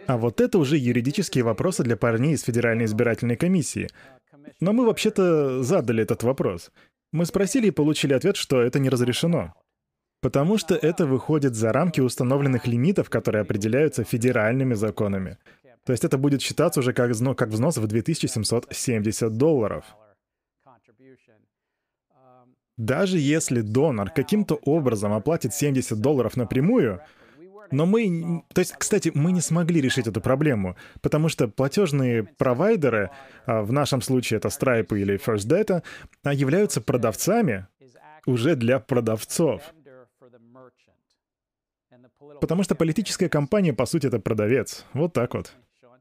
А 0.07 0.17
вот 0.17 0.41
это 0.41 0.59
уже 0.59 0.77
юридические 0.77 1.45
вопросы 1.45 1.83
для 1.83 1.97
парней 1.97 2.35
из 2.35 2.43
Федеральной 2.43 2.85
избирательной 2.85 3.37
комиссии. 3.37 3.89
Но 4.61 4.73
мы 4.73 4.87
вообще-то 4.87 5.63
задали 5.63 6.03
этот 6.03 6.23
вопрос. 6.23 6.71
Мы 7.13 7.27
спросили 7.27 7.69
и 7.69 7.73
получили 7.73 8.13
ответ, 8.13 8.37
что 8.37 8.61
это 8.61 8.79
не 8.79 8.89
разрешено. 8.89 9.55
Потому 10.21 10.59
что 10.59 10.75
это 10.75 11.07
выходит 11.07 11.55
за 11.55 11.73
рамки 11.73 12.01
установленных 12.01 12.67
лимитов, 12.67 13.11
которые 13.11 13.43
определяются 13.43 14.05
федеральными 14.05 14.75
законами. 14.75 15.39
То 15.85 15.93
есть 15.93 16.05
это 16.05 16.17
будет 16.17 16.41
считаться 16.41 16.81
уже 16.81 16.93
как, 16.93 17.13
как 17.37 17.49
взнос 17.51 17.77
в 17.77 17.87
2770 17.87 19.37
долларов. 19.37 19.85
Даже 22.77 23.19
если 23.19 23.61
донор 23.61 24.11
каким-то 24.11 24.57
образом 24.57 25.13
оплатит 25.13 25.55
70 25.55 26.01
долларов 26.01 26.37
напрямую, 26.37 27.01
но 27.71 27.87
мы... 27.87 28.45
То 28.53 28.61
есть, 28.61 28.75
кстати, 28.77 29.11
мы 29.15 29.33
не 29.33 29.41
смогли 29.41 29.81
решить 29.81 30.07
эту 30.07 30.21
проблему, 30.21 30.77
потому 31.01 31.29
что 31.29 31.49
платежные 31.49 32.25
провайдеры, 32.25 33.11
а, 33.47 33.63
в 33.63 33.73
нашем 33.73 34.03
случае 34.03 34.39
это 34.39 34.49
Stripe 34.49 34.99
или 34.99 35.19
First 35.19 35.49
Data, 35.49 35.83
а, 36.23 36.33
являются 36.33 36.81
продавцами 36.81 37.67
уже 38.27 38.57
для 38.57 38.79
продавцов. 38.79 39.63
Потому 42.41 42.63
что 42.63 42.75
политическая 42.75 43.29
компания, 43.29 43.73
по 43.73 43.87
сути, 43.87 44.07
это 44.07 44.19
продавец. 44.19 44.85
Вот 44.93 45.13
так 45.13 45.35
вот. 45.35 45.53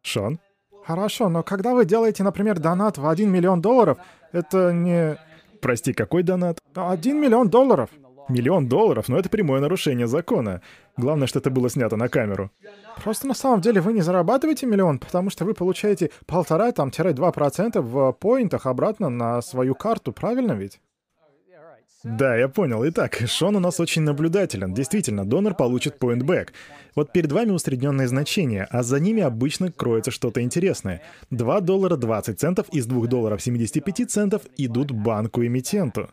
Шон? 0.01 0.39
Хорошо, 0.85 1.29
но 1.29 1.43
когда 1.43 1.73
вы 1.73 1.85
делаете, 1.85 2.23
например, 2.23 2.59
донат 2.59 2.97
в 2.97 3.07
1 3.07 3.31
миллион 3.31 3.61
долларов, 3.61 3.97
это 4.31 4.73
не... 4.73 5.17
Прости, 5.61 5.93
какой 5.93 6.23
донат? 6.23 6.59
1 6.73 7.21
миллион 7.21 7.49
долларов. 7.49 7.89
Миллион 8.29 8.67
долларов, 8.67 9.09
но 9.09 9.17
это 9.17 9.29
прямое 9.29 9.59
нарушение 9.59 10.07
закона. 10.07 10.61
Главное, 10.97 11.27
что 11.27 11.39
это 11.39 11.49
было 11.49 11.69
снято 11.69 11.97
на 11.97 12.07
камеру. 12.07 12.51
Просто 13.03 13.27
на 13.27 13.33
самом 13.33 13.61
деле 13.61 13.81
вы 13.81 13.93
не 13.93 14.01
зарабатываете 14.01 14.65
миллион, 14.65 14.99
потому 14.99 15.29
что 15.29 15.45
вы 15.45 15.53
получаете 15.53 16.09
полтора 16.25 16.71
там 16.71 16.91
тире 16.91 17.13
два 17.13 17.31
процента 17.31 17.81
в 17.81 18.13
поинтах 18.13 18.65
обратно 18.65 19.09
на 19.09 19.41
свою 19.41 19.75
карту, 19.75 20.13
правильно 20.13 20.53
ведь? 20.53 20.79
Да, 22.03 22.35
я 22.35 22.49
понял. 22.49 22.85
Итак, 22.89 23.15
Шон 23.27 23.55
у 23.55 23.59
нас 23.59 23.79
очень 23.79 24.01
наблюдателен. 24.01 24.73
Действительно, 24.73 25.25
донор 25.25 25.55
получит 25.55 25.99
поинтбэк. 25.99 26.51
Вот 26.95 27.13
перед 27.13 27.31
вами 27.31 27.51
усредненные 27.51 28.09
значения, 28.09 28.67
а 28.69 28.83
за 28.83 28.99
ними 28.99 29.23
обычно 29.23 29.71
кроется 29.71 30.11
что-то 30.11 30.41
интересное. 30.41 31.01
2 31.31 31.61
доллара 31.61 31.95
20 31.95 32.37
центов 32.37 32.67
из 32.73 32.87
2 32.87 33.07
долларов 33.07 33.41
75 33.41 34.11
центов 34.11 34.41
идут 34.57 34.91
банку-эмитенту. 34.91 36.09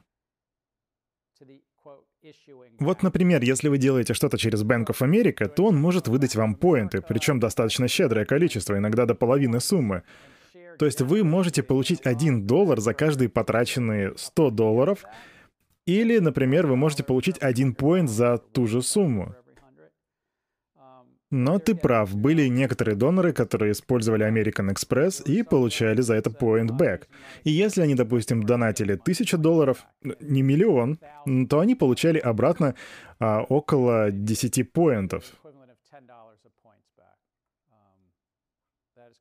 Вот, 2.78 3.02
например, 3.02 3.42
если 3.42 3.68
вы 3.68 3.78
делаете 3.78 4.14
что-то 4.14 4.38
через 4.38 4.62
Bank 4.62 4.86
of 4.86 4.98
America, 5.00 5.48
то 5.48 5.66
он 5.66 5.76
может 5.76 6.08
выдать 6.08 6.36
вам 6.36 6.54
поинты, 6.54 7.02
причем 7.06 7.40
достаточно 7.40 7.88
щедрое 7.88 8.24
количество, 8.24 8.76
иногда 8.76 9.06
до 9.06 9.14
половины 9.14 9.60
суммы. 9.60 10.02
То 10.78 10.86
есть 10.86 11.00
вы 11.02 11.24
можете 11.24 11.62
получить 11.62 12.00
1 12.04 12.46
доллар 12.46 12.80
за 12.80 12.94
каждые 12.94 13.28
потраченные 13.28 14.14
100 14.16 14.50
долларов, 14.50 15.04
или, 15.86 16.18
например, 16.18 16.66
вы 16.66 16.76
можете 16.76 17.02
получить 17.02 17.36
1 17.38 17.74
поинт 17.74 18.08
за 18.08 18.38
ту 18.38 18.66
же 18.66 18.80
сумму. 18.80 19.34
Но 21.30 21.60
ты 21.60 21.76
прав, 21.76 22.16
были 22.16 22.48
некоторые 22.48 22.96
доноры, 22.96 23.32
которые 23.32 23.70
использовали 23.70 24.26
American 24.26 24.68
Express 24.74 25.22
и 25.24 25.44
получали 25.44 26.00
за 26.00 26.14
это 26.14 26.28
point 26.30 26.76
back. 26.76 27.06
И 27.44 27.50
если 27.50 27.82
они, 27.82 27.94
допустим, 27.94 28.42
донатили 28.42 28.96
тысячу 28.96 29.38
долларов, 29.38 29.86
не 30.20 30.42
миллион, 30.42 30.98
то 31.48 31.60
они 31.60 31.76
получали 31.76 32.18
обратно 32.18 32.74
а, 33.20 33.42
около 33.42 34.10
10 34.10 34.72
поинтов. 34.72 35.24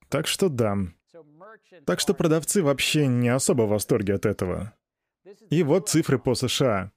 Так 0.09 0.25
что 0.25 0.49
да. 0.49 0.77
Так 1.85 1.99
что 1.99 2.15
продавцы 2.15 2.63
вообще 2.63 3.05
не 3.05 3.29
особо 3.29 3.63
в 3.63 3.69
восторге 3.69 4.15
от 4.15 4.25
этого. 4.25 4.73
И 5.51 5.61
вот 5.61 5.89
цифры 5.89 6.17
по 6.17 6.33
США. 6.33 6.91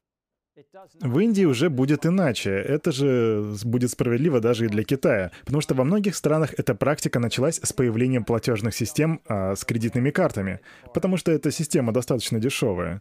В 1.00 1.18
Индии 1.18 1.44
уже 1.44 1.70
будет 1.70 2.06
иначе. 2.06 2.50
Это 2.50 2.92
же 2.92 3.54
будет 3.64 3.90
справедливо 3.90 4.40
даже 4.40 4.66
и 4.66 4.68
для 4.68 4.84
Китая. 4.84 5.30
Потому 5.44 5.60
что 5.60 5.74
во 5.74 5.84
многих 5.84 6.14
странах 6.14 6.54
эта 6.56 6.74
практика 6.74 7.18
началась 7.18 7.60
с 7.62 7.72
появлением 7.72 8.24
платежных 8.24 8.74
систем 8.74 9.20
а, 9.26 9.54
с 9.56 9.64
кредитными 9.64 10.10
картами. 10.10 10.60
Потому 10.94 11.16
что 11.16 11.32
эта 11.32 11.50
система 11.50 11.92
достаточно 11.92 12.38
дешевая. 12.38 13.00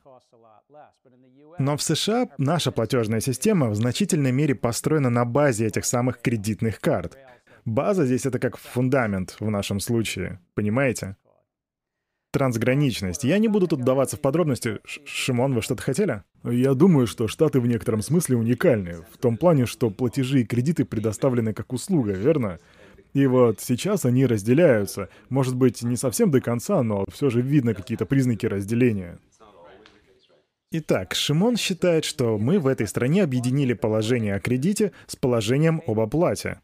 Но 1.60 1.78
в 1.78 1.84
США 1.84 2.30
наша 2.38 2.72
платежная 2.72 3.20
система 3.20 3.70
в 3.70 3.76
значительной 3.76 4.32
мере 4.32 4.56
построена 4.56 5.10
на 5.10 5.26
базе 5.26 5.68
этих 5.68 5.86
самых 5.86 6.22
кредитных 6.22 6.80
карт. 6.80 7.18
База 7.66 8.06
здесь 8.06 8.26
это 8.26 8.40
как 8.40 8.58
фундамент 8.58 9.36
в 9.40 9.50
нашем 9.50 9.80
случае, 9.80 10.40
понимаете? 10.56 11.18
Трансграничность. 12.32 13.26
Я 13.26 13.38
не 13.40 13.50
буду 13.50 13.68
тут 13.68 13.82
вдаваться 13.82 14.16
в 14.16 14.22
подробности. 14.22 14.80
Ш 14.86 15.02
Шимон, 15.06 15.54
вы 15.54 15.62
что-то 15.62 15.84
хотели? 15.84 16.24
Я 16.44 16.74
думаю, 16.74 17.06
что 17.06 17.28
Штаты 17.28 17.60
в 17.60 17.68
некотором 17.68 18.02
смысле 18.02 18.38
уникальны. 18.38 19.04
В 19.12 19.18
том 19.18 19.36
плане, 19.36 19.66
что 19.66 19.90
платежи 19.90 20.42
и 20.42 20.46
кредиты 20.46 20.86
предоставлены 20.86 21.54
как 21.54 21.74
услуга, 21.74 22.14
верно? 22.14 22.60
И 23.14 23.28
вот 23.28 23.60
сейчас 23.60 24.06
они 24.06 24.26
разделяются. 24.26 25.10
Может 25.28 25.56
быть, 25.58 25.84
не 25.84 25.98
совсем 25.98 26.32
до 26.32 26.40
конца, 26.40 26.82
но 26.84 27.04
все 27.12 27.30
же 27.30 27.42
видно 27.42 27.74
какие-то 27.74 28.06
признаки 28.06 28.46
разделения. 28.46 29.20
Итак, 30.72 31.14
Шимон 31.14 31.58
считает, 31.58 32.06
что 32.06 32.38
мы 32.38 32.58
в 32.58 32.66
этой 32.66 32.88
стране 32.88 33.24
объединили 33.24 33.74
положение 33.74 34.36
о 34.36 34.40
кредите 34.40 34.94
с 35.06 35.18
положением 35.18 35.82
об 35.86 36.00
оплате. 36.00 36.62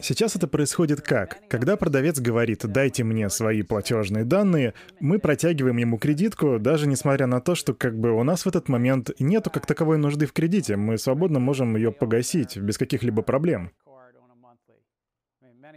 Сейчас 0.00 0.34
это 0.34 0.48
происходит 0.48 1.00
как? 1.02 1.38
Когда 1.48 1.76
продавец 1.76 2.18
говорит 2.18 2.66
«дайте 2.66 3.04
мне 3.04 3.30
свои 3.30 3.62
платежные 3.62 4.24
данные», 4.24 4.74
мы 4.98 5.20
протягиваем 5.20 5.76
ему 5.76 5.98
кредитку, 5.98 6.58
даже 6.58 6.88
несмотря 6.88 7.26
на 7.26 7.40
то, 7.40 7.54
что 7.54 7.74
как 7.74 7.96
бы 7.96 8.10
у 8.10 8.24
нас 8.24 8.44
в 8.44 8.48
этот 8.48 8.68
момент 8.68 9.10
нету 9.20 9.50
как 9.50 9.66
таковой 9.66 9.98
нужды 9.98 10.26
в 10.26 10.32
кредите, 10.32 10.76
мы 10.76 10.98
свободно 10.98 11.38
можем 11.38 11.76
ее 11.76 11.92
погасить 11.92 12.56
без 12.56 12.76
каких-либо 12.76 13.22
проблем. 13.22 13.70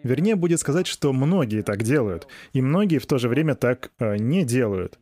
Вернее, 0.03 0.35
будет 0.35 0.59
сказать, 0.59 0.87
что 0.87 1.13
многие 1.13 1.61
так 1.61 1.83
делают, 1.83 2.27
и 2.53 2.61
многие 2.61 2.97
в 2.97 3.05
то 3.05 3.19
же 3.19 3.29
время 3.29 3.55
так 3.55 3.91
э, 3.99 4.17
не 4.17 4.43
делают. 4.43 4.99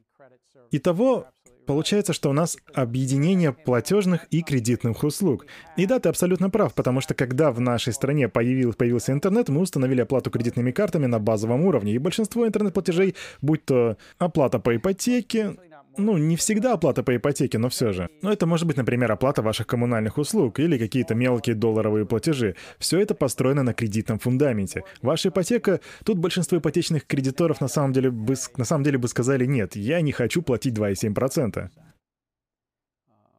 Итого, 0.72 1.28
Получается, 1.66 2.14
что 2.14 2.30
у 2.30 2.34
нас 2.34 2.58
объединение 2.74 3.52
платежных 3.52 4.26
и 4.32 4.42
кредитных 4.42 5.04
услуг. 5.04 5.46
И 5.78 5.86
да, 5.86 6.00
ты 6.00 6.10
абсолютно 6.10 6.50
прав, 6.50 6.74
потому 6.74 7.02
что 7.02 7.14
когда 7.14 7.52
в 7.52 7.60
нашей 7.60 7.94
стране 7.94 8.30
появил, 8.30 8.74
появился 8.74 9.12
интернет, 9.12 9.50
мы 9.50 9.62
установили 9.62 10.02
оплату 10.02 10.30
кредитными 10.30 10.72
картами 10.72 11.08
на 11.08 11.20
базовом 11.20 11.62
уровне, 11.62 11.94
и 11.94 11.98
большинство 11.98 12.48
интернет-платежей, 12.48 13.16
будь 13.42 13.66
то 13.66 13.98
оплата 14.18 14.60
по 14.60 14.76
ипотеке, 14.76 15.56
Ну, 15.98 16.18
не 16.18 16.36
всегда 16.36 16.74
оплата 16.74 17.04
по 17.04 17.16
ипотеке, 17.16 17.58
но 17.58 17.70
все 17.70 17.94
же. 17.94 18.10
Но 18.22 18.32
это 18.32 18.46
может 18.46 18.68
быть, 18.68 18.78
например, 18.78 19.12
оплата 19.12 19.42
ваших 19.42 19.68
коммунальных 19.68 20.18
услуг 20.18 20.60
или 20.60 20.78
какие-то 20.78 21.16
мелкие 21.16 21.56
долларовые 21.56 22.06
платежи. 22.06 22.56
Все 22.80 23.00
это 23.00 23.16
построено 23.16 23.64
на 23.64 23.74
кредитном 23.74 24.20
фундаменте. 24.20 24.84
Ваша 25.02 25.30
ипотека, 25.30 25.80
тут 26.04 26.18
большинство 26.18 26.58
ипотечных 26.58 27.06
кредиторов 27.06 27.62
на 27.62 27.68
самом 27.68 27.94
деле 27.94 28.12
бы, 28.12 28.36
на 28.58 28.66
самом 28.66 28.84
деле 28.84 28.98
бы 28.98 29.08
сказали, 29.08 29.46
нет, 29.46 29.76
я 29.76 30.02
не 30.02 30.12
хочу 30.12 30.42
платить 30.42 30.74
2,7%. 30.78 31.70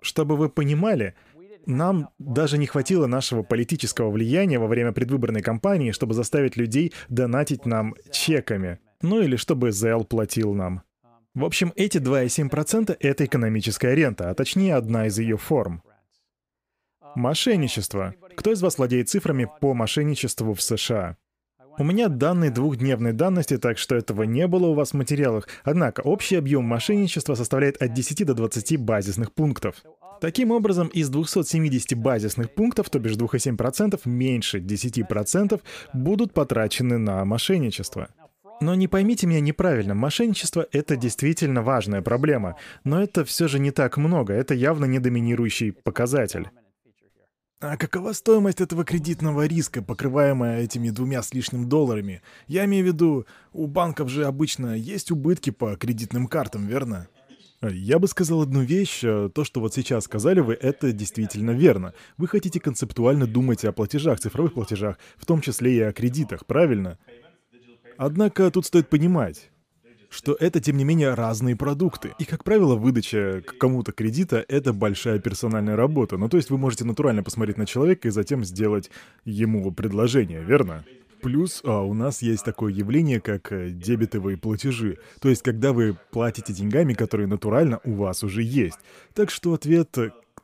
Чтобы 0.00 0.36
вы 0.36 0.48
понимали, 0.48 1.14
нам 1.66 2.10
даже 2.18 2.58
не 2.58 2.66
хватило 2.66 3.06
нашего 3.06 3.42
политического 3.42 4.10
влияния 4.10 4.58
во 4.58 4.68
время 4.68 4.92
предвыборной 4.92 5.42
кампании, 5.42 5.90
чтобы 5.90 6.14
заставить 6.14 6.56
людей 6.56 6.92
донатить 7.08 7.66
нам 7.66 7.94
чеками. 8.10 8.78
Ну 9.02 9.20
или 9.20 9.36
чтобы 9.36 9.72
ЗЛ 9.72 10.04
платил 10.04 10.54
нам. 10.54 10.85
В 11.36 11.44
общем, 11.44 11.74
эти 11.76 11.98
2,7%— 11.98 12.96
это 13.00 13.26
экономическая 13.26 13.94
рента, 13.94 14.30
а 14.30 14.34
точнее 14.34 14.74
одна 14.74 15.06
из 15.06 15.18
ее 15.18 15.36
форм. 15.36 15.82
Мошенничество. 17.14 18.14
Кто 18.36 18.52
из 18.52 18.62
вас 18.62 18.78
владеет 18.78 19.10
цифрами 19.10 19.46
по 19.60 19.74
мошенничеству 19.74 20.54
в 20.54 20.62
США? 20.62 21.18
У 21.78 21.84
меня 21.84 22.08
данные 22.08 22.50
двухдневной 22.50 23.12
давности, 23.12 23.58
так 23.58 23.76
что 23.76 23.96
этого 23.96 24.22
не 24.22 24.46
было 24.46 24.68
у 24.68 24.72
вас 24.72 24.92
в 24.92 24.94
материалах. 24.94 25.46
Однако 25.62 26.00
общий 26.00 26.36
объем 26.36 26.64
мошенничества 26.64 27.34
составляет 27.34 27.82
от 27.82 27.92
10 27.92 28.24
до 28.24 28.32
20 28.32 28.78
базисных 28.78 29.34
пунктов. 29.34 29.84
Таким 30.22 30.52
образом, 30.52 30.88
из 30.88 31.10
270 31.10 31.98
базисных 31.98 32.54
пунктов, 32.54 32.88
то 32.88 32.98
бишь 32.98 33.12
2,7%, 33.12 34.00
меньше 34.06 34.58
10% 34.60 35.60
будут 35.92 36.32
потрачены 36.32 36.96
на 36.96 37.22
мошенничество. 37.26 38.08
Но 38.60 38.74
не 38.74 38.88
поймите 38.88 39.26
меня 39.26 39.40
неправильно, 39.40 39.94
мошенничество— 39.94 40.66
это 40.72 40.96
действительно 40.96 41.62
важная 41.62 42.02
проблема, 42.02 42.56
но 42.84 43.02
это 43.02 43.24
все 43.24 43.48
же 43.48 43.58
не 43.58 43.70
так 43.70 43.96
много, 43.98 44.32
это 44.32 44.54
явно 44.54 44.86
не 44.86 44.98
доминирующий 44.98 45.72
показатель. 45.72 46.48
А 47.60 47.76
какова 47.76 48.12
стоимость 48.12 48.60
этого 48.60 48.84
кредитного 48.84 49.46
риска, 49.46 49.82
покрываемая 49.82 50.62
этими 50.62 50.90
двумя 50.90 51.22
с 51.22 51.32
лишним 51.32 51.68
долларами? 51.68 52.20
Я 52.46 52.66
имею 52.66 52.84
в 52.84 52.88
виду, 52.88 53.26
у 53.52 53.66
банков 53.66 54.10
же 54.10 54.26
обычно 54.26 54.76
есть 54.76 55.10
убытки 55.10 55.50
по 55.50 55.74
кредитным 55.76 56.26
картам, 56.26 56.66
верно? 56.66 57.08
Я 57.62 57.98
бы 57.98 58.08
сказал 58.08 58.42
одну 58.42 58.60
вещь. 58.60 59.00
Э, 59.02 59.30
то, 59.34 59.42
что 59.44 59.60
вот 59.60 59.72
сейчас 59.74 60.04
сказали 60.04 60.40
вы, 60.40 60.52
это 60.54 60.92
действительно 60.92 61.52
верно. 61.52 61.94
Вы 62.18 62.28
хотите 62.28 62.60
концептуально 62.60 63.26
думать 63.26 63.64
о 63.64 63.72
платежах, 63.72 64.20
цифровых 64.20 64.52
платежах, 64.52 64.98
в 65.16 65.24
том 65.24 65.40
числе 65.40 65.74
и 65.74 65.80
о 65.80 65.92
кредитах, 65.92 66.44
правильно? 66.44 66.98
Однако 67.98 68.50
тут 68.50 68.66
стоит 68.66 68.88
понимать, 68.88 69.50
что 70.08 70.36
это, 70.38 70.60
тем 70.60 70.76
не 70.76 70.84
менее, 70.84 71.14
разные 71.14 71.56
продукты. 71.56 72.12
И, 72.18 72.24
как 72.24 72.44
правило, 72.44 72.74
выдача 72.76 73.42
кому-то 73.58 73.92
кредита— 73.92 74.44
это 74.48 74.72
большая 74.72 75.18
персональная 75.18 75.76
работа. 75.76 76.16
Ну, 76.16 76.28
то 76.28 76.36
есть 76.36 76.50
вы 76.50 76.58
можете 76.58 76.84
натурально 76.84 77.22
посмотреть 77.22 77.58
на 77.58 77.66
человека 77.66 78.08
и 78.08 78.10
затем 78.10 78.44
сделать 78.44 78.90
ему 79.24 79.70
предложение, 79.72 80.42
верно? 80.42 80.84
Плюс 81.22 81.62
а, 81.64 81.80
у 81.82 81.94
нас 81.94 82.22
есть 82.22 82.44
такое 82.44 82.72
явление, 82.72 83.20
как 83.20 83.50
э, 83.50 83.70
дебетовые 83.70 84.36
платежи. 84.36 84.98
То 85.20 85.28
есть, 85.28 85.42
когда 85.42 85.72
вы 85.72 85.96
платите 86.12 86.52
деньгами, 86.52 86.92
которые 86.92 87.26
натурально 87.26 87.80
у 87.84 87.94
вас 87.94 88.22
уже 88.22 88.42
есть. 88.42 88.78
Так 89.14 89.30
что 89.30 89.54
ответ 89.54 89.96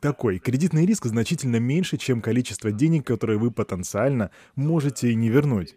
такой. 0.03 0.39
Кредитный 0.39 0.85
риск 0.85 1.05
значительно 1.05 1.57
меньше, 1.57 1.97
чем 1.97 2.21
количество 2.21 2.71
денег, 2.71 3.07
которые 3.07 3.39
вы 3.39 3.51
потенциально 3.51 4.31
можете 4.55 5.15
не 5.15 5.29
вернуть. 5.29 5.75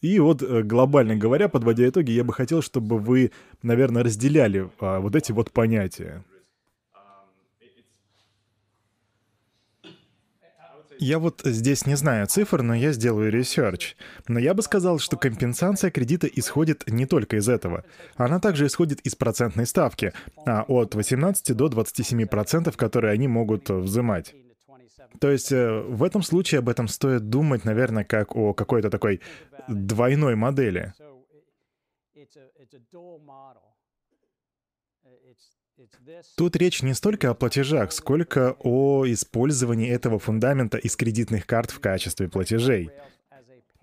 И 0.00 0.18
вот, 0.18 0.42
э, 0.42 0.62
глобально 0.62 1.16
говоря, 1.16 1.48
подводя 1.48 1.88
итоги, 1.88 2.10
я 2.10 2.24
бы 2.24 2.32
хотел, 2.32 2.62
чтобы 2.62 2.98
вы, 2.98 3.32
наверное, 3.62 4.02
разделяли 4.02 4.70
а, 4.78 5.00
вот 5.00 5.16
эти 5.16 5.32
вот 5.32 5.50
понятия. 5.52 6.24
Я 10.98 11.18
вот 11.18 11.42
здесь 11.44 11.84
не 11.86 11.94
знаю 11.94 12.26
цифр, 12.26 12.62
но 12.62 12.74
я 12.74 12.92
сделаю 12.92 13.30
research. 13.30 13.96
Но 14.28 14.38
я 14.38 14.54
бы 14.54 14.62
сказал, 14.62 14.98
что 14.98 15.16
компенсация 15.16 15.90
кредита 15.90 16.26
исходит 16.26 16.84
не 16.86 17.04
только 17.04 17.36
из 17.36 17.48
этого. 17.48 17.84
Она 18.16 18.40
также 18.40 18.66
исходит 18.66 19.00
из 19.00 19.14
процентной 19.14 19.66
ставки, 19.66 20.12
а 20.46 20.64
от 20.66 20.94
18 20.94 21.54
до 21.54 21.68
27 21.68 22.26
процентов, 22.26 22.76
которые 22.76 23.12
они 23.12 23.28
могут 23.28 23.68
взимать. 23.68 24.34
То 25.20 25.30
есть 25.30 25.52
э, 25.52 25.80
в 25.80 26.02
этом 26.02 26.22
случае 26.22 26.58
об 26.58 26.68
этом 26.68 26.88
стоит 26.88 27.28
думать, 27.28 27.64
наверное, 27.64 28.04
как 28.04 28.36
о 28.36 28.52
какой-то 28.52 28.90
такой 28.90 29.20
двойной 29.68 30.36
модели. 30.36 30.92
Тут 36.36 36.56
речь 36.56 36.82
не 36.82 36.94
столько 36.94 37.30
о 37.30 37.34
платежах, 37.34 37.92
сколько 37.92 38.56
о 38.60 39.04
использовании 39.06 39.90
этого 39.90 40.18
фундамента 40.18 40.78
из 40.78 40.96
кредитных 40.96 41.46
карт 41.46 41.70
в 41.70 41.80
качестве 41.80 42.28
платежей. 42.28 42.90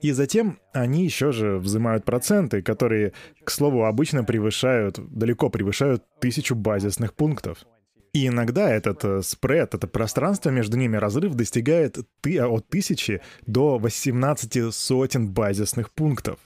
И 0.02 0.12
затем 0.12 0.60
они 0.74 1.06
еще 1.06 1.32
же 1.32 1.58
взимают 1.60 2.04
проценты, 2.04 2.62
которые, 2.62 3.14
к 3.44 3.50
слову, 3.50 3.86
обычно 3.86 4.24
превышают, 4.26 5.00
далеко 5.00 5.50
превышают 5.50 6.04
тысячу 6.20 6.56
базисных 6.56 7.14
пунктов. 7.14 7.66
И 8.14 8.28
иногда 8.28 8.70
этот 8.70 9.04
э, 9.04 9.22
спред, 9.24 9.74
это 9.74 9.88
пространство 9.88 10.52
между 10.52 10.78
ними, 10.78 10.98
разрыв 10.98 11.34
достигает 11.34 11.98
а, 11.98 12.48
от 12.48 12.68
тысячи 12.68 13.22
до 13.48 13.80
18 13.80 14.74
сотен 14.74 15.30
базисных 15.30 15.90
пунктов. 15.92 16.38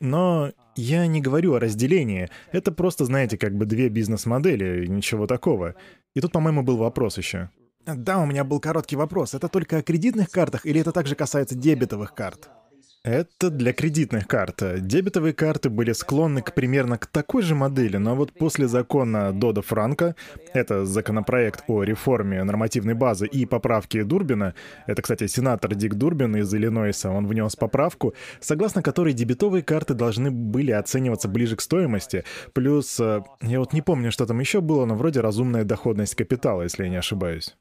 Но 0.00 0.50
я 0.74 1.06
не 1.06 1.20
говорю 1.20 1.54
о 1.54 1.60
разделении. 1.60 2.28
Это 2.50 2.72
просто, 2.72 3.04
знаете, 3.04 3.38
как 3.38 3.54
бы 3.54 3.64
две 3.64 3.88
бизнес-модели, 3.88 4.86
ничего 4.86 5.28
такого. 5.28 5.76
И 6.14 6.20
тут, 6.20 6.32
по-моему, 6.32 6.64
был 6.64 6.76
вопрос 6.76 7.16
еще. 7.16 7.50
Да, 7.86 8.18
у 8.18 8.26
меня 8.26 8.42
был 8.42 8.58
короткий 8.58 8.96
вопрос. 8.96 9.34
Это 9.34 9.48
только 9.48 9.78
о 9.78 9.82
кредитных 9.82 10.30
картах 10.30 10.66
или 10.66 10.80
это 10.80 10.90
также 10.90 11.14
касается 11.14 11.54
дебетовых 11.54 12.12
карт? 12.14 12.50
Это 13.04 13.50
для 13.50 13.72
кредитных 13.72 14.28
карт. 14.28 14.62
Дебетовые 14.78 15.32
карты 15.34 15.70
были 15.70 15.92
склонны 15.92 16.40
к 16.40 16.54
примерно 16.54 16.98
к 16.98 17.06
такой 17.06 17.42
же 17.42 17.56
модели, 17.56 17.96
но 17.96 18.14
вот 18.14 18.32
после 18.32 18.68
закона 18.68 19.32
Дода 19.32 19.60
Франка, 19.60 20.14
это 20.52 20.86
законопроект 20.86 21.64
о 21.66 21.82
реформе 21.82 22.44
нормативной 22.44 22.94
базы 22.94 23.26
и 23.26 23.44
поправке 23.44 24.04
Дурбина, 24.04 24.54
это, 24.86 25.02
кстати, 25.02 25.26
сенатор 25.26 25.74
Дик 25.74 25.94
Дурбин 25.94 26.36
из 26.36 26.54
Иллинойса, 26.54 27.10
он 27.10 27.26
внес 27.26 27.56
поправку, 27.56 28.14
согласно 28.38 28.82
которой 28.82 29.14
дебетовые 29.14 29.64
карты 29.64 29.94
должны 29.94 30.30
были 30.30 30.70
оцениваться 30.70 31.26
ближе 31.26 31.56
к 31.56 31.60
стоимости, 31.60 32.22
плюс, 32.52 33.00
э, 33.00 33.24
я 33.40 33.58
вот 33.58 33.72
не 33.72 33.82
помню, 33.82 34.12
что 34.12 34.26
там 34.26 34.38
еще 34.38 34.60
было, 34.60 34.84
но 34.84 34.94
вроде 34.94 35.20
разумная 35.22 35.64
доходность 35.64 36.14
капитала, 36.14 36.62
если 36.62 36.84
я 36.84 36.88
не 36.88 36.96
ошибаюсь. 36.98 37.56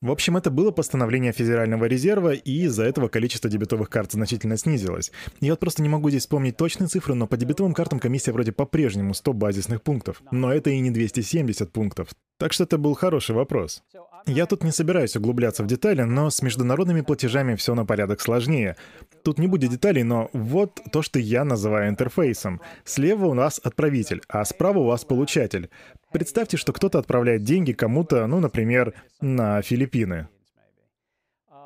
В 0.00 0.12
общем, 0.12 0.36
это 0.36 0.50
было 0.50 0.70
постановление 0.70 1.32
Федерального 1.32 1.86
резерва, 1.86 2.32
и 2.32 2.62
из-за 2.66 2.84
этого 2.84 3.08
количество 3.08 3.50
дебетовых 3.50 3.90
карт 3.90 4.12
значительно 4.12 4.56
снизилось. 4.56 5.10
Я 5.40 5.52
вот 5.52 5.58
просто 5.58 5.82
не 5.82 5.88
могу 5.88 6.08
здесь 6.08 6.22
вспомнить 6.22 6.56
точные 6.56 6.86
цифры, 6.86 7.14
но 7.14 7.26
по 7.26 7.36
дебетовым 7.36 7.74
картам 7.74 7.98
комиссия 7.98 8.30
вроде 8.30 8.52
по-прежнему 8.52 9.12
100 9.12 9.32
базисных 9.32 9.82
пунктов. 9.82 10.22
Но 10.30 10.52
это 10.52 10.70
и 10.70 10.78
не 10.78 10.92
270 10.92 11.72
пунктов. 11.72 12.10
Так 12.38 12.52
что 12.52 12.62
это 12.62 12.78
был 12.78 12.94
хороший 12.94 13.34
вопрос. 13.34 13.82
Я 14.26 14.46
тут 14.46 14.64
не 14.64 14.72
собираюсь 14.72 15.16
углубляться 15.16 15.62
в 15.62 15.66
детали, 15.66 16.02
но 16.02 16.30
с 16.30 16.42
международными 16.42 17.00
платежами 17.02 17.54
все 17.54 17.74
на 17.74 17.84
порядок 17.84 18.20
сложнее. 18.20 18.76
Тут 19.22 19.38
не 19.38 19.46
будет 19.46 19.70
деталей, 19.70 20.02
но 20.02 20.28
вот 20.32 20.80
то, 20.92 21.02
что 21.02 21.18
я 21.18 21.44
называю 21.44 21.88
интерфейсом. 21.88 22.60
Слева 22.84 23.26
у 23.26 23.34
нас 23.34 23.60
отправитель, 23.62 24.22
а 24.28 24.44
справа 24.44 24.78
у 24.78 24.86
вас 24.86 25.04
получатель. 25.04 25.70
Представьте, 26.12 26.56
что 26.56 26.72
кто-то 26.72 26.98
отправляет 26.98 27.42
деньги 27.42 27.72
кому-то, 27.72 28.26
ну, 28.26 28.40
например, 28.40 28.94
на 29.20 29.62
Филиппины. 29.62 30.28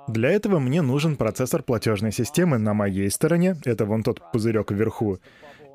Для 0.09 0.30
этого 0.30 0.59
мне 0.59 0.82
нужен 0.82 1.16
процессор 1.16 1.62
платежной 1.62 2.11
системы 2.11 2.59
на 2.59 2.74
моей 2.74 3.09
стороне, 3.11 3.57
это 3.64 3.84
вон 3.84 4.03
тот 4.03 4.32
пузырек 4.32 4.72
вверху, 4.72 5.20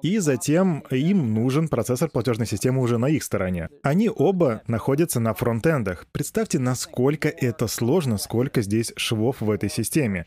и 0.01 0.19
затем 0.19 0.83
им 0.89 1.33
нужен 1.33 1.67
процессор 1.67 2.09
платежной 2.09 2.47
системы 2.47 2.81
уже 2.81 2.97
на 2.97 3.07
их 3.07 3.23
стороне. 3.23 3.69
Они 3.83 4.09
оба 4.09 4.61
находятся 4.67 5.19
на 5.19 5.33
фронтендах. 5.33 6.05
Представьте, 6.11 6.59
насколько 6.59 7.29
это 7.29 7.67
сложно, 7.67 8.17
сколько 8.17 8.61
здесь 8.61 8.93
швов 8.95 9.41
в 9.41 9.49
этой 9.49 9.69
системе. 9.69 10.25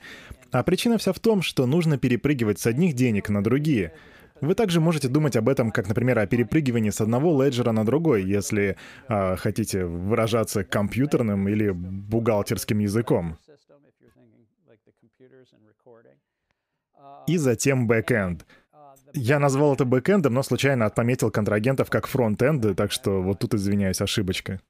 А 0.53 0.63
причина 0.63 0.99
вся 0.99 1.13
в 1.13 1.21
том, 1.21 1.43
что 1.43 1.67
нужно 1.67 1.99
перепрыгивать 1.99 2.59
с 2.59 2.67
одних 2.67 2.95
денег 2.95 3.29
на 3.29 3.43
другие. 3.43 3.93
Вы 4.41 4.55
также 4.55 4.81
можете 4.81 5.09
думать 5.09 5.37
об 5.37 5.49
этом, 5.49 5.71
как, 5.71 5.87
например, 5.89 6.19
о 6.19 6.27
перепрыгивании 6.27 6.91
с 6.91 7.01
одного 7.01 7.43
леджера 7.43 7.73
на 7.73 7.85
другой, 7.85 8.25
если 8.25 8.77
э, 9.09 9.37
хотите 9.37 9.85
выражаться 9.85 10.65
компьютерным 10.65 11.47
или 11.49 11.71
бухгалтерским 11.71 12.79
языком. 12.79 13.37
И 17.27 17.37
затем 17.37 17.87
бэкэнд. 17.87 18.47
Я 19.15 19.39
назвал 19.39 19.75
это 19.75 19.85
бэкэндом, 19.85 20.35
но 20.35 20.43
случайно 20.43 20.87
отметил 20.87 21.31
контрагентов 21.31 21.91
как 21.91 22.07
фронтенды, 22.07 22.75
так 22.75 22.93
что 22.93 23.23
вот 23.23 23.39
тут 23.39 23.55
извиняюсь, 23.55 24.01
ошибочка. 24.01 24.61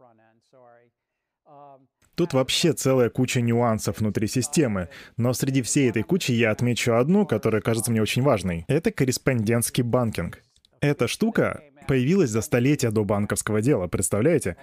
Тут 2.15 2.35
вообще 2.35 2.75
целая 2.75 3.09
куча 3.09 3.41
нюансов 3.41 4.01
внутри 4.01 4.27
системы, 4.27 4.89
но 5.17 5.33
среди 5.33 5.63
всей 5.63 5.89
этой 5.89 6.03
кучи 6.03 6.33
я 6.33 6.51
отмечу 6.51 6.95
одну, 6.95 7.25
которая 7.25 7.63
кажется 7.63 7.91
мне 7.91 8.03
очень 8.03 8.23
важной. 8.23 8.65
Это 8.69 8.91
корреспондентский 8.91 9.83
банкинг. 9.83 10.43
Эта 10.81 11.09
штука 11.09 11.63
появилась 11.89 12.31
за 12.31 12.43
столетия 12.43 12.91
до 12.91 13.05
банковского 13.05 13.63
дела, 13.63 13.87
представляете? 13.87 14.57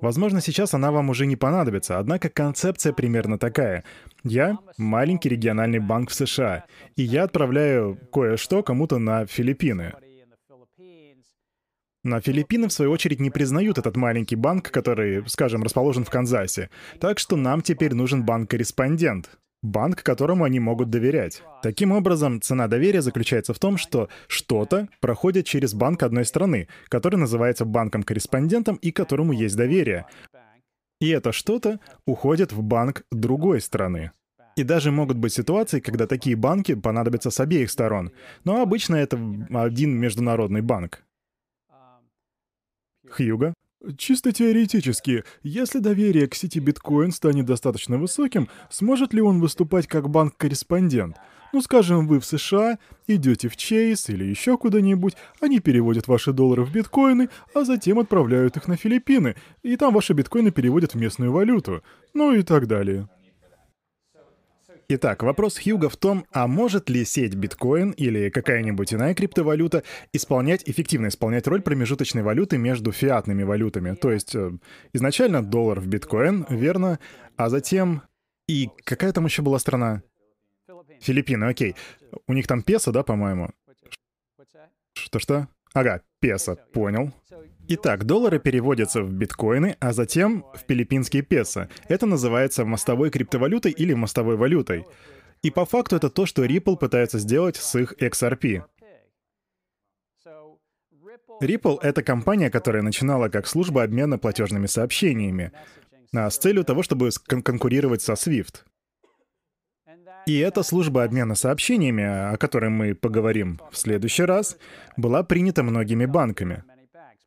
Возможно, 0.00 0.40
сейчас 0.40 0.74
она 0.74 0.90
вам 0.90 1.10
уже 1.10 1.26
не 1.26 1.36
понадобится, 1.36 1.98
однако 1.98 2.28
концепция 2.28 2.92
примерно 2.92 3.38
такая. 3.38 3.84
Я— 4.24 4.58
маленький 4.78 5.28
региональный 5.28 5.80
банк 5.80 6.10
в 6.10 6.14
США, 6.14 6.64
и 6.96 7.02
я 7.02 7.24
отправляю 7.24 7.98
кое-что 8.12 8.62
кому-то 8.62 8.98
на 8.98 9.26
Филиппины. 9.26 9.94
На 12.04 12.20
Филиппины, 12.20 12.68
в 12.68 12.72
свою 12.72 12.90
очередь, 12.90 13.20
не 13.20 13.30
признают 13.30 13.78
этот 13.78 13.96
маленький 13.96 14.36
банк, 14.36 14.70
который, 14.70 15.22
скажем, 15.28 15.62
расположен 15.62 16.04
в 16.04 16.10
Канзасе. 16.10 16.68
Так 17.00 17.20
что 17.20 17.36
нам 17.36 17.62
теперь 17.62 17.94
нужен 17.94 18.24
банк-корреспондент. 18.24 19.30
Банк, 19.62 20.02
которому 20.02 20.42
они 20.42 20.58
могут 20.58 20.90
доверять. 20.90 21.42
Таким 21.62 21.92
образом, 21.92 22.40
цена 22.40 22.66
доверия 22.66 23.02
заключается 23.02 23.54
в 23.54 23.60
том, 23.60 23.76
что 23.76 24.08
что-то 24.26 24.88
проходит 25.00 25.46
через 25.46 25.74
банк 25.74 26.02
одной 26.02 26.24
страны, 26.24 26.66
который 26.88 27.16
называется 27.16 27.64
банком-корреспондентом 27.64 28.74
и 28.76 28.90
которому 28.90 29.32
есть 29.32 29.56
доверие. 29.56 30.06
И 31.02 31.08
это 31.08 31.32
что-то 31.32 31.80
уходит 32.06 32.52
в 32.52 32.62
банк 32.62 33.02
другой 33.10 33.60
страны. 33.60 34.12
И 34.54 34.62
даже 34.62 34.92
могут 34.92 35.16
быть 35.16 35.32
ситуации, 35.32 35.80
когда 35.80 36.06
такие 36.06 36.36
банки 36.36 36.76
понадобятся 36.76 37.32
с 37.32 37.40
обеих 37.40 37.72
сторон. 37.72 38.12
Но 38.44 38.62
обычно 38.62 38.94
это 38.94 39.18
один 39.52 39.98
международный 39.98 40.60
банк. 40.60 41.04
Хьюга? 43.10 43.52
Чисто 43.96 44.32
теоретически, 44.32 45.24
если 45.42 45.80
доверие 45.80 46.28
к 46.28 46.36
сети 46.36 46.60
биткоин 46.60 47.10
станет 47.10 47.46
достаточно 47.46 47.98
высоким, 47.98 48.48
сможет 48.70 49.12
ли 49.12 49.20
он 49.20 49.40
выступать 49.40 49.88
как 49.88 50.08
банк-корреспондент? 50.08 51.16
Ну, 51.52 51.60
скажем, 51.60 52.06
вы 52.06 52.20
в 52.20 52.24
США, 52.24 52.78
идете 53.08 53.48
в 53.48 53.56
Чейз 53.56 54.08
или 54.08 54.24
еще 54.24 54.56
куда-нибудь, 54.56 55.14
они 55.40 55.58
переводят 55.58 56.06
ваши 56.06 56.32
доллары 56.32 56.64
в 56.64 56.72
биткоины, 56.72 57.28
а 57.54 57.64
затем 57.64 57.98
отправляют 57.98 58.56
их 58.56 58.68
на 58.68 58.76
Филиппины, 58.76 59.34
и 59.62 59.76
там 59.76 59.92
ваши 59.92 60.12
биткоины 60.12 60.52
переводят 60.52 60.94
в 60.94 60.98
местную 60.98 61.32
валюту, 61.32 61.82
ну 62.14 62.32
и 62.32 62.42
так 62.42 62.68
далее. 62.68 63.08
Итак, 64.94 65.22
вопрос 65.22 65.58
Хьюга 65.58 65.88
в 65.88 65.96
том, 65.96 66.26
а 66.32 66.46
может 66.46 66.90
ли 66.90 67.06
сеть 67.06 67.34
биткоин 67.34 67.92
или 67.92 68.28
какая-нибудь 68.28 68.92
иная 68.92 69.14
криптовалюта 69.14 69.84
исполнять, 70.12 70.68
эффективно 70.68 71.06
исполнять 71.06 71.46
роль 71.46 71.62
промежуточной 71.62 72.22
валюты 72.22 72.58
между 72.58 72.92
фиатными 72.92 73.42
валютами? 73.42 73.94
То 73.94 74.12
есть 74.12 74.34
э, 74.34 74.52
изначально 74.92 75.42
доллар 75.42 75.80
в 75.80 75.86
биткоин, 75.86 76.44
верно, 76.50 76.98
а 77.38 77.48
затем... 77.48 78.02
И 78.46 78.68
какая 78.84 79.14
там 79.14 79.24
еще 79.24 79.40
была 79.40 79.58
страна? 79.58 80.02
Филиппины, 81.00 81.46
окей. 81.46 81.74
У 82.26 82.34
них 82.34 82.46
там 82.46 82.62
песо, 82.62 82.92
да, 82.92 83.02
по-моему? 83.02 83.48
Что-что? 84.92 85.48
Ага, 85.72 86.02
песо, 86.20 86.56
понял. 86.74 87.14
Итак, 87.68 88.04
доллары 88.04 88.38
переводятся 88.38 89.02
в 89.02 89.12
биткоины, 89.12 89.76
а 89.80 89.92
затем 89.92 90.44
в 90.54 90.58
филиппинские 90.68 91.22
песо. 91.22 91.68
Это 91.88 92.06
называется 92.06 92.64
мостовой 92.64 93.10
криптовалютой 93.10 93.72
или 93.72 93.94
мостовой 93.94 94.36
валютой. 94.36 94.84
И 95.42 95.50
по 95.50 95.64
факту 95.64 95.96
это 95.96 96.10
то, 96.10 96.26
что 96.26 96.44
Ripple 96.44 96.76
пытается 96.76 97.18
сделать 97.18 97.56
с 97.56 97.74
их 97.78 97.94
XRP. 97.94 98.64
Ripple— 101.40 101.78
это 101.82 102.02
компания, 102.02 102.50
которая 102.50 102.82
начинала 102.82 103.28
как 103.28 103.46
служба 103.46 103.82
обмена 103.82 104.18
платежными 104.18 104.66
сообщениями, 104.66 105.52
а 106.14 106.30
с 106.30 106.38
целью 106.38 106.64
того, 106.64 106.82
чтобы 106.82 107.10
кон 107.28 107.42
конкурировать 107.42 108.02
со 108.02 108.12
SWIFT. 108.12 108.64
И 110.26 110.38
эта 110.38 110.62
служба 110.62 111.02
обмена 111.02 111.34
сообщениями, 111.34 112.04
о 112.04 112.36
которой 112.36 112.70
мы 112.70 112.94
поговорим 112.94 113.60
в 113.72 113.76
следующий 113.76 114.22
раз, 114.22 114.56
была 114.96 115.24
принята 115.24 115.64
многими 115.64 116.06
банками. 116.06 116.62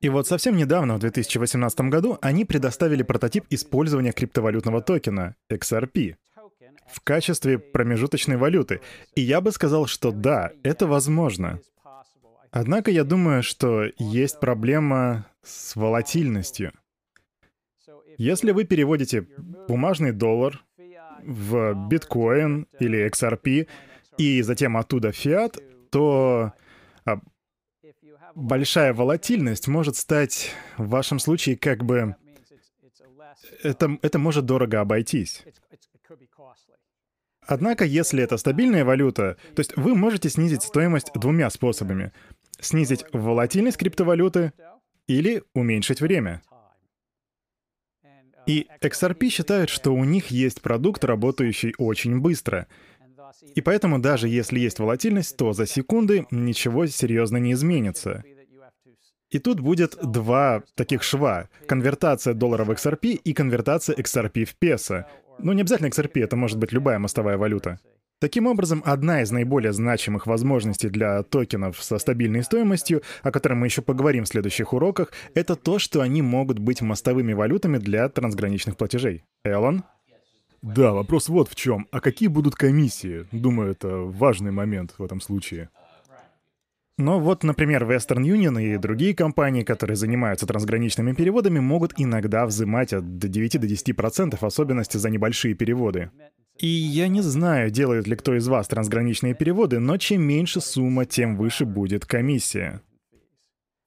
И 0.02 0.10
вот 0.10 0.28
совсем 0.28 0.56
недавно, 0.56 0.96
в 0.96 1.00
2018 1.00 1.82
году, 1.82 2.18
они 2.22 2.46
предоставили 2.46 3.04
прототип 3.04 3.46
использования 3.50 4.12
криптовалютного 4.12 4.82
токена 4.82 5.36
XRP 5.52 6.16
в 6.88 7.02
качестве 7.02 7.58
промежуточной 7.58 8.38
валюты. 8.38 8.82
И 9.16 9.22
я 9.22 9.42
бы 9.42 9.52
сказал, 9.52 9.88
что 9.88 10.12
да, 10.12 10.52
это 10.64 10.88
возможно. 10.88 11.60
Однако 12.52 12.92
я 12.92 13.04
думаю, 13.04 13.44
что 13.44 13.86
есть 13.98 14.40
проблема 14.40 15.26
с 15.44 15.76
волатильностью. 15.76 16.72
Если 18.18 18.52
вы 18.52 18.64
переводите 18.64 19.28
бумажный 19.68 20.14
доллар 20.14 20.64
в 21.22 21.74
биткоин 21.90 22.68
или 22.80 23.10
XRP 23.10 23.68
и 24.18 24.42
затем 24.42 24.78
оттуда 24.78 25.12
фиат, 25.12 25.58
то 25.90 26.54
а, 27.06 27.20
большая 28.36 28.94
волатильность 28.94 29.68
может 29.68 29.96
стать 29.96 30.52
в 30.78 30.90
вашем 30.90 31.20
случае 31.20 31.58
как 31.58 31.84
бы... 31.84 32.16
Это, 33.64 33.98
это 34.02 34.20
может 34.20 34.46
дорого 34.46 34.82
обойтись. 34.82 35.44
Однако, 37.48 37.86
если 37.86 38.24
это 38.24 38.38
стабильная 38.38 38.84
валюта, 38.84 39.38
то 39.56 39.60
есть 39.60 39.76
вы 39.78 39.96
можете 39.96 40.30
снизить 40.30 40.64
стоимость 40.64 41.12
двумя 41.14 41.50
способами. 41.50 42.12
Снизить 42.60 43.06
волатильность 43.14 43.78
криптовалюты 43.78 44.54
или 45.08 45.44
уменьшить 45.54 46.02
время. 46.02 46.42
И 48.48 48.68
XRP 48.82 49.30
считают, 49.30 49.70
что 49.70 49.92
у 49.92 50.04
них 50.04 50.28
есть 50.28 50.62
продукт, 50.62 51.04
работающий 51.04 51.74
очень 51.78 52.20
быстро— 52.20 52.68
и 53.56 53.62
поэтому 53.62 54.00
даже 54.00 54.28
если 54.28 54.60
есть 54.60 54.80
волатильность, 54.80 55.38
то 55.38 55.54
за 55.54 55.66
секунды 55.66 56.26
ничего 56.32 56.86
серьезно 56.88 57.38
не 57.38 57.54
изменится. 57.54 58.24
И 59.30 59.40
тут 59.40 59.60
будет 59.60 59.98
два 60.02 60.64
таких 60.76 61.04
шва. 61.04 61.50
Конвертация 61.68 62.34
доллара 62.34 62.64
в 62.64 62.72
XRP 62.72 63.14
и 63.14 63.34
конвертация 63.34 63.96
XRP 63.96 64.46
в 64.46 64.56
песо. 64.56 65.08
Ну, 65.40 65.52
не 65.54 65.62
обязательно 65.62 65.88
XRP, 65.88 66.24
это 66.24 66.36
может 66.36 66.58
быть 66.58 66.72
любая 66.72 67.00
мостовая 67.00 67.38
валюта. 67.38 67.80
Таким 68.22 68.48
образом, 68.48 68.82
одна 68.86 69.22
из 69.22 69.32
наиболее 69.32 69.74
значимых 69.74 70.26
возможностей 70.26 70.88
для 70.88 71.22
токенов 71.24 71.84
со 71.84 71.98
стабильной 71.98 72.44
стоимостью, 72.44 73.02
о 73.24 73.32
которой 73.32 73.56
мы 73.56 73.68
еще 73.68 73.82
поговорим 73.82 74.24
в 74.24 74.30
следующих 74.30 74.72
уроках, 74.72 75.12
это 75.34 75.58
то, 75.58 75.80
что 75.80 76.00
они 76.00 76.22
могут 76.22 76.60
быть 76.60 76.82
мостовыми 76.82 77.34
валютами 77.34 77.78
для 77.78 78.08
трансграничных 78.08 78.78
платежей. 78.78 79.26
Эллен? 79.44 79.84
Да, 80.66 80.94
вопрос 80.94 81.30
вот 81.30 81.48
в 81.48 81.54
чем. 81.54 81.88
А 81.92 82.00
какие 82.00 82.28
будут 82.28 82.56
комиссии? 82.56 83.28
Думаю, 83.32 83.72
это 83.72 83.98
важный 83.98 84.52
момент 84.52 84.96
в 84.98 85.04
этом 85.04 85.22
случае. 85.22 85.70
Но 86.98 87.20
вот, 87.20 87.44
например, 87.44 87.84
Western 87.84 88.24
Union 88.24 88.60
и 88.60 88.78
другие 88.78 89.14
компании, 89.14 89.62
которые 89.62 89.96
занимаются 89.96 90.48
трансграничными 90.48 91.14
переводами, 91.14 91.60
могут 91.60 91.94
иногда 91.98 92.48
взимать 92.48 92.94
от 92.94 93.20
9 93.20 93.60
до 93.62 93.68
10%, 93.68 94.44
особенности 94.44 94.98
за 94.98 95.12
небольшие 95.12 95.54
переводы. 95.54 96.10
И 96.58 96.68
я 96.68 97.10
не 97.10 97.22
знаю, 97.22 97.70
делает 97.70 98.08
ли 98.08 98.16
кто 98.16 98.34
из 98.36 98.48
вас 98.48 98.68
трансграничные 98.68 99.36
переводы, 99.36 99.78
но 99.78 99.98
чем 99.98 100.24
меньше 100.24 100.62
сумма, 100.62 101.06
тем 101.06 101.36
выше 101.36 101.66
будет 101.66 102.08
комиссия. 102.08 102.82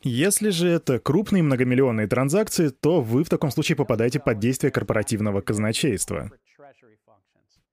Если 0.05 0.51
же 0.51 0.69
это 0.69 1.01
крупные 1.01 1.43
многомиллионные 1.43 2.07
транзакции, 2.07 2.69
то 2.69 3.01
вы 3.01 3.25
в 3.25 3.29
таком 3.29 3.51
случае 3.51 3.75
попадаете 3.75 4.21
под 4.21 4.39
действие 4.39 4.71
корпоративного 4.71 5.41
казначейства. 5.41 6.31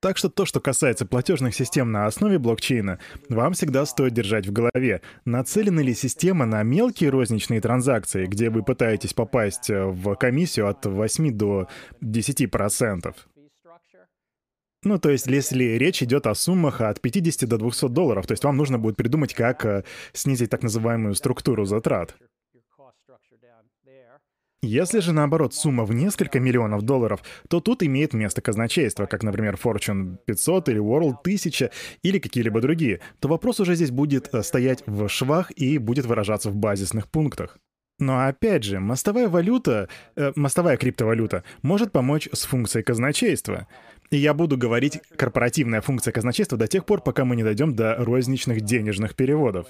Так 0.05 0.17
что 0.17 0.29
то, 0.29 0.45
что 0.45 0.59
касается 0.59 1.07
платежных 1.07 1.55
систем 1.55 1.91
на 1.91 2.05
основе 2.05 2.37
блокчейна, 2.37 2.99
вам 3.27 3.53
всегда 3.53 3.87
стоит 3.87 4.13
держать 4.13 4.45
в 4.45 4.53
голове, 4.53 5.01
нацелены 5.25 5.79
ли 5.79 5.95
система 5.95 6.45
на 6.45 6.61
мелкие 6.61 7.09
розничные 7.09 7.59
транзакции, 7.59 8.27
где 8.27 8.51
вы 8.51 8.61
пытаетесь 8.61 9.15
попасть 9.15 9.71
э, 9.71 9.83
в 9.83 10.13
комиссию 10.13 10.69
от 10.69 10.85
8 10.85 11.35
до 11.35 11.67
10%. 12.03 13.15
Ну, 14.83 14.99
то 14.99 15.09
есть, 15.09 15.25
если 15.25 15.63
речь 15.63 16.03
идет 16.03 16.27
о 16.27 16.35
суммах 16.35 16.81
от 16.81 17.01
50 17.01 17.49
до 17.49 17.57
200 17.57 17.87
долларов, 17.87 18.27
то 18.27 18.33
есть 18.33 18.43
вам 18.43 18.57
нужно 18.57 18.77
будет 18.77 18.97
придумать, 18.97 19.33
как 19.33 19.65
э, 19.65 19.85
снизить 20.13 20.51
так 20.51 20.61
называемую 20.61 21.15
структуру 21.15 21.65
затрат. 21.65 22.15
Если 24.65 24.99
же, 24.99 25.13
наоборот, 25.13 25.53
сумма 25.53 25.85
в 25.85 25.93
несколько 25.93 26.39
миллионов 26.39 26.81
долларов, 26.81 27.21
то 27.47 27.59
тут 27.59 27.83
имеет 27.83 28.13
место 28.13 28.41
казначейство, 28.41 29.05
как, 29.05 29.21
например, 29.21 29.59
Fortune 29.63 30.17
500 30.25 30.69
или 30.69 30.81
World 30.81 31.17
1000 31.21 31.69
или 32.01 32.17
какие-либо 32.17 32.61
другие, 32.61 32.99
то 33.19 33.27
вопрос 33.27 33.59
уже 33.59 33.75
здесь 33.75 33.91
будет 33.91 34.33
э, 34.33 34.41
стоять 34.41 34.81
в 34.87 35.07
швах 35.07 35.51
и 35.51 35.77
будет 35.77 36.07
выражаться 36.07 36.49
в 36.49 36.55
базисных 36.55 37.07
пунктах. 37.07 37.59
Но 37.99 38.25
опять 38.25 38.63
же, 38.63 38.79
мостовая 38.79 39.29
валюта, 39.29 39.87
э, 40.15 40.33
мостовая 40.35 40.77
криптовалюта 40.77 41.43
может 41.61 41.91
помочь 41.91 42.27
с 42.33 42.45
функцией 42.45 42.83
казначейства. 42.83 43.67
И 44.09 44.17
я 44.17 44.33
буду 44.33 44.57
говорить 44.57 44.99
корпоративная 45.15 45.81
функция 45.81 46.11
казначейства 46.11 46.57
до 46.57 46.67
тех 46.67 46.85
пор, 46.85 47.01
пока 47.01 47.23
мы 47.23 47.35
не 47.35 47.43
дойдем 47.43 47.75
до 47.75 47.95
розничных 47.97 48.61
денежных 48.61 49.15
переводов. 49.15 49.67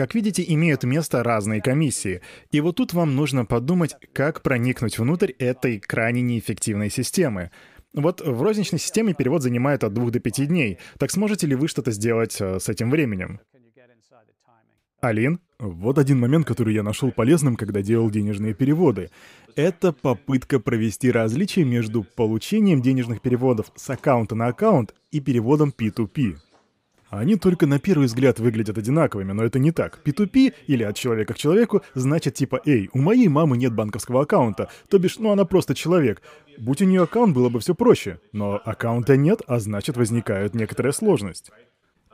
Как 0.00 0.14
видите, 0.14 0.42
имеют 0.48 0.82
место 0.82 1.22
разные 1.22 1.60
комиссии. 1.60 2.22
И 2.52 2.62
вот 2.62 2.76
тут 2.76 2.94
вам 2.94 3.14
нужно 3.16 3.44
подумать, 3.44 3.96
как 4.14 4.40
проникнуть 4.40 4.98
внутрь 4.98 5.32
этой 5.38 5.78
крайне 5.78 6.22
неэффективной 6.22 6.88
системы. 6.88 7.50
Вот 7.92 8.22
в 8.22 8.40
розничной 8.40 8.78
системе 8.78 9.12
перевод 9.12 9.42
занимает 9.42 9.84
от 9.84 9.92
двух 9.92 10.10
до 10.10 10.18
пяти 10.18 10.46
дней. 10.46 10.78
Так 10.98 11.10
сможете 11.10 11.46
ли 11.46 11.54
вы 11.54 11.68
что-то 11.68 11.90
сделать 11.90 12.34
э, 12.40 12.58
с 12.58 12.70
этим 12.70 12.90
временем? 12.90 13.40
Алин? 15.02 15.38
Вот 15.58 15.98
один 15.98 16.18
момент, 16.18 16.46
который 16.46 16.72
я 16.72 16.82
нашел 16.82 17.12
полезным, 17.12 17.56
когда 17.56 17.82
делал 17.82 18.08
денежные 18.08 18.54
переводы. 18.54 19.10
Это 19.54 19.92
попытка 19.92 20.60
провести 20.60 21.10
различие 21.10 21.66
между 21.66 22.04
получением 22.04 22.80
денежных 22.80 23.20
переводов 23.20 23.70
с 23.76 23.90
аккаунта 23.90 24.34
на 24.34 24.46
аккаунт 24.46 24.94
и 25.10 25.20
переводом 25.20 25.74
P2P. 25.76 26.38
Они 27.10 27.34
только 27.34 27.66
на 27.66 27.80
первый 27.80 28.06
взгляд 28.06 28.38
выглядят 28.38 28.78
одинаковыми, 28.78 29.32
но 29.32 29.44
это 29.44 29.58
не 29.58 29.72
так. 29.72 30.00
P2P, 30.04 30.54
или 30.68 30.84
от 30.84 30.96
человека 30.96 31.34
к 31.34 31.38
человеку, 31.38 31.82
значит 31.94 32.34
типа 32.34 32.60
«Эй, 32.64 32.88
у 32.92 33.00
моей 33.00 33.26
мамы 33.26 33.56
нет 33.56 33.74
банковского 33.74 34.22
аккаунта», 34.22 34.70
то 34.88 34.98
бишь, 34.98 35.18
ну 35.18 35.32
она 35.32 35.44
просто 35.44 35.74
человек. 35.74 36.22
Будь 36.56 36.80
у 36.80 36.84
нее 36.84 37.02
аккаунт, 37.02 37.34
было 37.34 37.48
бы 37.48 37.58
все 37.58 37.74
проще. 37.74 38.20
Но 38.32 38.60
аккаунта 38.64 39.16
нет, 39.16 39.42
а 39.48 39.58
значит 39.58 39.96
возникает 39.96 40.54
некоторая 40.54 40.92
сложность. 40.92 41.50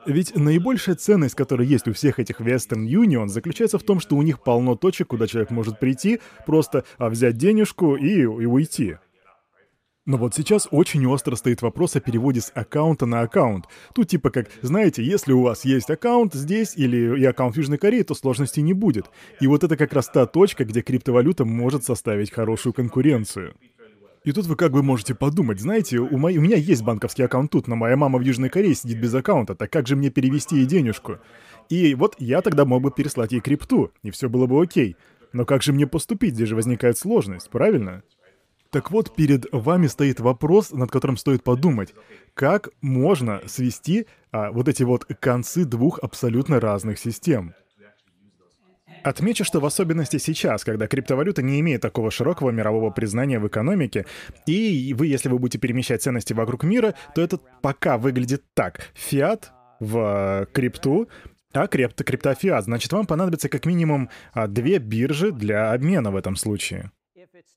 Ведь 0.07 0.35
наибольшая 0.35 0.95
ценность, 0.95 1.35
которая 1.35 1.67
есть 1.67 1.87
у 1.87 1.93
всех 1.93 2.17
этих 2.17 2.39
Western 2.39 2.87
Union, 2.87 3.27
заключается 3.27 3.77
в 3.77 3.83
том, 3.83 3.99
что 3.99 4.15
у 4.15 4.21
них 4.21 4.41
полно 4.41 4.75
точек, 4.75 5.07
куда 5.07 5.27
человек 5.27 5.51
может 5.51 5.79
прийти, 5.79 6.21
просто 6.45 6.85
а, 6.97 7.09
взять 7.09 7.37
денежку 7.37 7.95
и, 7.95 8.21
и 8.21 8.25
уйти. 8.25 8.97
Но 10.07 10.15
вот 10.15 10.33
сейчас 10.33 10.69
очень 10.71 11.05
остро 11.05 11.35
стоит 11.35 11.61
вопрос 11.61 11.97
о 11.97 11.99
переводе 11.99 12.39
с 12.39 12.49
аккаунта 12.55 13.05
на 13.05 13.19
аккаунт. 13.19 13.65
Тут 13.93 14.07
типа 14.07 14.29
как, 14.29 14.47
знаете, 14.61 15.03
если 15.03 15.33
у 15.33 15.41
вас 15.41 15.65
есть 15.65 15.89
аккаунт 15.89 16.33
здесь 16.33 16.77
или 16.77 17.19
и 17.19 17.25
аккаунт 17.25 17.55
в 17.55 17.57
Южной 17.57 17.77
Корее, 17.77 18.05
то 18.05 18.15
сложностей 18.15 18.63
не 18.63 18.71
будет. 18.71 19.11
И 19.41 19.47
вот 19.47 19.65
это 19.65 19.75
как 19.75 19.91
раз 19.91 20.07
та 20.07 20.25
точка, 20.25 20.63
где 20.63 20.81
криптовалюта 20.81 21.43
может 21.43 21.83
составить 21.83 22.31
хорошую 22.31 22.71
конкуренцию. 22.71 23.53
И 24.23 24.31
тут 24.31 24.45
вы 24.45 24.55
как 24.55 24.71
бы 24.71 24.81
можете 24.81 25.13
подумать, 25.13 25.59
знаете, 25.59 25.97
у, 25.97 26.17
моей, 26.17 26.37
у 26.37 26.41
меня 26.41 26.55
есть 26.55 26.83
банковский 26.83 27.23
аккаунт 27.23 27.51
тут, 27.51 27.67
но 27.67 27.75
моя 27.75 27.97
мама 27.97 28.17
в 28.17 28.21
Южной 28.21 28.47
Корее 28.47 28.75
сидит 28.75 29.01
без 29.01 29.13
аккаунта, 29.13 29.55
так 29.55 29.69
как 29.69 29.87
же 29.87 29.97
мне 29.97 30.09
перевести 30.09 30.55
ей 30.55 30.65
денежку? 30.65 31.17
И 31.67 31.95
вот 31.95 32.15
я 32.19 32.41
тогда 32.41 32.63
мог 32.63 32.81
бы 32.81 32.91
переслать 32.91 33.33
ей 33.33 33.41
крипту, 33.41 33.91
и 34.03 34.11
все 34.11 34.29
было 34.29 34.47
бы 34.47 34.61
окей. 34.61 34.95
Но 35.33 35.43
как 35.43 35.63
же 35.63 35.73
мне 35.73 35.85
поступить, 35.85 36.35
здесь 36.35 36.47
же 36.47 36.55
возникает 36.55 36.97
сложность, 36.97 37.49
правильно? 37.49 38.03
Так 38.71 38.91
вот, 38.91 39.15
перед 39.15 39.45
вами 39.51 39.87
стоит 39.87 40.19
вопрос, 40.19 40.71
над 40.71 40.91
которым 40.91 41.17
стоит 41.17 41.43
подумать. 41.43 41.93
Как 42.33 42.69
можно 42.81 43.41
свести 43.45 44.07
а, 44.31 44.51
вот 44.51 44.67
эти 44.67 44.83
вот 44.83 45.05
концы 45.19 45.65
двух 45.65 45.99
абсолютно 45.99 46.59
разных 46.59 46.99
систем? 46.99 47.53
Отмечу, 49.03 49.45
что 49.45 49.59
в 49.59 49.65
особенности 49.65 50.17
сейчас, 50.17 50.65
когда 50.65 50.87
криптовалюта 50.87 51.41
не 51.41 51.59
имеет 51.61 51.81
такого 51.81 52.11
широкого 52.11 52.49
мирового 52.49 52.89
признания 52.89 53.39
в 53.39 53.47
экономике, 53.47 54.05
и 54.45 54.93
вы, 54.97 55.07
если 55.07 55.29
вы 55.29 55.39
будете 55.39 55.59
перемещать 55.59 56.01
ценности 56.01 56.33
вокруг 56.33 56.63
мира, 56.63 56.93
то 57.15 57.21
это 57.21 57.39
пока 57.61 57.97
выглядит 57.97 58.43
так. 58.53 58.91
Фиат 58.95 59.51
в 59.79 60.47
крипту, 60.51 61.07
а 61.53 61.67
крипто, 61.67 62.03
криптофиат. 62.03 62.65
Значит, 62.65 62.91
вам 62.91 63.05
понадобится 63.05 63.49
как 63.49 63.65
минимум 63.65 64.09
а, 64.33 64.47
две 64.47 64.79
биржи 64.79 65.31
для 65.31 65.71
обмена 65.71 66.11
в 66.11 66.15
этом 66.15 66.35
случае. 66.35 66.91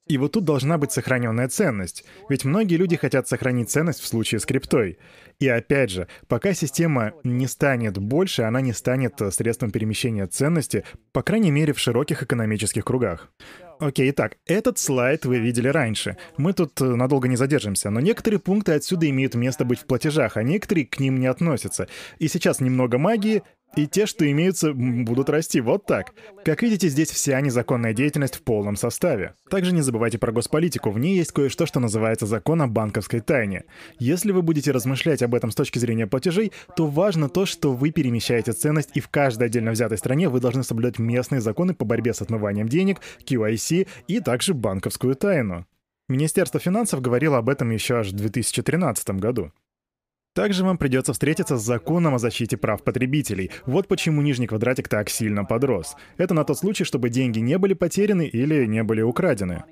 И 0.06 0.18
вот 0.18 0.32
тут 0.32 0.44
должна 0.44 0.76
быть 0.76 0.92
сохраненная 0.92 1.48
ценность. 1.48 2.04
Ведь 2.28 2.44
многие 2.44 2.76
люди 2.76 2.96
хотят 2.96 3.28
сохранить 3.28 3.70
ценность 3.70 4.00
в 4.00 4.06
случае 4.06 4.40
с 4.40 4.46
криптой. 4.46 4.98
И 5.38 5.48
опять 5.48 5.90
же, 5.90 6.08
пока 6.26 6.52
система 6.52 7.12
не 7.22 7.46
станет 7.46 7.96
больше, 7.96 8.42
она 8.42 8.60
не 8.60 8.72
станет 8.72 9.20
э, 9.20 9.30
средством 9.30 9.70
перемещения 9.70 10.26
ценности, 10.26 10.84
по 11.12 11.22
крайней 11.22 11.50
мере, 11.50 11.72
в 11.72 11.78
широких 11.78 12.22
экономических 12.22 12.84
кругах. 12.84 13.30
Окей, 13.78 14.10
итак, 14.10 14.36
этот 14.46 14.78
слайд 14.78 15.24
вы 15.24 15.38
видели 15.38 15.68
раньше. 15.68 16.18
Мы 16.36 16.52
тут 16.52 16.78
э, 16.82 16.84
надолго 16.84 17.28
не 17.28 17.36
задержимся, 17.36 17.88
но 17.88 18.00
некоторые 18.00 18.38
пункты 18.38 18.72
отсюда 18.72 19.08
имеют 19.08 19.34
место 19.34 19.64
быть 19.64 19.80
в 19.80 19.86
платежах, 19.86 20.36
а 20.36 20.42
некоторые 20.42 20.86
к 20.86 21.00
ним 21.00 21.18
не 21.18 21.26
относятся. 21.26 21.88
И 22.18 22.28
сейчас 22.28 22.60
немного 22.60 22.98
магии, 22.98 23.42
и 23.76 23.86
те, 23.86 24.06
что 24.06 24.28
имеются, 24.30 24.72
будут 24.72 25.30
расти 25.30 25.60
вот 25.60 25.86
так. 25.86 26.12
Как 26.44 26.62
видите, 26.62 26.88
здесь 26.88 27.10
вся 27.10 27.40
незаконная 27.40 27.92
деятельность 27.92 28.36
в 28.36 28.42
полном 28.42 28.76
составе. 28.76 29.34
Также 29.48 29.72
не 29.72 29.82
забывайте 29.82 30.18
про 30.18 30.32
госполитику. 30.32 30.90
В 30.90 30.98
ней 30.98 31.16
есть 31.16 31.32
кое-что, 31.32 31.66
что 31.66 31.80
называется 31.80 32.26
закон 32.26 32.62
о 32.62 32.66
банковской 32.66 33.20
тайне. 33.20 33.64
Если 33.98 34.32
вы 34.32 34.42
будете 34.42 34.72
размышлять 34.72 35.22
об 35.22 35.34
этом 35.34 35.50
с 35.50 35.54
точки 35.54 35.78
зрения 35.78 36.06
платежей, 36.06 36.52
то 36.76 36.86
важно 36.86 37.28
то, 37.28 37.46
что 37.46 37.72
вы 37.72 37.90
перемещаете 37.90 38.52
ценность, 38.52 38.90
и 38.94 39.00
в 39.00 39.08
каждой 39.08 39.46
отдельно 39.46 39.70
взятой 39.70 39.98
стране 39.98 40.28
вы 40.28 40.40
должны 40.40 40.64
соблюдать 40.64 40.98
местные 40.98 41.40
законы 41.40 41.74
по 41.74 41.84
борьбе 41.84 42.12
с 42.12 42.22
отмыванием 42.22 42.68
денег, 42.68 43.00
QIC 43.24 43.86
и 44.08 44.20
также 44.20 44.54
банковскую 44.54 45.14
тайну. 45.14 45.66
Министерство 46.08 46.58
финансов 46.58 47.00
говорило 47.00 47.38
об 47.38 47.48
этом 47.48 47.70
еще 47.70 47.98
аж 47.98 48.08
в 48.08 48.16
2013 48.16 49.10
году. 49.10 49.52
Также 50.32 50.64
вам 50.64 50.78
придется 50.78 51.12
встретиться 51.12 51.56
с 51.56 51.64
законом 51.64 52.14
о 52.14 52.18
защите 52.18 52.56
прав 52.56 52.84
потребителей. 52.84 53.50
Вот 53.66 53.88
почему 53.88 54.22
нижний 54.22 54.46
квадратик 54.46 54.88
так 54.88 55.10
сильно 55.10 55.44
подрос. 55.44 55.96
Это 56.18 56.34
на 56.34 56.44
тот 56.44 56.58
случай, 56.58 56.84
чтобы 56.84 57.10
деньги 57.10 57.40
не 57.40 57.58
были 57.58 57.74
потеряны 57.74 58.26
или 58.26 58.64
не 58.66 58.84
были 58.84 59.02
украдены. 59.02 59.64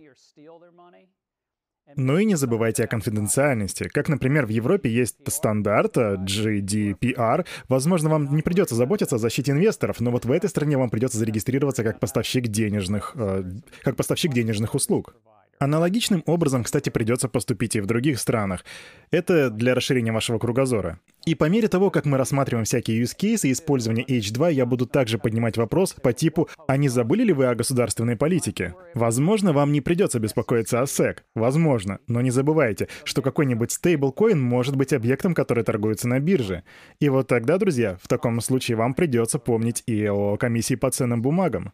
Ну 1.97 2.19
и 2.19 2.25
не 2.25 2.37
забывайте 2.37 2.85
о 2.85 2.87
конфиденциальности. 2.87 3.89
Как, 3.89 4.09
например, 4.09 4.47
в 4.47 4.51
Европе 4.51 4.91
есть 4.91 5.17
стандарт 5.27 5.97
GDPR. 5.97 7.47
Возможно, 7.69 8.11
вам 8.11 8.37
не 8.37 8.43
придется 8.43 8.75
заботиться 8.75 9.17
о 9.17 9.19
защите 9.19 9.53
инвесторов, 9.53 10.01
но 10.01 10.11
вот 10.11 10.25
в 10.25 10.31
этой 10.31 10.51
стране 10.51 10.77
вам 10.77 10.91
придется 10.91 11.19
зарегистрироваться 11.19 11.83
как 11.83 11.99
поставщик 11.99 12.49
денежных, 12.49 13.13
э, 13.17 13.45
как 13.83 13.97
поставщик 13.97 14.33
денежных 14.33 14.75
услуг. 14.75 15.17
Аналогичным 15.61 16.23
образом, 16.27 16.63
кстати, 16.63 16.91
придется 16.91 17.29
поступить 17.29 17.75
и 17.75 17.81
в 17.81 17.87
других 17.87 18.21
странах. 18.21 18.65
Это 19.11 19.51
для 19.51 19.75
расширения 19.75 20.13
вашего 20.13 20.39
кругозора. 20.39 21.01
И 21.27 21.35
по 21.35 21.49
мере 21.49 21.69
того, 21.69 21.91
как 21.91 22.07
мы 22.07 22.17
рассматриваем 22.17 22.65
всякие 22.65 23.03
use 23.03 23.17
cases 23.17 23.51
использования 23.51 24.05
H2, 24.05 24.53
я 24.53 24.67
буду 24.67 24.87
также 24.87 25.19
поднимать 25.19 25.57
вопрос 25.57 25.95
по 25.95 26.13
типу 26.13 26.49
«А 26.67 26.77
не 26.77 26.89
забыли 26.89 27.25
ли 27.25 27.33
вы 27.33 27.47
о 27.47 27.55
государственной 27.55 28.17
политике?» 28.17 28.75
Возможно, 28.95 29.53
вам 29.53 29.73
не 29.73 29.81
придется 29.81 30.21
беспокоиться 30.21 30.81
о 30.81 30.85
SEC. 30.85 31.19
Возможно. 31.35 31.99
Но 32.07 32.21
не 32.21 32.31
забывайте, 32.31 32.89
что 33.05 33.21
какой-нибудь 33.21 33.73
стейблкоин 33.73 34.41
может 34.41 34.77
быть 34.77 34.93
объектом, 34.93 35.35
который 35.35 35.65
торгуется 35.65 36.09
на 36.09 36.21
бирже. 36.21 36.63
И 37.01 37.09
вот 37.09 37.27
тогда, 37.27 37.59
друзья, 37.59 37.99
в 38.01 38.07
таком 38.09 38.41
случае 38.41 38.77
вам 38.77 38.95
придется 38.95 39.39
помнить 39.39 39.83
и 39.87 40.09
о 40.09 40.37
комиссии 40.37 40.77
по 40.77 40.91
ценным 40.91 41.21
бумагам. 41.21 41.73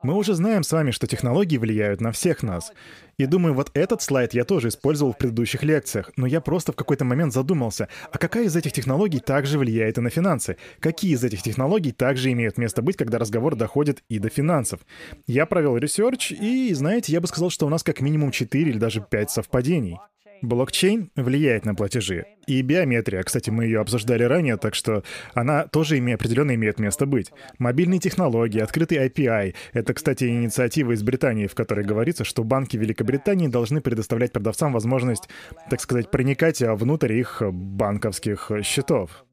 Мы 0.00 0.14
уже 0.14 0.34
знаем 0.34 0.62
с 0.62 0.70
вами, 0.70 0.92
что 0.92 1.08
технологии 1.08 1.56
влияют 1.56 2.00
на 2.00 2.12
всех 2.12 2.44
нас. 2.44 2.70
И 3.16 3.26
думаю, 3.26 3.52
вот 3.54 3.72
этот 3.74 4.00
слайд 4.00 4.32
я 4.32 4.44
тоже 4.44 4.68
использовал 4.68 5.12
в 5.12 5.18
предыдущих 5.18 5.64
лекциях, 5.64 6.12
но 6.16 6.24
я 6.24 6.40
просто 6.40 6.70
в 6.70 6.76
какой-то 6.76 7.04
момент 7.04 7.32
задумался, 7.32 7.88
а 8.12 8.16
какая 8.16 8.44
из 8.44 8.54
этих 8.54 8.72
технологий 8.72 9.18
также 9.18 9.58
влияет 9.58 9.98
и 9.98 10.00
на 10.00 10.08
финансы? 10.08 10.56
Какие 10.78 11.14
из 11.14 11.24
этих 11.24 11.42
технологий 11.42 11.90
также 11.90 12.30
имеют 12.30 12.58
место 12.58 12.80
быть, 12.80 12.96
когда 12.96 13.18
разговор 13.18 13.56
доходит 13.56 14.04
и 14.08 14.20
до 14.20 14.28
финансов? 14.28 14.78
Я 15.26 15.46
провел 15.46 15.76
research, 15.76 16.30
и, 16.30 16.72
знаете, 16.74 17.12
я 17.12 17.20
бы 17.20 17.26
сказал, 17.26 17.50
что 17.50 17.66
у 17.66 17.68
нас 17.68 17.82
как 17.82 18.00
минимум 18.00 18.30
4 18.30 18.70
или 18.70 18.78
даже 18.78 19.00
5 19.00 19.30
совпадений. 19.32 19.98
Блокчейн 20.42 21.10
влияет 21.16 21.64
на 21.64 21.74
платежи. 21.74 22.26
И 22.46 22.62
биометрия, 22.62 23.22
кстати, 23.22 23.50
мы 23.50 23.64
ее 23.64 23.80
обсуждали 23.80 24.22
ранее, 24.22 24.56
так 24.56 24.74
что 24.74 25.02
она 25.34 25.66
тоже 25.66 25.98
име, 25.98 26.14
определенно 26.14 26.54
имеет 26.54 26.78
место 26.78 27.06
быть. 27.06 27.32
Мобильные 27.58 28.00
технологии, 28.00 28.60
открытый 28.60 29.06
API— 29.06 29.54
это, 29.72 29.94
кстати, 29.94 30.24
инициатива 30.24 30.92
из 30.92 31.02
Британии, 31.02 31.46
в 31.46 31.54
которой 31.54 31.84
говорится, 31.84 32.24
что 32.24 32.44
банки 32.44 32.76
Великобритании 32.76 33.48
должны 33.48 33.80
предоставлять 33.80 34.32
продавцам 34.32 34.72
возможность, 34.72 35.28
так 35.68 35.80
сказать, 35.80 36.10
проникать 36.10 36.60
внутрь 36.62 37.12
их 37.14 37.42
банковских 37.42 38.50
счетов. 38.62 39.24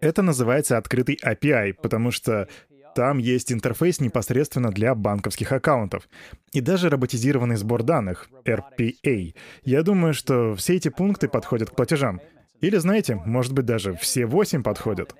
Это 0.00 0.22
называется 0.22 0.76
открытый 0.76 1.18
API, 1.24 1.74
потому 1.74 2.10
что 2.10 2.48
там 2.96 3.18
есть 3.18 3.52
интерфейс 3.52 4.00
непосредственно 4.00 4.70
для 4.70 4.94
банковских 4.94 5.52
аккаунтов. 5.52 6.08
И 6.52 6.62
даже 6.62 6.88
роботизированный 6.88 7.56
сбор 7.56 7.82
данных, 7.82 8.30
RPA. 8.46 9.34
Я 9.64 9.82
думаю, 9.82 10.14
что 10.14 10.54
все 10.54 10.76
эти 10.76 10.88
пункты 10.88 11.28
подходят 11.28 11.68
к 11.68 11.76
платежам. 11.76 12.22
Или, 12.62 12.78
знаете, 12.78 13.16
может 13.26 13.52
быть, 13.52 13.66
даже 13.66 13.94
все 13.96 14.24
восемь 14.24 14.62
подходят. 14.62 15.14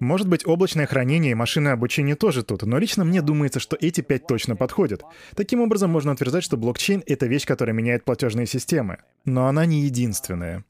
Может 0.00 0.26
быть, 0.28 0.44
облачное 0.44 0.86
хранение 0.86 1.30
и 1.30 1.36
машинное 1.36 1.74
обучение 1.74 2.16
тоже 2.16 2.42
тут, 2.42 2.62
но 2.62 2.78
лично 2.78 3.04
мне 3.04 3.22
думается, 3.22 3.60
что 3.60 3.76
эти 3.80 4.00
пять 4.00 4.26
точно 4.26 4.56
подходят. 4.56 5.04
Таким 5.36 5.60
образом, 5.60 5.90
можно 5.90 6.12
утверждать, 6.12 6.42
что 6.42 6.56
блокчейн— 6.56 7.04
это 7.06 7.26
вещь, 7.26 7.46
которая 7.46 7.74
меняет 7.74 8.04
платежные 8.04 8.46
системы. 8.46 8.98
Но 9.24 9.46
она 9.46 9.66
не 9.66 9.82
единственная. 9.82 10.64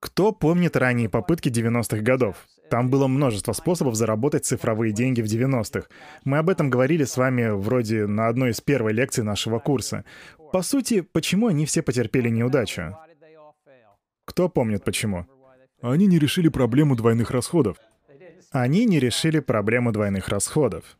Кто 0.00 0.32
помнит 0.32 0.76
ранние 0.76 1.10
попытки 1.10 1.50
90-х 1.50 1.98
годов? 1.98 2.46
Там 2.70 2.90
было 2.90 3.06
множество 3.06 3.52
способов 3.52 3.94
заработать 3.94 4.46
цифровые 4.46 4.92
деньги 4.92 5.20
в 5.20 5.26
90-х. 5.26 5.86
Мы 6.24 6.38
об 6.38 6.48
этом 6.48 6.70
говорили 6.70 7.04
с 7.04 7.16
вами 7.16 7.50
вроде 7.50 8.06
на 8.06 8.28
одной 8.28 8.50
из 8.50 8.60
первой 8.60 8.92
лекций 8.92 9.22
нашего 9.22 9.58
курса. 9.58 10.04
По 10.52 10.62
сути, 10.62 11.00
почему 11.00 11.48
они 11.48 11.66
все 11.66 11.82
потерпели 11.82 12.28
неудачу? 12.28 12.96
Кто 14.24 14.48
помнит 14.48 14.84
почему? 14.84 15.26
Они 15.82 16.06
не 16.06 16.18
решили 16.18 16.48
проблему 16.48 16.96
двойных 16.96 17.30
расходов. 17.30 17.76
Они 18.50 18.86
не 18.86 18.98
решили 18.98 19.40
проблему 19.40 19.92
двойных 19.92 20.28
расходов. 20.28 20.96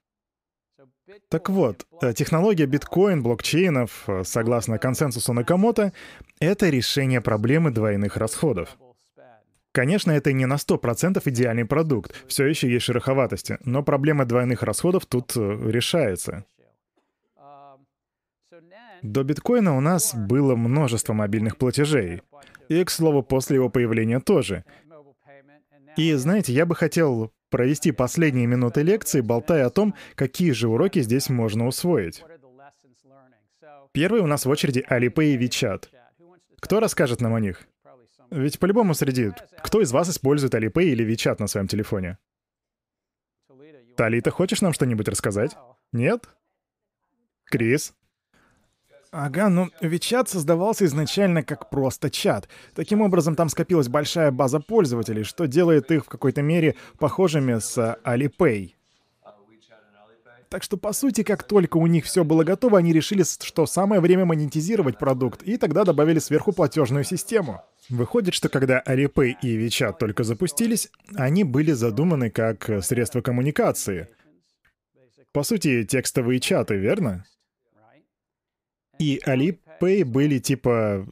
Так 1.28 1.48
вот, 1.48 1.86
э, 2.02 2.12
технология 2.12 2.66
биткоин, 2.66 3.22
блокчейнов, 3.22 4.04
э, 4.08 4.24
согласно 4.24 4.78
консенсусу 4.78 5.32
Накамото, 5.32 5.92
это 6.40 6.68
решение 6.68 7.20
проблемы 7.20 7.70
двойных 7.70 8.16
расходов. 8.16 8.76
Конечно, 9.74 10.12
это 10.12 10.32
не 10.32 10.46
на 10.46 10.54
100% 10.54 11.20
идеальный 11.24 11.64
продукт, 11.64 12.14
все 12.28 12.46
еще 12.46 12.70
есть 12.70 12.84
шероховатости, 12.84 13.58
но 13.64 13.82
проблема 13.82 14.24
двойных 14.24 14.62
расходов 14.62 15.04
тут 15.04 15.32
э, 15.36 15.40
решается. 15.40 16.44
До 19.02 19.24
биткоина 19.24 19.76
у 19.76 19.80
нас 19.80 20.14
было 20.14 20.54
множество 20.54 21.12
мобильных 21.12 21.56
платежей. 21.56 22.22
И, 22.68 22.84
к 22.84 22.90
слову, 22.90 23.24
после 23.24 23.56
его 23.56 23.68
появления 23.68 24.20
тоже. 24.20 24.64
И, 25.96 26.12
знаете, 26.12 26.52
я 26.52 26.66
бы 26.66 26.76
хотел 26.76 27.32
провести 27.50 27.90
последние 27.90 28.46
минуты 28.46 28.82
лекции, 28.82 29.22
болтая 29.22 29.66
о 29.66 29.70
том, 29.70 29.96
какие 30.14 30.52
же 30.52 30.68
уроки 30.68 31.00
здесь 31.00 31.28
можно 31.28 31.66
усвоить. 31.66 32.22
Первый 33.90 34.20
у 34.20 34.26
нас 34.28 34.46
в 34.46 34.50
очереди 34.50 34.86
Alipay 34.88 35.34
и 35.34 35.36
WeChat. 35.36 35.88
Кто 36.60 36.78
расскажет 36.78 37.20
нам 37.20 37.34
о 37.34 37.40
них? 37.40 37.66
Ведь 38.30 38.58
по-любому 38.58 38.94
среди... 38.94 39.32
Кто 39.62 39.80
из 39.80 39.92
вас 39.92 40.08
использует 40.10 40.54
Alipay 40.54 40.84
или 40.84 41.06
WeChat 41.06 41.36
на 41.38 41.46
своем 41.46 41.68
телефоне? 41.68 42.18
Талита, 43.96 44.30
хочешь 44.30 44.60
нам 44.60 44.72
что-нибудь 44.72 45.08
рассказать? 45.08 45.56
Нет? 45.92 46.28
Крис? 47.44 47.94
Ага, 49.12 49.48
ну 49.48 49.68
WeChat 49.80 50.28
создавался 50.28 50.86
изначально 50.86 51.44
как 51.44 51.70
просто 51.70 52.10
чат. 52.10 52.48
Таким 52.74 53.00
образом, 53.00 53.36
там 53.36 53.48
скопилась 53.48 53.88
большая 53.88 54.32
база 54.32 54.58
пользователей, 54.58 55.22
что 55.22 55.46
делает 55.46 55.92
их 55.92 56.06
в 56.06 56.08
какой-то 56.08 56.42
мере 56.42 56.74
похожими 56.98 57.60
с 57.60 57.96
Alipay. 58.04 58.72
Так 60.54 60.62
что, 60.62 60.76
по 60.76 60.92
сути, 60.92 61.24
как 61.24 61.42
только 61.42 61.78
у 61.78 61.88
них 61.88 62.04
все 62.04 62.22
было 62.22 62.44
готово, 62.44 62.78
они 62.78 62.92
решили, 62.92 63.24
что 63.24 63.66
самое 63.66 64.00
время 64.00 64.24
монетизировать 64.24 64.98
продукт, 64.98 65.42
и 65.42 65.56
тогда 65.56 65.82
добавили 65.82 66.20
сверху 66.20 66.52
платежную 66.52 67.02
систему. 67.02 67.64
Выходит, 67.88 68.34
что 68.34 68.48
когда 68.48 68.80
Alipay 68.86 69.34
и 69.42 69.58
WeChat 69.58 69.96
только 69.98 70.22
запустились, 70.22 70.90
они 71.16 71.42
были 71.42 71.72
задуманы 71.72 72.30
как 72.30 72.70
средство 72.84 73.20
коммуникации. 73.20 74.06
По 75.32 75.42
сути, 75.42 75.82
текстовые 75.82 76.38
чаты, 76.38 76.76
верно? 76.76 77.24
И 79.00 79.20
Alipay 79.26 80.04
были 80.04 80.38
типа 80.38 81.08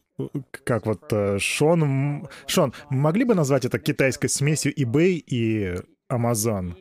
как 0.63 0.87
вот 0.87 1.13
э, 1.13 1.41
Шон... 1.41 2.29
Шон, 2.47 2.75
могли 2.91 3.25
бы 3.25 3.35
назвать 3.35 3.65
это 3.65 3.81
китайской 3.81 4.29
смесью 4.29 4.73
eBay 4.73 5.15
и 5.27 5.75
Amazon? 6.09 6.77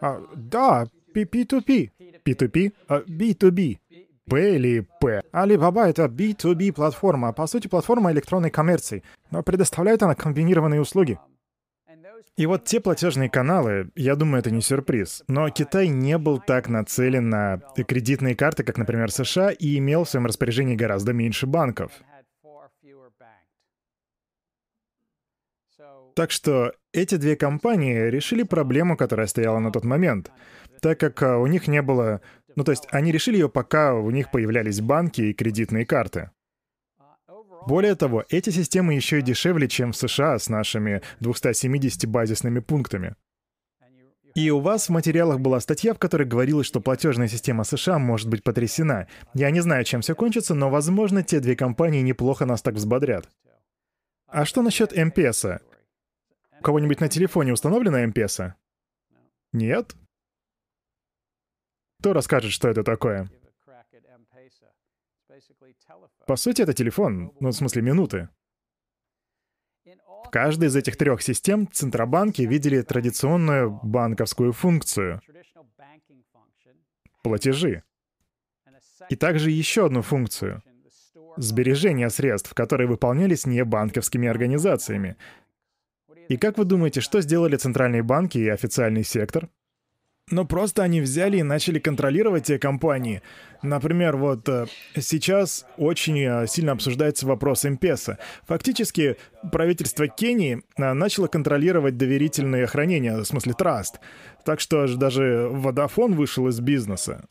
А, 0.00 0.22
да, 0.34 0.86
P2P. 1.24 1.90
P2P? 2.24 2.72
А, 2.88 3.00
B2B. 3.00 3.78
P 4.28 4.56
или 4.56 4.86
P? 5.00 5.22
Alibaba— 5.32 5.86
это 5.88 6.06
B2B 6.06 6.72
платформа, 6.72 7.32
по 7.32 7.46
сути, 7.46 7.68
платформа 7.68 8.10
электронной 8.12 8.50
коммерции, 8.50 9.04
но 9.30 9.42
предоставляет 9.42 10.02
она 10.02 10.14
комбинированные 10.14 10.80
услуги. 10.80 11.18
И 12.36 12.44
вот 12.44 12.64
те 12.64 12.80
платежные 12.80 13.30
каналы, 13.30 13.90
я 13.94 14.14
думаю, 14.14 14.40
это 14.40 14.50
не 14.50 14.60
сюрприз, 14.60 15.22
но 15.26 15.48
Китай 15.48 15.88
не 15.88 16.18
был 16.18 16.38
так 16.38 16.68
нацелен 16.68 17.30
на 17.30 17.62
кредитные 17.74 18.36
карты, 18.36 18.62
как, 18.62 18.76
например, 18.76 19.10
США, 19.10 19.50
и 19.50 19.78
имел 19.78 20.04
в 20.04 20.10
своем 20.10 20.26
распоряжении 20.26 20.76
гораздо 20.76 21.12
меньше 21.12 21.46
банков. 21.46 21.92
Так 26.14 26.30
что 26.30 26.72
эти 26.92 27.16
две 27.16 27.36
компании 27.36 28.08
решили 28.08 28.42
проблему, 28.42 28.96
которая 28.96 29.26
стояла 29.26 29.58
на 29.58 29.70
тот 29.70 29.84
момент, 29.84 30.30
так 30.80 31.00
как 31.00 31.22
а, 31.22 31.38
у 31.38 31.46
них 31.46 31.68
не 31.68 31.82
было... 31.82 32.20
Ну, 32.54 32.64
то 32.64 32.72
есть 32.72 32.86
они 32.90 33.12
решили 33.12 33.36
ее, 33.36 33.48
пока 33.48 33.94
у 33.94 34.10
них 34.10 34.30
появлялись 34.30 34.80
банки 34.80 35.20
и 35.20 35.34
кредитные 35.34 35.84
карты. 35.84 36.30
Более 37.66 37.96
того, 37.96 38.24
эти 38.28 38.50
системы 38.50 38.94
еще 38.94 39.18
и 39.18 39.22
дешевле, 39.22 39.68
чем 39.68 39.92
в 39.92 39.96
США 39.96 40.38
с 40.38 40.48
нашими 40.48 41.02
270 41.20 42.08
базисными 42.08 42.60
пунктами. 42.60 43.16
И 44.36 44.50
у 44.50 44.60
вас 44.60 44.88
в 44.88 44.92
материалах 44.92 45.40
была 45.40 45.60
статья, 45.60 45.94
в 45.94 45.98
которой 45.98 46.28
говорилось, 46.28 46.66
что 46.66 46.80
платежная 46.80 47.26
система 47.26 47.64
США 47.64 47.98
может 47.98 48.28
быть 48.28 48.44
потрясена. 48.44 49.08
Я 49.32 49.50
не 49.50 49.60
знаю, 49.60 49.82
чем 49.84 50.02
все 50.02 50.14
кончится, 50.14 50.54
но, 50.54 50.68
возможно, 50.68 51.22
те 51.22 51.40
две 51.40 51.56
компании 51.56 52.02
неплохо 52.02 52.44
нас 52.44 52.60
так 52.60 52.74
взбодрят. 52.74 53.28
А 54.26 54.44
что 54.44 54.60
насчет 54.62 54.94
МПСа? 54.94 55.60
У 56.60 56.62
кого-нибудь 56.62 57.00
на 57.00 57.08
телефоне 57.08 57.52
установлена 57.52 58.06
МПСа? 58.06 58.56
Нет? 59.52 59.94
Кто 62.00 62.12
расскажет, 62.12 62.52
что 62.52 62.68
это 62.68 62.82
такое? 62.82 63.30
По 66.26 66.36
сути, 66.36 66.62
это 66.62 66.72
телефон, 66.72 67.32
ну, 67.40 67.50
в 67.50 67.52
смысле, 67.52 67.82
минуты. 67.82 68.28
В 70.24 70.30
каждой 70.30 70.68
из 70.68 70.76
этих 70.76 70.96
трех 70.96 71.22
систем 71.22 71.70
Центробанки 71.70 72.42
видели 72.42 72.82
традиционную 72.82 73.78
банковскую 73.82 74.52
функцию— 74.52 75.20
платежи. 77.22 77.84
И 79.08 79.16
также 79.16 79.50
еще 79.50 79.86
одну 79.86 80.02
функцию— 80.02 80.62
сбережение 81.36 82.10
средств, 82.10 82.54
которые 82.54 82.88
выполнялись 82.88 83.46
не 83.46 83.64
банковскими 83.64 84.26
организациями. 84.26 85.16
И 86.28 86.36
как 86.36 86.58
вы 86.58 86.64
думаете, 86.64 87.00
что 87.00 87.20
сделали 87.20 87.56
центральные 87.56 88.02
банки 88.02 88.38
и 88.38 88.48
официальный 88.48 89.04
сектор? 89.04 89.48
Ну, 90.28 90.44
просто 90.44 90.82
они 90.82 91.00
взяли 91.00 91.36
и 91.36 91.44
начали 91.44 91.78
контролировать 91.78 92.46
те 92.46 92.58
компании. 92.58 93.22
Например, 93.62 94.16
вот 94.16 94.48
э, 94.48 94.66
сейчас 94.96 95.64
очень 95.76 96.18
э, 96.18 96.48
сильно 96.48 96.72
обсуждается 96.72 97.28
вопрос 97.28 97.62
МПЕСа. 97.62 98.18
Фактически, 98.48 99.18
правительство 99.52 100.08
Кении 100.08 100.64
э, 100.76 100.92
начало 100.94 101.28
контролировать 101.28 101.96
доверительное 101.96 102.66
хранение, 102.66 103.18
в 103.18 103.24
смысле 103.24 103.52
траст. 103.52 104.00
Так 104.44 104.58
что 104.58 104.92
даже 104.96 105.46
Водофон 105.48 106.14
вышел 106.14 106.48
из 106.48 106.58
бизнеса. 106.58 107.24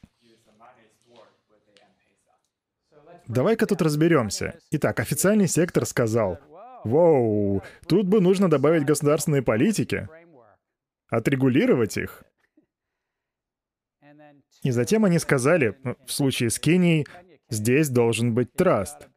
Давай-ка 3.28 3.66
тут 3.66 3.82
разберемся. 3.82 4.58
Итак, 4.72 5.02
официальный 5.02 5.50
сектор 5.50 5.86
сказал, 5.86 6.40
«Воу, 6.86 7.62
тут 7.90 8.08
бы 8.08 8.22
нужно 8.22 8.50
добавить 8.50 8.86
государственные 8.86 9.42
политики, 9.42 10.08
отрегулировать 11.10 11.98
их». 11.98 12.24
И 14.66 14.72
затем 14.72 15.06
они 15.06 15.20
сказали, 15.20 15.78
ну, 15.84 15.96
в 16.08 16.12
случае 16.12 16.50
с 16.50 16.58
Кенией, 16.58 17.06
здесь 17.50 17.88
должен 17.90 18.34
быть 18.34 18.52
траст. 18.54 19.08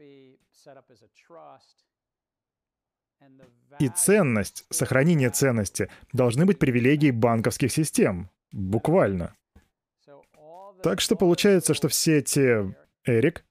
И 3.79 3.89
ценность, 3.89 4.67
сохранение 4.69 5.31
ценности 5.31 5.89
должны 6.13 6.45
быть 6.45 6.59
привилегией 6.59 7.13
банковских 7.13 7.73
систем. 7.73 8.29
Буквально. 8.53 9.35
Так 10.83 11.01
что 11.01 11.17
получается, 11.17 11.73
что 11.73 11.89
все 11.89 12.19
эти... 12.19 12.75
Эрик? 13.07 13.43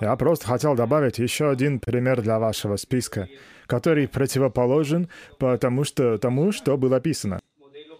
Я 0.00 0.14
просто 0.14 0.46
хотел 0.46 0.76
добавить 0.76 1.18
еще 1.18 1.50
один 1.50 1.80
пример 1.80 2.22
для 2.22 2.38
вашего 2.38 2.76
списка, 2.76 3.28
который 3.66 4.06
противоположен 4.06 5.08
потому 5.40 5.82
что 5.82 6.16
тому, 6.18 6.52
что 6.52 6.76
было 6.76 6.98
описано. 6.98 7.40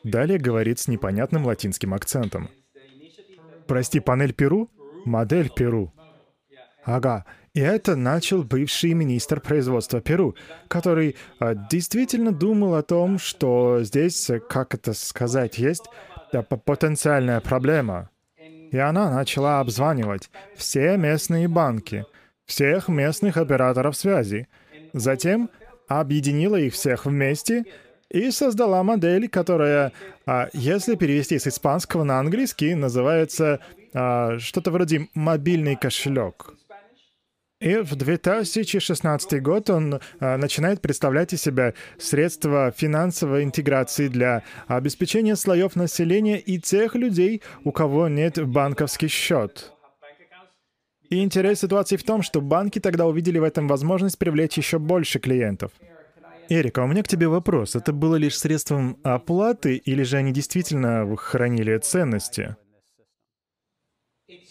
Далее 0.04 0.38
говорит 0.38 0.78
с 0.78 0.86
непонятным 0.86 1.46
латинским 1.46 1.94
акцентом. 1.94 2.48
Прости, 3.66 4.00
панель 4.00 4.32
Перу? 4.32 4.70
Модель 5.04 5.50
Перу. 5.50 5.92
Ага. 6.84 7.24
И 7.54 7.60
это 7.60 7.94
начал 7.94 8.42
бывший 8.42 8.94
министр 8.94 9.40
производства 9.40 10.00
Перу, 10.00 10.34
который 10.68 11.16
э, 11.40 11.54
действительно 11.70 12.32
думал 12.32 12.74
о 12.74 12.82
том, 12.82 13.18
что 13.18 13.78
здесь, 13.82 14.28
как 14.48 14.74
это 14.74 14.92
сказать, 14.92 15.58
есть 15.58 15.84
да, 16.32 16.42
потенциальная 16.42 17.40
проблема. 17.40 18.10
И 18.72 18.76
она 18.76 19.08
начала 19.08 19.60
обзванивать 19.60 20.30
все 20.56 20.96
местные 20.96 21.46
банки, 21.46 22.06
всех 22.44 22.88
местных 22.88 23.36
операторов 23.36 23.96
связи. 23.96 24.48
Затем 24.92 25.48
объединила 25.86 26.56
их 26.56 26.74
всех 26.74 27.06
вместе 27.06 27.64
и 28.14 28.30
создала 28.30 28.84
модель, 28.84 29.28
которая, 29.28 29.92
а, 30.24 30.48
если 30.52 30.94
перевести 30.94 31.36
с 31.36 31.48
испанского 31.48 32.04
на 32.04 32.20
английский, 32.20 32.76
называется 32.76 33.58
а, 33.92 34.38
что-то 34.38 34.70
вроде 34.70 35.08
«мобильный 35.14 35.74
кошелек». 35.74 36.54
И 37.60 37.76
в 37.76 37.96
2016 37.96 39.42
год 39.42 39.68
он 39.68 40.00
а, 40.20 40.36
начинает 40.36 40.80
представлять 40.80 41.32
из 41.32 41.42
себя 41.42 41.74
средства 41.98 42.72
финансовой 42.76 43.42
интеграции 43.42 44.06
для 44.06 44.44
обеспечения 44.68 45.34
слоев 45.34 45.74
населения 45.74 46.38
и 46.38 46.60
тех 46.60 46.94
людей, 46.94 47.42
у 47.64 47.72
кого 47.72 48.06
нет 48.06 48.38
банковский 48.46 49.08
счет. 49.08 49.72
И 51.10 51.20
интерес 51.20 51.60
ситуации 51.60 51.96
в 51.96 52.04
том, 52.04 52.22
что 52.22 52.40
банки 52.40 52.78
тогда 52.78 53.06
увидели 53.06 53.38
в 53.38 53.44
этом 53.44 53.66
возможность 53.66 54.18
привлечь 54.18 54.56
еще 54.56 54.78
больше 54.78 55.18
клиентов— 55.18 55.72
Эрика, 56.48 56.80
у 56.80 56.86
меня 56.86 57.02
к 57.02 57.08
тебе 57.08 57.28
вопрос. 57.28 57.74
Это 57.76 57.92
было 57.92 58.16
лишь 58.16 58.38
средством 58.38 58.98
оплаты 59.02 59.76
или 59.76 60.02
же 60.02 60.18
они 60.18 60.32
действительно 60.32 61.16
хранили 61.16 61.76
ценности? 61.78 62.56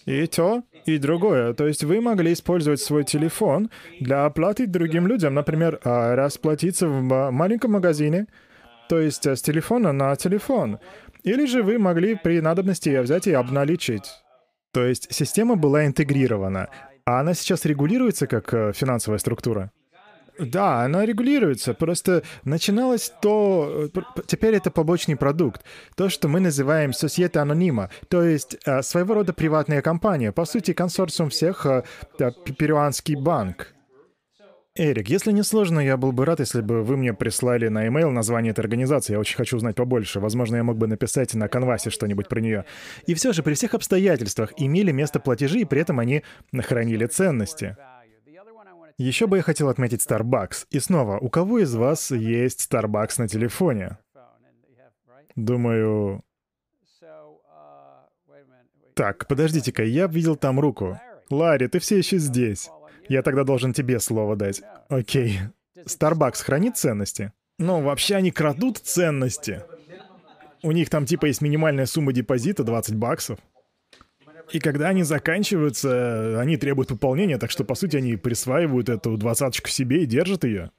И 0.06 0.28
то, 0.28 0.64
и 0.86 0.98
другое. 0.98 1.54
То 1.54 1.68
есть 1.68 1.84
вы 1.84 2.02
могли 2.02 2.34
использовать 2.34 2.82
свой 2.82 3.04
телефон 3.04 3.70
для 4.00 4.26
оплаты 4.26 4.68
другим 4.68 5.08
людям. 5.08 5.34
Например, 5.34 5.80
а, 5.84 6.16
расплатиться 6.16 6.88
в 6.88 7.32
маленьком 7.32 7.72
магазине, 7.72 8.28
то 8.90 9.00
есть 9.00 9.26
э, 9.26 9.36
с 9.36 9.42
телефона 9.42 9.94
на 9.94 10.16
телефон. 10.16 10.80
Или 11.24 11.46
же 11.46 11.64
вы 11.64 11.80
могли 11.80 12.16
при 12.16 12.42
надобности 12.42 13.00
взять 13.00 13.28
и 13.28 13.34
обналичить. 13.34 14.12
То 14.74 14.86
есть 14.86 15.08
система 15.14 15.56
была 15.56 15.86
интегрирована, 15.86 16.70
а 17.06 17.22
она 17.22 17.34
сейчас 17.34 17.64
регулируется 17.66 18.28
как 18.28 18.54
э, 18.54 18.74
финансовая 18.74 19.20
структура? 19.20 19.72
Да, 20.46 20.84
она 20.84 21.06
регулируется. 21.06 21.74
Просто 21.74 22.24
начиналось 22.44 23.12
то... 23.22 23.90
Э, 23.94 24.22
теперь 24.28 24.56
это 24.56 24.72
побочный 24.72 25.16
продукт. 25.16 25.62
То, 25.96 26.10
что 26.10 26.28
мы 26.28 26.40
называем 26.40 26.92
Societe 26.92 27.34
Anonyma. 27.34 27.90
То 28.10 28.24
есть 28.24 28.58
э, 28.66 28.82
своего 28.82 29.16
рода 29.16 29.34
приватная 29.34 29.82
компания. 29.82 30.32
По 30.32 30.46
сути, 30.46 30.74
консорциум 30.74 31.30
всех 31.30 31.66
перуанский 32.58 33.16
банк. 33.16 33.74
Эрик, 34.76 35.08
если 35.08 35.32
не 35.32 35.44
сложно, 35.44 35.80
я 35.80 35.98
был 35.98 36.12
бы 36.14 36.26
рад, 36.26 36.40
если 36.40 36.62
бы 36.62 36.82
вы 36.82 36.98
мне 36.98 37.14
прислали 37.14 37.68
на 37.68 37.84
e-mail 37.84 38.10
название 38.10 38.54
этой 38.54 38.62
организации. 38.62 39.14
Я 39.14 39.20
очень 39.20 39.38
хочу 39.38 39.58
узнать 39.58 39.76
побольше. 39.76 40.20
Возможно, 40.20 40.56
я 40.56 40.64
мог 40.64 40.78
бы 40.78 40.88
написать 40.88 41.36
на 41.36 41.48
конвасе 41.48 41.92
что-нибудь 41.92 42.28
про 42.28 42.42
нее. 42.42 42.66
И 43.06 43.14
все 43.14 43.34
же, 43.34 43.44
при 43.44 43.54
всех 43.54 43.76
обстоятельствах 43.76 44.52
имели 44.58 44.92
место 44.92 45.20
платежи, 45.20 45.60
и 45.60 45.66
при 45.66 45.80
этом 45.80 46.00
они 46.00 46.24
хранили 46.60 47.06
ценности. 47.06 47.78
Еще 48.98 49.28
бы 49.28 49.38
я 49.38 49.44
хотел 49.44 49.70
отметить 49.70 50.06
Starbucks. 50.06 50.68
И 50.70 50.80
снова, 50.80 51.18
у 51.18 51.30
кого 51.30 51.60
из 51.60 51.74
вас 51.76 52.12
есть 52.12 52.68
Starbucks 52.72 53.16
на 53.18 53.28
телефоне? 53.28 53.98
Думаю... 55.36 56.24
Так, 58.94 59.28
подождите-ка, 59.28 59.84
я 59.84 60.06
видел 60.06 60.36
там 60.36 60.60
руку. 60.60 61.00
Ларри, 61.32 61.68
ты 61.68 61.80
все 61.80 61.98
еще 61.98 62.20
здесь. 62.20 62.70
Я 63.10 63.24
тогда 63.24 63.44
должен 63.44 63.74
тебе 63.74 64.00
слово 64.00 64.36
дать. 64.36 64.62
Окей. 64.90 65.40
Starbucks 65.76 66.44
хранит 66.44 66.78
ценности? 66.78 67.34
Ну, 67.58 67.82
вообще 67.82 68.16
они 68.16 68.32
крадут 68.32 68.78
ценности. 68.78 69.64
У 70.62 70.72
них 70.72 70.90
там 70.90 71.06
типа 71.06 71.26
есть 71.26 71.42
минимальная 71.42 71.86
сумма 71.88 72.14
депозита 72.14 72.64
20 72.64 72.96
баксов. 72.96 73.40
И 74.54 74.60
когда 74.60 74.90
они 74.90 75.02
заканчиваются, 75.02 76.40
они 76.40 76.58
требуют 76.58 76.90
пополнения, 76.90 77.40
так 77.40 77.50
что, 77.50 77.64
по 77.64 77.74
сути, 77.74 77.98
они 77.98 78.16
присваивают 78.18 78.88
эту 78.88 79.18
двадцаточку 79.18 79.68
себе 79.68 80.04
и 80.04 80.06
держат 80.06 80.44
ее. 80.44 80.70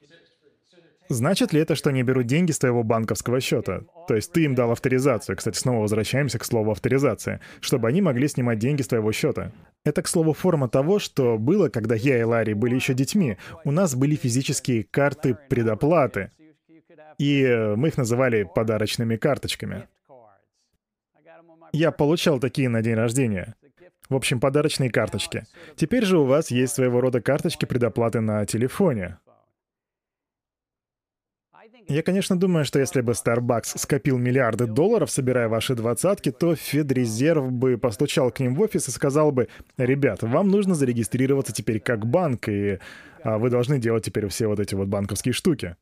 Значит 1.09 1.51
ли 1.51 1.59
это, 1.59 1.75
что 1.75 1.89
они 1.89 2.01
берут 2.01 2.25
деньги 2.25 2.53
с 2.53 2.57
твоего 2.57 2.83
банковского 2.83 3.41
счета? 3.41 3.81
То 4.07 4.15
есть 4.15 4.31
ты 4.31 4.45
им 4.45 4.55
дал 4.55 4.71
авторизацию. 4.71 5.35
Кстати, 5.35 5.57
снова 5.57 5.81
возвращаемся 5.81 6.39
к 6.39 6.45
слову 6.45 6.71
авторизация. 6.71 7.41
Чтобы 7.59 7.89
они 7.89 8.01
могли 8.01 8.29
снимать 8.29 8.59
деньги 8.59 8.81
с 8.81 8.87
твоего 8.87 9.11
счета. 9.11 9.51
Это, 9.83 10.01
к 10.01 10.07
слову, 10.07 10.31
форма 10.31 10.69
того, 10.69 10.97
что 10.97 11.37
было, 11.37 11.67
когда 11.67 11.95
я 11.95 12.17
и 12.17 12.23
Ларри 12.23 12.53
были 12.53 12.75
еще 12.75 12.93
детьми. 12.93 13.37
У 13.65 13.71
нас 13.71 13.93
были 13.93 14.15
физические 14.15 14.85
карты 14.85 15.37
предоплаты. 15.49 16.31
И 17.17 17.43
э, 17.43 17.75
мы 17.75 17.89
их 17.89 17.97
называли 17.97 18.47
подарочными 18.55 19.17
карточками. 19.17 19.89
Я 21.73 21.91
получал 21.91 22.39
такие 22.39 22.69
на 22.69 22.81
день 22.81 22.95
рождения. 22.95 23.55
В 24.09 24.15
общем, 24.15 24.39
подарочные 24.39 24.89
карточки. 24.89 25.45
Теперь 25.75 26.05
же 26.05 26.19
у 26.19 26.25
вас 26.25 26.51
есть 26.51 26.75
своего 26.75 27.01
рода 27.01 27.21
карточки 27.21 27.65
предоплаты 27.65 28.21
на 28.21 28.45
телефоне. 28.45 29.17
Я, 31.87 32.01
конечно, 32.01 32.39
думаю, 32.39 32.65
что 32.65 32.79
если 32.79 33.01
бы 33.01 33.11
Starbucks 33.11 33.77
скопил 33.77 34.17
миллиарды 34.17 34.65
долларов, 34.65 35.11
собирая 35.11 35.47
ваши 35.47 35.75
двадцатки, 35.75 36.31
то 36.31 36.55
Федрезерв 36.55 37.51
бы 37.51 37.77
постучал 37.77 38.31
к 38.31 38.39
ним 38.39 38.55
в 38.55 38.61
офис 38.61 38.87
и 38.87 38.91
сказал 38.91 39.31
бы, 39.31 39.49
«Ребят, 39.77 40.23
вам 40.23 40.49
нужно 40.49 40.73
зарегистрироваться 40.73 41.53
теперь 41.53 41.79
как 41.79 42.07
банк, 42.07 42.49
и 42.49 42.79
а, 43.23 43.37
вы 43.37 43.49
должны 43.51 43.77
делать 43.77 44.03
теперь 44.03 44.27
все 44.29 44.47
вот 44.47 44.59
эти 44.59 44.73
вот 44.73 44.87
банковские 44.87 45.33
штуки». 45.33 45.75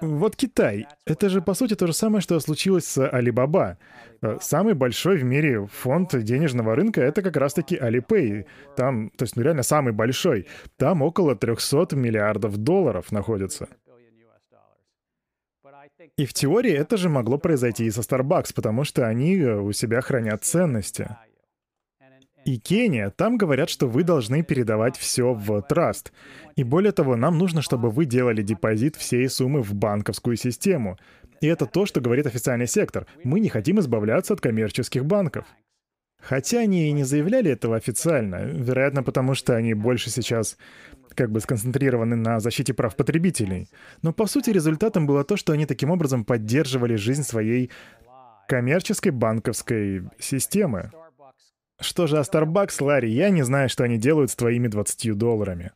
Вот 0.00 0.36
Китай. 0.36 0.86
Это 1.04 1.28
же, 1.28 1.42
по 1.42 1.54
сути, 1.54 1.74
то 1.74 1.86
же 1.86 1.92
самое, 1.92 2.20
что 2.20 2.40
случилось 2.40 2.84
с 2.84 2.98
Alibaba. 2.98 3.76
Э, 4.22 4.38
самый 4.40 4.74
большой 4.74 5.18
в 5.18 5.24
мире 5.24 5.66
фонд 5.66 6.18
денежного 6.22 6.74
рынка— 6.74 7.00
это 7.02 7.22
как 7.22 7.36
раз-таки 7.36 7.76
Alipay. 7.76 8.46
Там, 8.76 9.10
то 9.10 9.24
есть, 9.24 9.36
ну 9.36 9.42
реально 9.42 9.62
самый 9.62 9.92
большой. 9.92 10.46
Там 10.76 11.02
около 11.02 11.36
300 11.36 11.96
миллиардов 11.96 12.56
долларов 12.56 13.12
находится. 13.12 13.68
И 16.16 16.24
в 16.24 16.32
теории 16.32 16.72
это 16.72 16.96
же 16.96 17.08
могло 17.08 17.38
произойти 17.38 17.84
и 17.84 17.90
со 17.90 18.00
Starbucks, 18.00 18.54
потому 18.54 18.84
что 18.84 19.06
они 19.06 19.36
э, 19.38 19.60
у 19.60 19.72
себя 19.72 20.00
хранят 20.00 20.44
ценности. 20.44 21.16
И 22.44 22.58
Кения, 22.58 23.10
там 23.10 23.36
говорят, 23.36 23.68
что 23.68 23.86
вы 23.86 24.02
должны 24.02 24.42
передавать 24.42 24.96
все 24.96 25.34
в 25.34 25.60
траст. 25.62 26.12
И 26.56 26.64
более 26.64 26.92
того, 26.92 27.16
нам 27.16 27.36
нужно, 27.38 27.60
чтобы 27.60 27.90
вы 27.90 28.06
делали 28.06 28.42
депозит 28.42 28.96
всей 28.96 29.28
суммы 29.28 29.62
в 29.62 29.74
банковскую 29.74 30.36
систему. 30.36 30.98
И 31.40 31.46
это 31.46 31.66
то, 31.66 31.86
что 31.86 32.00
говорит 32.00 32.26
официальный 32.26 32.66
сектор. 32.66 33.06
Мы 33.24 33.40
не 33.40 33.48
хотим 33.48 33.78
избавляться 33.78 34.34
от 34.34 34.40
коммерческих 34.40 35.04
банков. 35.04 35.44
Хотя 36.20 36.60
они 36.60 36.88
и 36.88 36.92
не 36.92 37.04
заявляли 37.04 37.50
этого 37.50 37.76
официально, 37.76 38.44
вероятно, 38.44 39.02
потому 39.02 39.34
что 39.34 39.56
они 39.56 39.72
больше 39.72 40.10
сейчас 40.10 40.58
как 41.14 41.30
бы 41.30 41.40
сконцентрированы 41.40 42.14
на 42.16 42.40
защите 42.40 42.74
прав 42.74 42.94
потребителей. 42.94 43.68
Но 44.02 44.12
по 44.12 44.26
сути 44.26 44.50
результатом 44.50 45.06
было 45.06 45.24
то, 45.24 45.36
что 45.36 45.52
они 45.52 45.66
таким 45.66 45.90
образом 45.90 46.24
поддерживали 46.24 46.96
жизнь 46.96 47.22
своей 47.22 47.70
коммерческой 48.48 49.12
банковской 49.12 50.02
системы. 50.18 50.90
Что 51.80 52.06
же 52.06 52.18
о 52.18 52.22
Starbucks, 52.22 52.82
Ларри, 52.84 53.10
я 53.10 53.30
не 53.30 53.42
знаю, 53.42 53.68
что 53.68 53.84
они 53.84 53.98
делают 53.98 54.30
с 54.30 54.36
твоими 54.36 54.68
20 54.68 55.16
долларами. 55.16 55.72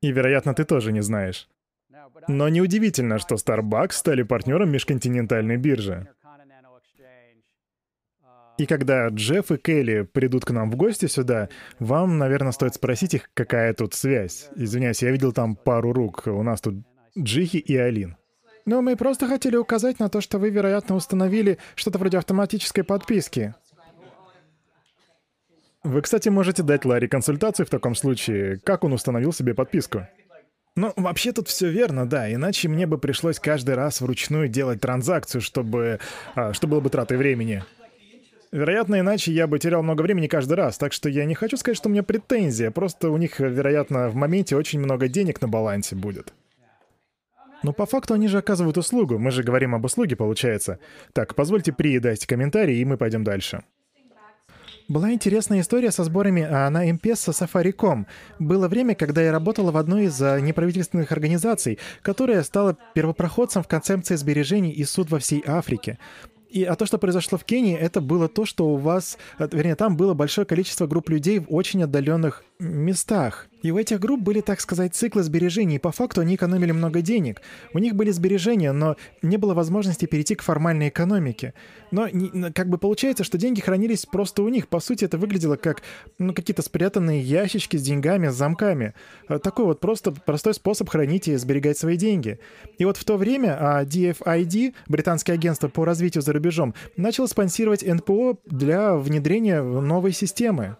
И, 0.00 0.10
вероятно, 0.10 0.54
ты 0.54 0.64
тоже 0.64 0.92
не 0.92 1.02
знаешь. 1.02 1.48
Но 2.28 2.48
неудивительно, 2.48 3.18
что 3.18 3.36
Starbucks 3.36 3.92
стали 3.92 4.22
партнером 4.22 4.70
межконтинентальной 4.70 5.56
биржи. 5.56 6.08
И 8.56 8.66
когда 8.66 9.08
Джефф 9.08 9.50
и 9.52 9.56
Келли 9.56 10.02
придут 10.02 10.44
к 10.44 10.50
нам 10.50 10.70
в 10.70 10.76
гости 10.76 11.06
сюда, 11.06 11.48
вам, 11.80 12.18
наверное, 12.18 12.52
стоит 12.52 12.74
спросить 12.74 13.14
их, 13.14 13.30
какая 13.34 13.74
тут 13.74 13.94
связь. 13.94 14.48
Извиняюсь, 14.54 15.02
я 15.02 15.10
видел 15.10 15.32
там 15.32 15.56
пару 15.56 15.92
рук. 15.92 16.22
У 16.26 16.42
нас 16.42 16.60
тут 16.60 16.76
Джихи 17.18 17.56
и 17.56 17.76
Алин. 17.76 18.16
Ну, 18.66 18.80
мы 18.80 18.96
просто 18.96 19.26
хотели 19.26 19.56
указать 19.56 19.98
на 19.98 20.08
то, 20.08 20.20
что 20.20 20.38
вы, 20.38 20.50
вероятно, 20.50 20.94
установили 20.94 21.58
что-то 21.74 21.98
вроде 21.98 22.16
автоматической 22.16 22.84
подписки. 22.84 23.54
Вы, 25.84 26.00
кстати, 26.00 26.30
можете 26.30 26.62
дать 26.62 26.86
Ларри 26.86 27.08
консультацию 27.08 27.66
в 27.66 27.70
таком 27.70 27.94
случае, 27.94 28.58
как 28.64 28.84
он 28.84 28.94
установил 28.94 29.34
себе 29.34 29.54
подписку. 29.54 30.08
Ну, 30.76 30.92
вообще 30.96 31.30
тут 31.32 31.48
все 31.48 31.70
верно, 31.70 32.08
да, 32.08 32.32
иначе 32.32 32.68
мне 32.68 32.86
бы 32.86 32.98
пришлось 32.98 33.38
каждый 33.38 33.76
раз 33.76 34.00
вручную 34.00 34.48
делать 34.48 34.80
транзакцию, 34.80 35.40
чтобы... 35.40 36.00
А, 36.34 36.52
что 36.52 36.66
было 36.66 36.80
бы 36.80 36.88
тратой 36.90 37.18
времени. 37.18 37.62
Вероятно, 38.50 38.98
иначе 38.98 39.30
я 39.30 39.46
бы 39.46 39.58
терял 39.58 39.82
много 39.82 40.02
времени 40.02 40.26
каждый 40.26 40.54
раз, 40.54 40.78
так 40.78 40.92
что 40.92 41.08
я 41.08 41.26
не 41.26 41.34
хочу 41.34 41.56
сказать, 41.56 41.76
что 41.76 41.88
у 41.88 41.92
меня 41.92 42.02
претензия, 42.02 42.70
просто 42.70 43.10
у 43.10 43.16
них, 43.18 43.38
вероятно, 43.38 44.08
в 44.08 44.14
моменте 44.14 44.56
очень 44.56 44.80
много 44.80 45.08
денег 45.08 45.40
на 45.42 45.48
балансе 45.48 45.96
будет. 45.96 46.32
Но 47.62 47.72
по 47.72 47.84
факту 47.84 48.14
они 48.14 48.28
же 48.28 48.38
оказывают 48.38 48.78
услугу, 48.78 49.18
мы 49.18 49.30
же 49.30 49.42
говорим 49.42 49.74
об 49.74 49.84
услуге, 49.84 50.16
получается. 50.16 50.78
Так, 51.12 51.34
позвольте 51.34 51.72
При 51.72 51.98
дать 51.98 52.26
комментарий, 52.26 52.78
и 52.78 52.84
мы 52.84 52.96
пойдем 52.96 53.22
дальше. 53.22 53.64
Была 54.86 55.12
интересная 55.12 55.60
история 55.60 55.90
со 55.90 56.04
сборами 56.04 56.42
на 56.42 56.84
M-Pesa 56.90 57.32
Safaricom. 57.32 58.04
Было 58.38 58.68
время, 58.68 58.94
когда 58.94 59.22
я 59.22 59.32
работала 59.32 59.70
в 59.70 59.78
одной 59.78 60.04
из 60.04 60.20
а, 60.20 60.38
неправительственных 60.40 61.10
организаций, 61.10 61.78
которая 62.02 62.42
стала 62.42 62.76
первопроходцем 62.92 63.62
в 63.62 63.68
концепции 63.68 64.14
сбережений 64.16 64.72
и 64.72 64.84
суд 64.84 65.10
во 65.10 65.18
всей 65.18 65.42
Африке. 65.46 65.98
И, 66.50 66.62
а 66.62 66.76
то, 66.76 66.84
что 66.84 66.98
произошло 66.98 67.38
в 67.38 67.44
Кении, 67.44 67.74
это 67.74 68.00
было 68.02 68.28
то, 68.28 68.44
что 68.44 68.68
у 68.68 68.76
вас, 68.76 69.18
э, 69.38 69.48
вернее, 69.50 69.74
там 69.74 69.96
было 69.96 70.12
большое 70.14 70.46
количество 70.46 70.86
групп 70.86 71.08
людей 71.08 71.40
в 71.40 71.46
очень 71.48 71.82
отдаленных 71.82 72.44
местах. 72.58 73.48
И 73.62 73.70
у 73.70 73.78
этих 73.78 73.98
групп 73.98 74.20
были, 74.20 74.40
так 74.40 74.60
сказать, 74.60 74.94
циклы 74.94 75.22
сбережений, 75.22 75.76
и 75.76 75.78
по 75.78 75.90
факту 75.90 76.20
они 76.20 76.34
экономили 76.34 76.72
много 76.72 77.00
денег. 77.00 77.40
У 77.72 77.78
них 77.78 77.94
были 77.94 78.10
сбережения, 78.10 78.72
но 78.72 78.96
не 79.22 79.38
было 79.38 79.54
возможности 79.54 80.04
перейти 80.04 80.34
к 80.34 80.42
формальной 80.42 80.88
экономике. 80.88 81.54
Но 81.90 82.06
как 82.54 82.68
бы 82.68 82.76
получается, 82.76 83.24
что 83.24 83.38
деньги 83.38 83.60
хранились 83.60 84.04
просто 84.04 84.42
у 84.42 84.48
них. 84.48 84.68
По 84.68 84.80
сути, 84.80 85.06
это 85.06 85.16
выглядело 85.16 85.56
как 85.56 85.82
ну, 86.18 86.34
какие-то 86.34 86.62
спрятанные 86.62 87.22
ящички 87.22 87.76
с 87.76 87.82
деньгами, 87.82 88.28
с 88.28 88.34
замками. 88.34 88.94
Э, 89.28 89.38
такой 89.38 89.64
вот 89.64 89.80
просто 89.80 90.12
простой 90.12 90.52
способ 90.54 90.88
хранить 90.90 91.28
и 91.28 91.36
сберегать 91.36 91.78
свои 91.78 91.96
деньги. 91.96 92.38
И 92.78 92.84
вот 92.84 92.98
в 92.98 93.04
то 93.04 93.16
время 93.16 93.56
а, 93.58 93.84
DFID, 93.84 94.74
британское 94.88 95.34
агентство 95.36 95.68
по 95.68 95.84
развитию 95.84 96.22
за 96.22 96.32
рубежом, 96.32 96.74
начало 96.96 97.26
спонсировать 97.26 97.82
НПО 97.82 98.36
для 98.44 98.94
внедрения 98.96 99.62
новой 99.62 100.12
системы. 100.12 100.76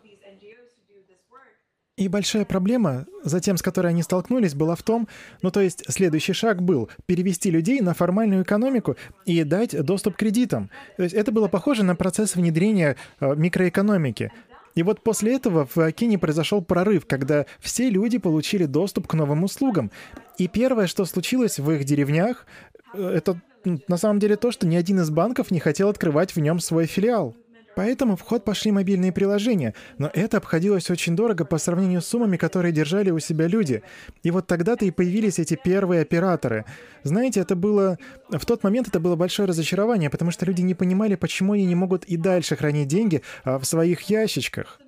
И 1.97 2.09
большая 2.09 2.45
проблема, 2.45 3.07
затем 3.23 3.57
с 3.57 3.62
которой 3.62 3.89
они 3.89 4.03
столкнулись, 4.03 4.55
была 4.55 4.75
в 4.75 4.83
том, 4.83 5.07
ну 5.43 5.53
то 5.53 5.61
есть 5.61 5.85
следующий 5.89 6.33
шаг 6.33 6.61
был 6.61 6.91
перевести 7.07 7.53
людей 7.53 7.81
на 7.81 7.95
формальную 7.95 8.43
экономику 8.43 8.97
и 9.27 9.45
дать 9.45 9.81
доступ 9.85 10.16
к 10.16 10.19
кредитам. 10.19 10.71
То 10.97 11.05
есть 11.05 11.15
это 11.15 11.31
было 11.31 11.47
похоже 11.47 11.85
на 11.85 11.95
процесс 11.95 12.35
внедрения 12.35 12.97
э, 13.21 13.37
микроэкономики. 13.37 14.33
И 14.75 14.83
вот 14.83 15.05
после 15.05 15.37
этого 15.37 15.69
в 15.73 15.93
Кении 15.93 16.16
произошел 16.16 16.61
прорыв, 16.62 17.07
когда 17.07 17.47
все 17.61 17.89
люди 17.89 18.19
получили 18.19 18.65
доступ 18.65 19.07
к 19.07 19.15
новым 19.15 19.45
услугам. 19.45 19.93
И 20.37 20.49
первое, 20.49 20.89
что 20.89 21.05
случилось 21.05 21.61
в 21.61 21.71
их 21.71 21.85
деревнях, 21.85 22.45
э, 22.93 23.09
это 23.09 23.41
на 23.87 23.99
самом 23.99 24.19
деле 24.19 24.37
то, 24.37 24.51
что 24.51 24.66
ни 24.66 24.75
один 24.75 24.99
из 24.99 25.11
банков 25.11 25.53
не 25.53 25.61
хотел 25.61 25.91
открывать 25.91 26.35
в 26.35 26.41
нем 26.41 26.59
свой 26.59 26.87
филиал. 26.87 27.37
Поэтому 27.76 28.16
в 28.16 28.20
ход 28.20 28.44
пошли 28.44 28.70
мобильные 28.70 29.12
приложения, 29.12 29.74
но 29.98 30.10
это 30.12 30.36
обходилось 30.36 30.90
очень 30.90 31.16
дорого 31.16 31.44
по 31.44 31.59
сравнению 31.59 32.02
с 32.02 32.06
суммами, 32.06 32.36
которые 32.36 32.72
держали 32.72 33.10
у 33.10 33.18
себя 33.18 33.48
люди. 33.48 33.82
И 34.22 34.30
вот 34.30 34.46
тогда-то 34.46 34.84
и 34.84 34.90
появились 34.90 35.38
эти 35.38 35.59
первые 35.62 36.02
операторы. 36.02 36.64
Знаете, 37.02 37.40
это 37.40 37.56
было... 37.56 37.98
В 38.30 38.46
тот 38.46 38.62
момент 38.62 38.88
это 38.88 39.01
было 39.01 39.16
большое 39.16 39.48
разочарование, 39.48 40.10
потому 40.10 40.30
что 40.30 40.46
люди 40.46 40.62
не 40.62 40.74
понимали, 40.74 41.16
почему 41.16 41.55
они 41.55 41.64
не 41.64 41.74
могут 41.74 42.05
и 42.05 42.16
дальше 42.16 42.56
хранить 42.56 42.88
деньги 42.88 43.22
а 43.42 43.59
в 43.59 43.64
своих 43.64 44.02
ящичках. 44.02 44.80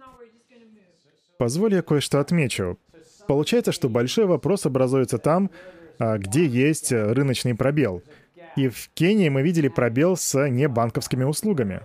Позволь 1.38 1.74
я 1.74 1.82
кое-что 1.82 2.20
отмечу. 2.20 2.78
Получается, 3.26 3.72
что 3.72 3.88
большой 3.88 4.26
вопрос 4.26 4.64
образуется 4.66 5.18
там, 5.18 5.50
а, 5.98 6.16
где 6.18 6.46
есть 6.46 6.92
рыночный 6.92 7.54
пробел. 7.54 8.02
И 8.56 8.68
в 8.68 8.88
Кении 8.94 9.28
мы 9.28 9.42
видели 9.42 9.68
пробел 9.68 10.16
с 10.16 10.48
небанковскими 10.48 11.24
услугами. 11.24 11.82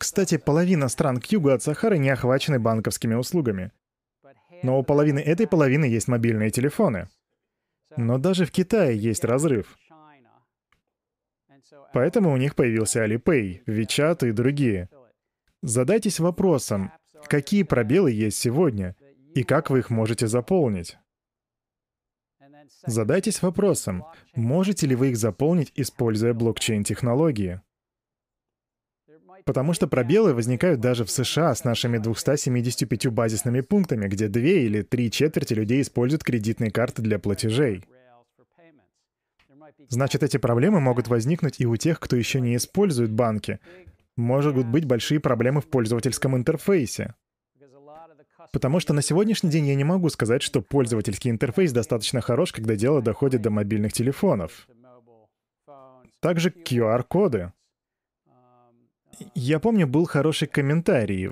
Кстати, 0.00 0.38
половина 0.38 0.88
стран 0.88 1.20
к 1.20 1.26
югу 1.26 1.50
от 1.50 1.62
Сахары 1.62 1.98
не 1.98 2.08
охвачены 2.08 2.58
банковскими 2.58 3.14
услугами. 3.14 3.70
Но 4.62 4.78
у 4.78 4.82
половины 4.82 5.18
этой 5.18 5.46
половины 5.46 5.84
есть 5.84 6.08
мобильные 6.08 6.50
телефоны. 6.50 7.10
Но 7.98 8.16
даже 8.16 8.46
в 8.46 8.50
Китае 8.50 8.96
есть 8.96 9.24
разрыв. 9.24 9.76
Поэтому 11.92 12.32
у 12.32 12.38
них 12.38 12.54
появился 12.54 13.04
Alipay, 13.04 13.62
WeChat 13.66 14.26
и 14.26 14.32
другие. 14.32 14.88
Задайтесь 15.60 16.18
вопросом, 16.18 16.92
какие 17.28 17.62
пробелы 17.62 18.10
есть 18.10 18.38
сегодня 18.38 18.96
и 19.34 19.42
как 19.42 19.68
вы 19.68 19.80
их 19.80 19.90
можете 19.90 20.26
заполнить. 20.28 20.96
Задайтесь 22.86 23.42
вопросом, 23.42 24.06
можете 24.34 24.86
ли 24.86 24.96
вы 24.96 25.10
их 25.10 25.18
заполнить, 25.18 25.72
используя 25.74 26.32
блокчейн-технологии. 26.32 27.60
Потому 29.44 29.72
что 29.72 29.86
пробелы 29.86 30.34
возникают 30.34 30.80
даже 30.80 31.04
в 31.04 31.10
США 31.10 31.54
с 31.54 31.64
нашими 31.64 31.98
275 31.98 33.06
базисными 33.08 33.60
пунктами, 33.60 34.06
где 34.06 34.28
две 34.28 34.64
или 34.64 34.82
три 34.82 35.10
четверти 35.10 35.54
людей 35.54 35.82
используют 35.82 36.24
кредитные 36.24 36.70
карты 36.70 37.02
для 37.02 37.18
платежей. 37.18 37.84
Значит, 39.88 40.22
эти 40.22 40.36
проблемы 40.36 40.80
могут 40.80 41.08
возникнуть 41.08 41.60
и 41.60 41.66
у 41.66 41.76
тех, 41.76 41.98
кто 41.98 42.16
еще 42.16 42.40
не 42.40 42.56
использует 42.56 43.10
банки. 43.10 43.58
Могут 44.16 44.66
быть 44.66 44.84
большие 44.84 45.20
проблемы 45.20 45.60
в 45.60 45.68
пользовательском 45.68 46.36
интерфейсе. 46.36 47.14
Потому 48.52 48.80
что 48.80 48.92
на 48.92 49.02
сегодняшний 49.02 49.50
день 49.50 49.66
я 49.66 49.74
не 49.74 49.84
могу 49.84 50.08
сказать, 50.10 50.42
что 50.42 50.60
пользовательский 50.60 51.30
интерфейс 51.30 51.72
достаточно 51.72 52.20
хорош, 52.20 52.52
когда 52.52 52.74
дело 52.74 53.00
доходит 53.00 53.42
до 53.42 53.50
мобильных 53.50 53.92
телефонов. 53.92 54.68
Также 56.20 56.50
QR-коды. 56.50 57.52
Я 59.34 59.58
помню, 59.60 59.86
был 59.86 60.06
хороший 60.06 60.48
комментарий. 60.48 61.28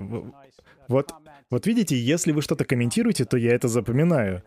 Вот, 0.87 1.13
вот 1.49 1.67
видите, 1.67 1.97
если 1.97 2.31
вы 2.31 2.41
что-то 2.41 2.65
комментируете, 2.65 3.25
то 3.25 3.37
я 3.37 3.53
это 3.53 3.67
запоминаю. 3.67 4.43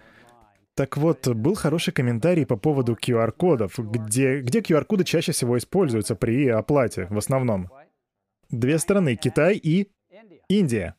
Так 0.74 0.96
вот, 0.96 1.28
был 1.28 1.54
хороший 1.54 1.92
комментарий 1.92 2.46
по 2.46 2.56
поводу 2.56 2.94
QR-кодов, 2.94 3.78
где, 3.78 4.40
где 4.40 4.60
QR-коды 4.60 5.04
чаще 5.04 5.32
всего 5.32 5.58
используются 5.58 6.14
при 6.14 6.48
оплате 6.48 7.06
в 7.10 7.18
основном. 7.18 7.68
Две 8.50 8.78
страны, 8.78 9.16
Китай 9.16 9.56
и 9.56 9.90
Индия. 10.48 10.96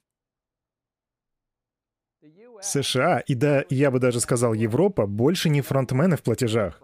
США 2.62 3.20
и 3.20 3.36
да, 3.36 3.66
я 3.70 3.92
бы 3.92 4.00
даже 4.00 4.20
сказал 4.20 4.54
Европа, 4.54 5.06
больше 5.06 5.50
не 5.50 5.62
фронтмены 5.62 6.18
в 6.18 6.24
платежах. 6.24 6.82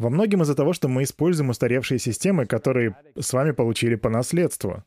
Во 0.00 0.08
многом 0.08 0.40
из-за 0.40 0.54
того, 0.54 0.72
что 0.72 0.88
мы 0.88 1.02
используем 1.02 1.50
устаревшие 1.50 1.98
системы, 1.98 2.46
которые 2.46 2.96
с 3.20 3.34
вами 3.34 3.50
получили 3.50 3.96
по 3.96 4.08
наследству. 4.08 4.82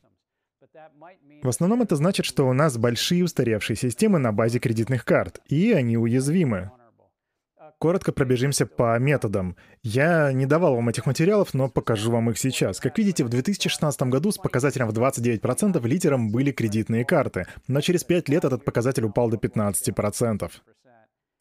В 1.40 1.48
основном 1.48 1.82
это 1.82 1.94
значит, 1.94 2.26
что 2.26 2.48
у 2.48 2.52
нас 2.52 2.76
большие 2.76 3.22
устаревшие 3.22 3.76
системы 3.76 4.18
на 4.18 4.32
базе 4.32 4.58
кредитных 4.58 5.04
карт, 5.04 5.40
и 5.48 5.70
они 5.70 5.96
уязвимы. 5.96 6.72
Коротко 7.78 8.10
пробежимся 8.10 8.66
по 8.66 8.98
методам. 8.98 9.54
Я 9.84 10.32
не 10.32 10.46
давал 10.46 10.74
вам 10.74 10.88
этих 10.88 11.06
материалов, 11.06 11.54
но 11.54 11.68
покажу 11.68 12.10
вам 12.10 12.30
их 12.30 12.38
сейчас. 12.38 12.80
Как 12.80 12.98
видите, 12.98 13.22
в 13.22 13.28
2016 13.28 14.02
году 14.02 14.32
с 14.32 14.38
показателем 14.38 14.88
в 14.88 14.98
29% 14.98 15.86
лидером 15.86 16.32
были 16.32 16.50
кредитные 16.50 17.04
карты, 17.04 17.46
но 17.68 17.80
через 17.80 18.02
5 18.02 18.28
лет 18.30 18.44
этот 18.44 18.64
показатель 18.64 19.04
упал 19.04 19.30
до 19.30 19.36
15%. 19.36 20.50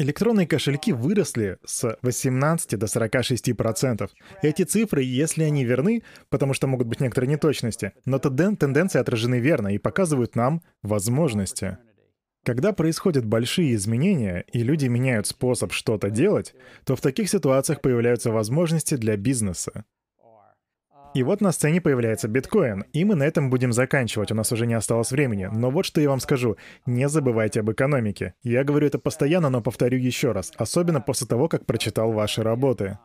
Электронные 0.03 0.45
кошельки 0.45 0.91
выросли 0.91 1.59
с 1.63 1.97
18 2.01 2.77
до 2.77 2.87
46%. 2.87 4.09
Эти 4.41 4.63
цифры, 4.63 5.01
если 5.01 5.43
они 5.43 5.63
верны, 5.63 6.03
потому 6.27 6.53
что 6.53 6.67
могут 6.67 6.87
быть 6.87 6.99
некоторые 6.99 7.29
неточности, 7.29 7.93
но 8.03 8.19
тенденции 8.19 8.99
отражены 8.99 9.39
верно 9.39 9.69
и 9.69 9.77
показывают 9.77 10.35
нам 10.35 10.61
возможности. 10.81 11.77
Когда 12.43 12.73
происходят 12.73 13.23
большие 13.25 13.75
изменения, 13.75 14.43
и 14.51 14.61
люди 14.61 14.87
меняют 14.87 15.25
способ 15.27 15.71
что-то 15.71 16.09
делать, 16.09 16.53
то 16.83 16.97
в 16.97 17.01
таких 17.01 17.29
ситуациях 17.29 17.79
появляются 17.79 18.29
возможности 18.29 18.95
для 18.95 19.15
бизнеса. 19.15 19.85
И 21.13 21.21
вот 21.21 21.41
на 21.41 21.51
сцене 21.51 21.79
появляется 21.79 22.27
биткоин, 22.27 22.85
и 22.91 23.05
мы 23.05 23.13
на 23.13 23.23
этом 23.23 23.51
будем 23.51 23.71
заканчивать, 23.71 24.31
у 24.31 24.35
нас 24.35 24.51
уже 24.51 24.65
не 24.65 24.73
осталось 24.73 25.11
времени. 25.11 25.47
Но 25.51 25.69
вот 25.69 25.85
что 25.85 26.01
я 26.01 26.09
вам 26.09 26.19
скажу, 26.19 26.57
не 26.87 27.07
забывайте 27.07 27.59
об 27.59 27.71
экономике. 27.71 28.33
Я 28.41 28.63
говорю 28.63 28.87
это 28.87 28.97
постоянно, 28.97 29.49
но 29.49 29.61
повторю 29.61 29.99
еще 29.99 30.31
раз, 30.31 30.51
особенно 30.57 31.01
после 31.01 31.27
того, 31.27 31.47
как 31.47 31.67
прочитал 31.67 32.11
ваши 32.11 32.41
работы. 32.41 32.97